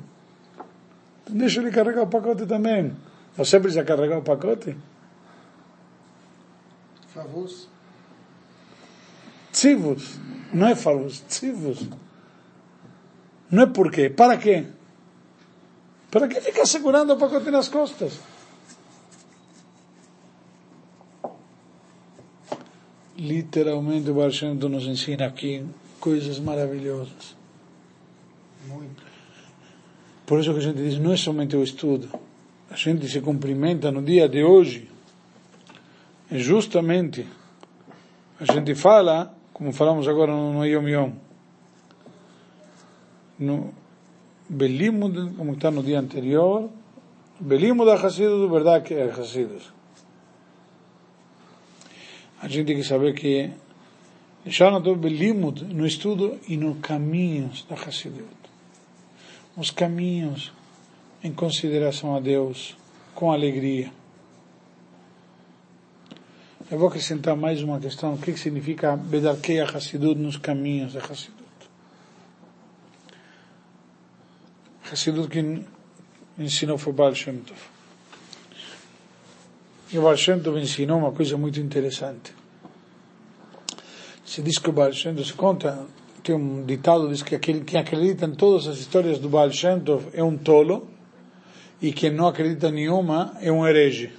Deixa 1.28 1.60
ele 1.60 1.70
carregar 1.70 2.04
o 2.04 2.06
pacote 2.06 2.46
também. 2.46 2.96
Você 3.36 3.60
precisa 3.60 3.84
carregar 3.84 4.20
o 4.20 4.22
pacote? 4.22 4.74
Favus. 7.08 7.68
Tzivus. 9.52 10.18
Não 10.50 10.68
é 10.68 10.74
favus, 10.74 11.20
tzivus. 11.28 11.86
Não 13.50 13.64
é 13.64 13.66
por 13.66 13.90
quê. 13.90 14.08
Para 14.08 14.38
quê? 14.38 14.64
Para 16.14 16.28
que 16.28 16.40
ficar 16.40 16.64
segurando 16.64 17.12
o 17.12 17.16
pacote 17.16 17.50
nas 17.50 17.66
costas? 17.66 18.20
Literalmente 23.18 24.10
o 24.10 24.14
Tov 24.14 24.68
nos 24.70 24.84
ensina 24.84 25.26
aqui 25.26 25.66
coisas 25.98 26.38
maravilhosas. 26.38 27.34
Muito. 28.68 29.02
Por 30.24 30.38
isso 30.38 30.52
que 30.52 30.60
a 30.60 30.62
gente 30.62 30.76
diz, 30.76 31.00
não 31.00 31.12
é 31.12 31.16
somente 31.16 31.56
o 31.56 31.64
estudo. 31.64 32.08
A 32.70 32.76
gente 32.76 33.08
se 33.08 33.20
cumprimenta 33.20 33.90
no 33.90 34.00
dia 34.00 34.28
de 34.28 34.44
hoje. 34.44 34.88
É 36.30 36.38
justamente, 36.38 37.26
a 38.38 38.44
gente 38.52 38.76
fala, 38.76 39.36
como 39.52 39.72
falamos 39.72 40.06
agora 40.06 40.30
no, 40.30 40.52
no 40.52 40.64
Yom 40.64 40.88
Yom, 40.88 41.12
no 43.36 43.83
Belimud, 44.54 45.34
como 45.36 45.52
está 45.52 45.70
no 45.70 45.82
dia 45.82 45.98
anterior, 45.98 46.70
Belimud 47.40 47.86
da 47.86 47.96
Hassidus, 47.96 48.48
verdade 48.48 48.84
que 48.84 48.94
é 48.94 49.10
Hassidus. 49.10 49.72
A 52.40 52.46
gente 52.46 52.66
tem 52.66 52.76
que 52.76 52.84
saber 52.84 53.14
que 53.14 53.50
estou 54.46 54.96
Belimud, 54.96 55.64
no 55.64 55.84
estudo 55.84 56.38
e 56.48 56.56
nos 56.56 56.78
caminhos 56.78 57.66
da 57.68 57.74
Hassidut. 57.74 58.24
Os 59.56 59.70
caminhos 59.70 60.52
em 61.22 61.32
consideração 61.32 62.14
a 62.14 62.20
Deus, 62.20 62.76
com 63.14 63.32
alegria. 63.32 63.90
Eu 66.70 66.78
vou 66.78 66.88
acrescentar 66.88 67.36
mais 67.36 67.62
uma 67.62 67.80
questão. 67.80 68.14
O 68.14 68.18
que 68.18 68.36
significa 68.36 68.96
Bedarkei 68.96 69.60
a 69.60 69.64
Hassidut 69.64 70.18
nos 70.18 70.36
caminhos 70.36 70.92
da 70.92 71.00
Hassidut? 71.00 71.43
Hassidut 74.90 75.28
que 75.28 75.64
ensinou 76.38 76.76
foi 76.76 76.92
Baal 76.92 77.14
Shem 77.14 77.38
Tov. 77.38 77.58
E 79.90 79.98
o 79.98 80.02
Baal 80.02 80.16
Shem 80.16 80.40
Tov 80.40 80.58
ensinou 80.58 80.98
uma 80.98 81.12
coisa 81.12 81.36
muito 81.38 81.58
interessante. 81.58 82.34
Se 84.26 84.42
diz 84.42 84.58
que 84.58 84.68
o 84.68 84.72
Baal 84.72 84.92
Shem 84.92 85.14
Tov, 85.14 85.26
se 85.26 85.32
conta, 85.32 85.86
tem 86.22 86.34
um 86.34 86.64
ditado, 86.64 87.08
diz 87.08 87.22
que 87.22 87.34
aquele, 87.34 87.62
quem 87.62 87.80
acredita 87.80 88.26
em 88.26 88.34
todas 88.34 88.66
as 88.66 88.78
histórias 88.78 89.18
do 89.18 89.28
Baal 89.28 89.50
Shem 89.50 89.80
Tov 89.80 90.06
é 90.12 90.22
um 90.22 90.36
tolo, 90.36 90.86
e 91.80 91.90
quem 91.92 92.10
não 92.10 92.26
acredita 92.26 92.68
em 92.68 92.72
nenhuma 92.72 93.34
é 93.40 93.50
um 93.50 93.66
herege. 93.66 94.12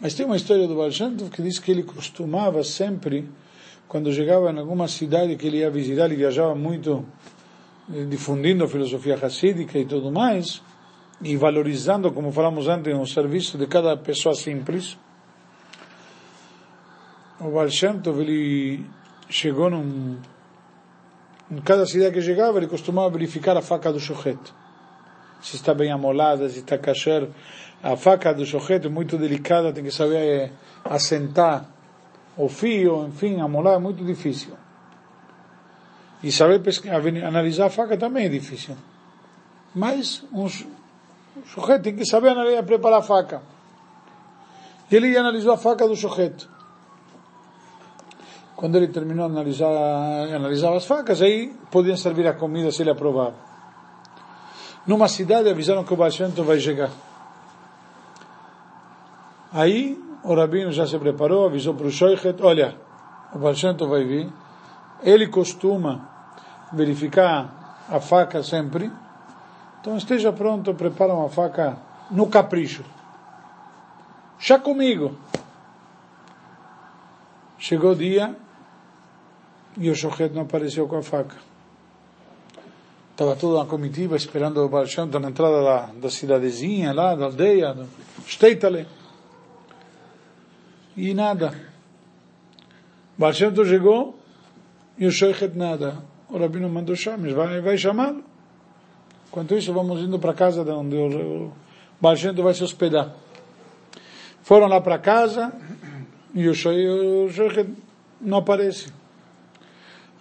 Mas 0.00 0.14
tem 0.14 0.26
uma 0.26 0.36
história 0.36 0.66
do 0.66 0.74
Baal 0.74 0.90
Shem 0.90 1.16
Tov 1.16 1.30
que 1.30 1.42
diz 1.42 1.60
que 1.60 1.70
ele 1.70 1.84
costumava 1.84 2.64
sempre, 2.64 3.28
quando 3.86 4.12
chegava 4.12 4.50
em 4.50 4.58
alguma 4.58 4.88
cidade 4.88 5.36
que 5.36 5.46
ele 5.46 5.58
ia 5.58 5.70
visitar, 5.70 6.06
ele 6.06 6.16
viajava 6.16 6.56
muito 6.56 7.06
difundindo 7.88 8.64
a 8.64 8.68
filosofia 8.68 9.14
hassídica 9.14 9.78
e 9.78 9.84
tudo 9.84 10.10
mais, 10.10 10.62
e 11.22 11.36
valorizando, 11.36 12.12
como 12.12 12.30
falamos 12.32 12.68
antes, 12.68 12.94
o 12.94 13.06
serviço 13.06 13.56
de 13.56 13.66
cada 13.66 13.96
pessoa 13.96 14.34
simples, 14.34 14.98
o 17.40 17.50
Baal 17.50 17.68
Shem 17.68 18.00
Tov, 18.00 18.20
ele 18.20 18.84
chegou 19.28 19.70
num... 19.70 20.18
Em 21.50 21.60
cada 21.60 21.86
cidade 21.86 22.14
que 22.14 22.22
chegava, 22.22 22.58
ele 22.58 22.66
costumava 22.66 23.10
verificar 23.10 23.56
a 23.56 23.62
faca 23.62 23.92
do 23.92 24.00
shochet. 24.00 24.38
Se 25.40 25.56
está 25.56 25.72
bem 25.72 25.92
amolada, 25.92 26.48
se 26.48 26.58
está 26.58 26.76
kasher. 26.76 27.28
A 27.82 27.96
faca 27.96 28.34
do 28.34 28.44
shochet 28.44 28.84
é 28.84 28.88
muito 28.88 29.16
delicada, 29.16 29.72
tem 29.72 29.84
que 29.84 29.92
saber 29.92 30.50
assentar 30.84 31.68
o 32.36 32.48
fio, 32.48 33.06
enfim, 33.06 33.40
amolar 33.40 33.74
é 33.74 33.78
muito 33.78 34.04
difícil. 34.04 34.54
E 36.22 36.32
saber 36.32 36.62
analisar 37.24 37.66
a 37.66 37.70
faca 37.70 37.96
também 37.96 38.26
é 38.26 38.28
difícil. 38.28 38.76
Mas 39.74 40.24
um 40.32 40.48
sujeito 40.48 41.82
tem 41.82 41.96
que 41.96 42.06
saber 42.06 42.30
analisar, 42.30 42.62
preparar 42.62 43.00
a 43.00 43.02
faca. 43.02 43.42
Ele 44.90 45.16
analisou 45.16 45.52
a 45.52 45.58
faca 45.58 45.86
do 45.86 45.94
sujeito. 45.94 46.48
Quando 48.54 48.76
ele 48.76 48.88
terminou 48.88 49.28
de 49.28 49.34
analisar, 49.34 49.68
analisar 50.34 50.74
as 50.74 50.86
facas, 50.86 51.20
aí 51.20 51.54
podiam 51.70 51.96
servir 51.96 52.26
a 52.26 52.32
comida 52.32 52.72
se 52.72 52.82
ele 52.82 52.90
aprovava. 52.90 53.34
Numa 54.86 55.08
cidade 55.08 55.50
avisaram 55.50 55.84
que 55.84 55.92
o 55.92 55.96
Baal 55.96 56.10
vai 56.44 56.58
chegar. 56.58 56.90
Aí 59.52 60.00
o 60.24 60.34
rabino 60.34 60.72
já 60.72 60.86
se 60.86 60.98
preparou, 60.98 61.46
avisou 61.46 61.74
para 61.74 61.86
o 61.86 61.90
Shoichet, 61.90 62.40
olha, 62.42 62.74
o 63.34 63.38
Baal 63.38 63.54
vai 63.88 64.04
vir, 64.04 64.32
ele 65.02 65.26
costuma 65.26 66.08
verificar 66.72 67.84
a 67.88 68.00
faca 68.00 68.42
sempre, 68.42 68.90
então 69.80 69.96
esteja 69.96 70.32
pronto, 70.32 70.74
prepara 70.74 71.14
uma 71.14 71.28
faca 71.28 71.78
no 72.10 72.26
capricho. 72.26 72.84
Já 74.38 74.58
comigo. 74.58 75.16
Chegou 77.58 77.92
o 77.92 77.96
dia 77.96 78.36
e 79.76 79.88
o 79.90 79.94
Shochet 79.94 80.32
não 80.34 80.42
apareceu 80.42 80.86
com 80.86 80.98
a 80.98 81.02
faca. 81.02 81.36
Estava 83.12 83.34
toda 83.34 83.60
uma 83.60 83.66
comitiva 83.66 84.14
esperando 84.14 84.62
o 84.62 84.68
Baal 84.68 84.84
na 85.20 85.30
entrada 85.30 85.62
da, 85.62 85.86
da 85.86 86.10
cidadezinha 86.10 86.92
lá, 86.92 87.14
da 87.14 87.24
aldeia, 87.24 87.72
do 87.72 87.88
Steitale. 88.28 88.86
E 90.94 91.14
nada. 91.14 91.54
Baal 93.16 93.32
chegou 93.32 94.18
e 94.98 95.06
o 95.06 95.10
Shochet 95.10 95.56
nada 95.56 96.02
o 96.28 96.38
rabino 96.38 96.68
mandou 96.68 96.96
chamar, 96.96 97.32
vai, 97.32 97.60
vai 97.60 97.78
chamá-lo. 97.78 98.24
Enquanto 99.28 99.54
isso, 99.54 99.72
vamos 99.72 100.00
indo 100.00 100.18
para 100.18 100.34
casa 100.34 100.64
de 100.64 100.70
onde 100.70 100.96
o, 100.96 101.46
o 101.48 102.42
vai 102.42 102.54
se 102.54 102.64
hospedar. 102.64 103.14
Foram 104.42 104.66
lá 104.66 104.80
para 104.80 104.98
casa 104.98 105.52
e 106.34 106.48
o 106.48 106.54
Sheikh 106.54 107.68
não 108.20 108.38
aparece. 108.38 108.92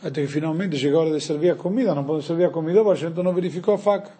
Até 0.03 0.21
que 0.21 0.27
finalmente 0.27 0.77
chegou 0.77 0.99
a 0.99 1.05
hora 1.05 1.17
de 1.17 1.23
servir 1.23 1.51
a 1.51 1.55
comida, 1.55 1.95
não 1.95 2.03
pode 2.03 2.25
servir 2.25 2.45
a 2.45 2.49
comida, 2.49 2.81
o 2.81 2.83
Baal 2.83 3.23
não 3.23 3.33
verificou 3.33 3.75
a 3.75 3.77
faca. 3.77 4.11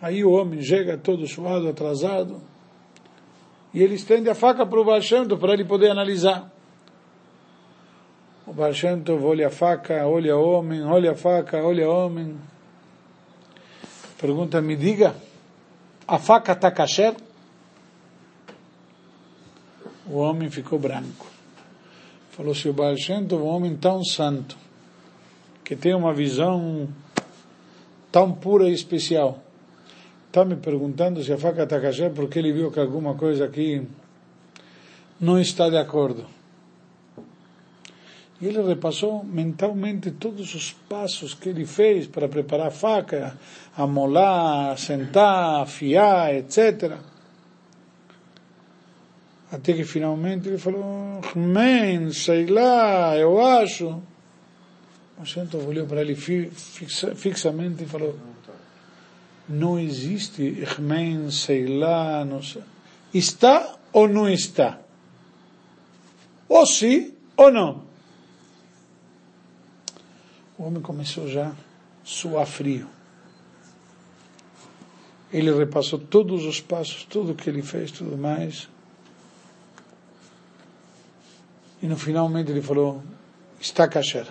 Aí 0.00 0.24
o 0.24 0.30
homem 0.30 0.62
chega 0.62 0.96
todo 0.96 1.26
suado, 1.26 1.68
atrasado, 1.68 2.40
e 3.72 3.82
ele 3.82 3.94
estende 3.94 4.28
a 4.30 4.34
faca 4.34 4.64
para 4.64 4.80
o 4.80 4.84
Baal 4.84 5.00
para 5.40 5.52
ele 5.52 5.64
poder 5.64 5.90
analisar. 5.90 6.53
O 8.46 8.52
Baal 8.52 8.74
Shem 8.74 9.02
Tov 9.02 9.24
olha 9.24 9.46
a 9.46 9.50
faca, 9.50 10.06
olha 10.06 10.36
o 10.36 10.50
homem, 10.50 10.84
olha 10.84 11.12
a 11.12 11.14
faca, 11.14 11.62
olha 11.62 11.88
o 11.88 11.92
homem. 11.92 12.36
Pergunta, 14.20 14.60
me 14.60 14.76
diga, 14.76 15.14
a 16.06 16.18
faca 16.18 16.52
está 16.52 16.70
kasher? 16.70 17.14
O 20.06 20.18
homem 20.18 20.50
ficou 20.50 20.78
branco. 20.78 21.26
Falou, 22.32 22.54
se 22.54 22.68
o 22.68 22.74
Baal 22.74 22.96
Shem 22.98 23.26
Tov, 23.26 23.42
um 23.42 23.46
homem 23.46 23.76
tão 23.76 24.04
santo, 24.04 24.58
que 25.64 25.74
tem 25.74 25.94
uma 25.94 26.12
visão 26.12 26.86
tão 28.12 28.30
pura 28.30 28.68
e 28.68 28.74
especial, 28.74 29.38
está 30.26 30.44
me 30.44 30.56
perguntando 30.56 31.24
se 31.24 31.32
a 31.32 31.38
faca 31.38 31.62
está 31.62 31.80
kasher 31.80 32.12
porque 32.12 32.38
ele 32.38 32.52
viu 32.52 32.70
que 32.70 32.78
alguma 32.78 33.14
coisa 33.14 33.46
aqui 33.46 33.88
não 35.18 35.40
está 35.40 35.70
de 35.70 35.78
acordo. 35.78 36.33
E 38.44 38.48
ele 38.48 38.60
repassou 38.60 39.24
mentalmente 39.24 40.10
todos 40.10 40.54
os 40.54 40.70
passos 40.70 41.32
que 41.32 41.48
ele 41.48 41.64
fez 41.64 42.06
para 42.06 42.28
preparar 42.28 42.66
a 42.66 42.70
faca, 42.70 43.38
amolar, 43.74 44.76
sentar, 44.76 45.62
afiar, 45.62 46.34
etc. 46.34 46.98
Até 49.50 49.72
que 49.72 49.82
finalmente 49.82 50.46
ele 50.46 50.58
falou, 50.58 51.22
men, 51.34 52.12
sei 52.12 52.44
lá, 52.44 53.16
eu 53.16 53.40
acho. 53.42 54.02
O 55.18 55.24
Santo 55.24 55.56
olhou 55.56 55.86
para 55.86 56.02
ele 56.02 56.14
fixa, 56.14 57.14
fixamente 57.14 57.84
e 57.84 57.86
falou, 57.86 58.14
não 59.48 59.78
existe 59.78 60.66
men, 60.78 61.30
sei 61.30 61.66
lá, 61.78 62.26
não 62.26 62.42
sei. 62.42 62.62
Está 63.14 63.74
ou 63.90 64.06
não 64.06 64.28
está? 64.28 64.80
Ou 66.46 66.66
sim 66.66 67.14
ou 67.38 67.50
não. 67.50 67.93
O 70.64 70.68
homem 70.68 70.80
começou 70.80 71.28
já 71.28 71.48
a 71.48 71.54
suar 72.02 72.46
frio. 72.46 72.88
Ele 75.30 75.52
repassou 75.52 75.98
todos 75.98 76.46
os 76.46 76.58
passos, 76.58 77.04
tudo 77.04 77.32
o 77.32 77.34
que 77.34 77.50
ele 77.50 77.60
fez, 77.60 77.92
tudo 77.92 78.16
mais. 78.16 78.66
E 81.82 81.86
no 81.86 81.98
finalmente 81.98 82.50
ele 82.50 82.62
falou, 82.62 83.02
está 83.60 83.86
kasher. 83.86 84.26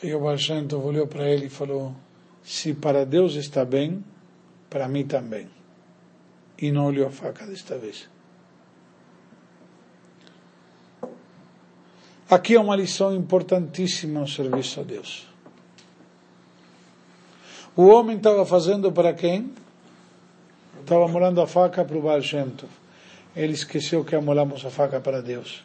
E 0.00 0.14
o 0.14 0.20
Baal 0.20 0.36
olhou 0.84 1.08
para 1.08 1.28
ele 1.28 1.46
e 1.46 1.50
falou, 1.50 1.96
se 2.44 2.74
para 2.74 3.04
Deus 3.04 3.34
está 3.34 3.64
bem, 3.64 4.04
para 4.70 4.86
mim 4.86 5.04
também. 5.04 5.50
E 6.56 6.70
não 6.70 6.86
olhou 6.86 7.08
a 7.08 7.10
faca 7.10 7.44
desta 7.44 7.76
vez. 7.76 8.08
Aqui 12.30 12.56
é 12.56 12.60
uma 12.60 12.76
lição 12.76 13.14
importantíssima 13.14 14.20
no 14.20 14.28
serviço 14.28 14.80
a 14.80 14.82
Deus. 14.82 15.26
O 17.74 17.86
homem 17.86 18.18
estava 18.18 18.44
fazendo 18.44 18.92
para 18.92 19.14
quem? 19.14 19.50
Estava 20.80 21.08
molhando 21.08 21.40
a 21.40 21.46
faca 21.46 21.82
para 21.84 21.96
o 21.96 22.02
Tov. 22.02 22.68
Ele 23.34 23.54
esqueceu 23.54 24.04
que 24.04 24.14
amolamos 24.14 24.62
a 24.66 24.68
faca 24.68 25.00
para 25.00 25.22
Deus. 25.22 25.64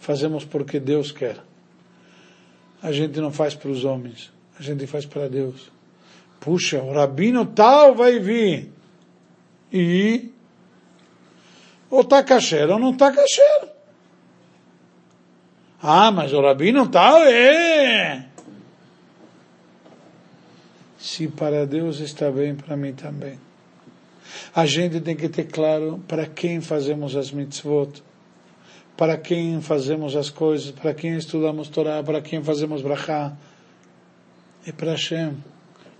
Fazemos 0.00 0.44
porque 0.44 0.80
Deus 0.80 1.12
quer. 1.12 1.38
A 2.82 2.90
gente 2.90 3.20
não 3.20 3.30
faz 3.30 3.54
para 3.54 3.70
os 3.70 3.84
homens, 3.84 4.32
a 4.58 4.62
gente 4.62 4.86
faz 4.86 5.06
para 5.06 5.28
Deus. 5.28 5.70
Puxa, 6.40 6.82
o 6.82 6.92
rabino 6.92 7.46
tal 7.46 7.94
vai 7.94 8.18
vir. 8.18 8.72
E 9.72 10.30
ou 11.88 12.00
está 12.00 12.22
kasher 12.22 12.68
ou 12.68 12.78
não 12.78 12.90
está 12.90 13.12
kasher. 13.12 13.73
Ah, 15.86 16.10
mas 16.10 16.32
o 16.32 16.40
rabino 16.40 16.88
tal 16.88 17.18
é. 17.24 18.24
Se 20.98 21.28
para 21.28 21.66
Deus 21.66 22.00
está 22.00 22.30
bem, 22.30 22.54
para 22.54 22.74
mim 22.74 22.94
também. 22.94 23.38
A 24.54 24.64
gente 24.64 24.98
tem 25.02 25.14
que 25.14 25.28
ter 25.28 25.44
claro 25.44 26.02
para 26.08 26.24
quem 26.24 26.62
fazemos 26.62 27.14
as 27.14 27.30
mitzvot, 27.30 28.02
para 28.96 29.18
quem 29.18 29.60
fazemos 29.60 30.16
as 30.16 30.30
coisas, 30.30 30.70
para 30.70 30.94
quem 30.94 31.18
estudamos 31.18 31.68
Torá, 31.68 32.02
para 32.02 32.22
quem 32.22 32.42
fazemos 32.42 32.80
brachá. 32.80 33.36
É 34.66 34.72
para 34.72 34.92
Hashem, 34.92 35.36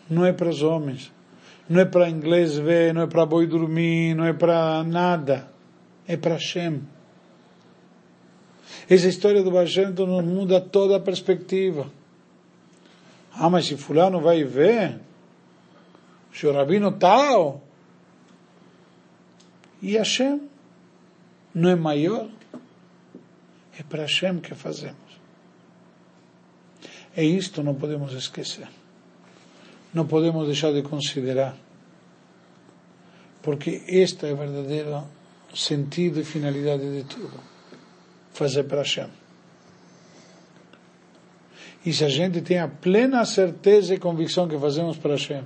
não 0.08 0.24
é 0.24 0.32
para 0.32 0.48
os 0.48 0.62
homens, 0.62 1.12
não 1.68 1.78
é 1.78 1.84
para 1.84 2.08
inglês 2.08 2.56
ver, 2.56 2.94
não 2.94 3.02
é 3.02 3.06
para 3.06 3.26
boi 3.26 3.46
dormir, 3.46 4.14
não 4.14 4.24
é 4.24 4.32
para 4.32 4.82
nada, 4.82 5.46
é 6.08 6.16
para 6.16 6.36
Hashem. 6.36 6.93
Essa 8.88 9.08
história 9.08 9.42
do 9.42 9.50
Hashem 9.50 9.90
nos 9.90 10.24
muda 10.24 10.60
toda 10.60 10.96
a 10.96 11.00
perspectiva. 11.00 11.90
Ah, 13.32 13.48
mas 13.48 13.66
se 13.66 13.76
fulano 13.76 14.20
vai 14.20 14.44
ver, 14.44 15.00
se 16.32 16.46
o 16.46 16.52
rabino 16.52 16.92
tal, 16.92 17.62
e 19.80 19.96
Hashem 19.96 20.48
não 21.54 21.70
é 21.70 21.74
maior? 21.74 22.28
É 23.78 23.82
para 23.82 24.02
Hashem 24.02 24.40
que 24.40 24.54
fazemos. 24.54 24.96
É 27.16 27.24
isto 27.24 27.62
não 27.62 27.74
podemos 27.74 28.12
esquecer. 28.12 28.68
Não 29.92 30.06
podemos 30.06 30.46
deixar 30.46 30.72
de 30.72 30.82
considerar. 30.82 31.56
Porque 33.42 33.82
este 33.86 34.26
é 34.26 34.32
o 34.32 34.36
verdadeiro 34.36 35.04
sentido 35.54 36.20
e 36.20 36.24
finalidade 36.24 36.90
de 36.90 37.04
tudo. 37.04 37.53
Fazer 38.34 38.64
para 38.64 38.78
Hashem. 38.82 39.08
E 41.86 41.92
se 41.92 42.04
a 42.04 42.08
gente 42.08 42.40
tem 42.42 42.58
a 42.58 42.68
plena 42.68 43.24
certeza 43.24 43.94
e 43.94 43.98
convicção 43.98 44.48
que 44.48 44.58
fazemos 44.58 44.96
para 44.96 45.12
Hashem, 45.12 45.42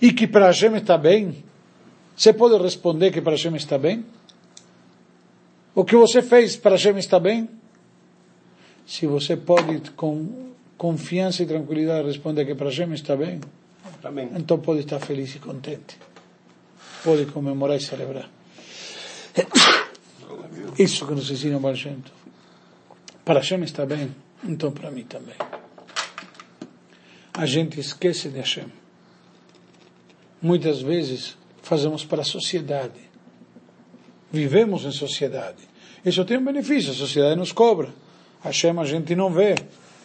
e 0.00 0.12
que 0.12 0.26
para 0.26 0.46
Hashem 0.46 0.74
está 0.76 0.96
bem, 0.96 1.44
você 2.16 2.32
pode 2.32 2.62
responder 2.62 3.10
que 3.10 3.20
para 3.20 3.32
Hashem 3.32 3.54
está 3.56 3.76
bem? 3.78 4.04
O 5.74 5.84
que 5.84 5.96
você 5.96 6.20
fez 6.22 6.56
para 6.56 6.72
Hashem 6.72 6.96
está 6.98 7.18
bem? 7.18 7.48
Se 8.86 9.06
você 9.06 9.36
pode 9.36 9.90
com 9.92 10.50
confiança 10.76 11.42
e 11.42 11.46
tranquilidade 11.46 12.06
responder 12.06 12.44
que 12.44 12.54
para 12.54 12.66
Hashem 12.68 12.92
está 12.92 13.16
bem, 13.16 13.40
Tá 14.02 14.10
bem. 14.10 14.30
então 14.36 14.58
pode 14.58 14.80
estar 14.80 14.98
feliz 14.98 15.34
e 15.34 15.38
contente. 15.38 15.98
Pode 17.02 17.26
comemorar 17.26 17.76
e 17.76 17.80
celebrar. 17.80 18.28
Isso 20.78 21.06
que 21.06 21.14
nos 21.14 21.30
ensina 21.30 21.56
o 21.56 21.60
Baal 21.60 21.76
Shem 21.76 21.96
Tov. 22.00 22.14
Para 23.24 23.40
Hashem 23.40 23.62
está 23.62 23.84
bem, 23.84 24.14
então 24.44 24.72
para 24.72 24.90
mim 24.90 25.04
também. 25.04 25.34
A 27.32 27.46
gente 27.46 27.78
esquece 27.78 28.28
de 28.28 28.38
Hashem. 28.38 28.66
Muitas 30.42 30.80
vezes 30.80 31.36
fazemos 31.62 32.04
para 32.04 32.22
a 32.22 32.24
sociedade. 32.24 33.00
Vivemos 34.32 34.84
em 34.84 34.90
sociedade. 34.90 35.58
Isso 36.04 36.24
tem 36.24 36.38
um 36.38 36.44
benefício, 36.44 36.92
a 36.92 36.94
sociedade 36.94 37.36
nos 37.36 37.52
cobra. 37.52 37.88
Hashem 38.42 38.78
a 38.78 38.84
gente 38.84 39.14
não 39.14 39.30
vê, 39.30 39.54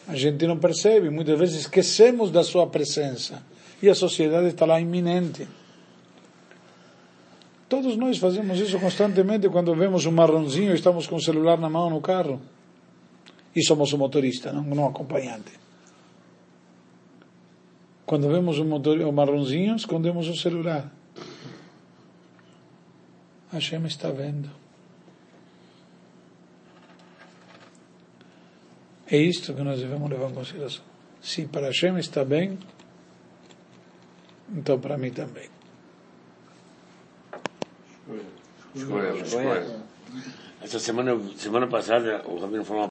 a 0.07 0.15
gente 0.15 0.45
não 0.45 0.57
percebe, 0.57 1.09
muitas 1.09 1.39
vezes 1.39 1.61
esquecemos 1.61 2.31
da 2.31 2.43
sua 2.43 2.67
presença. 2.67 3.41
E 3.81 3.89
a 3.89 3.95
sociedade 3.95 4.47
está 4.47 4.65
lá 4.65 4.79
iminente. 4.79 5.47
Todos 7.67 7.97
nós 7.97 8.17
fazemos 8.17 8.59
isso 8.59 8.79
constantemente 8.79 9.49
quando 9.49 9.73
vemos 9.75 10.05
um 10.05 10.11
marronzinho 10.11 10.71
e 10.71 10.75
estamos 10.75 11.07
com 11.07 11.15
o 11.15 11.21
celular 11.21 11.57
na 11.57 11.69
mão 11.69 11.89
no 11.89 11.99
carro. 11.99 12.39
E 13.55 13.63
somos 13.63 13.91
o 13.93 13.97
motorista, 13.97 14.51
não, 14.51 14.63
não 14.63 14.87
acompanhante. 14.87 15.51
Quando 18.05 18.29
vemos 18.29 18.59
o, 18.59 18.65
motor, 18.65 18.99
o 18.99 19.11
marronzinho, 19.11 19.75
escondemos 19.75 20.27
o 20.27 20.35
celular. 20.35 20.91
Hashem 23.51 23.83
está 23.85 24.11
vendo. 24.11 24.49
É 29.09 29.17
isto 29.17 29.53
que 29.53 29.61
nós 29.61 29.79
devemos 29.79 30.09
levar 30.09 30.29
em 30.29 30.33
consideração. 30.33 30.83
Se 31.21 31.45
para 31.47 31.67
Hashem 31.67 31.97
está 31.97 32.23
bem, 32.23 32.59
então 34.55 34.79
para 34.79 34.97
mim 34.97 35.11
também. 35.11 35.54
Escolha, 38.75 39.09
escolha. 39.21 39.79
Essa 40.61 40.79
semana, 40.79 41.19
semana 41.37 41.67
passada, 41.67 42.23
o 42.25 42.39
Rabino 42.39 42.63
falou 42.63 42.81
uma 42.81 42.83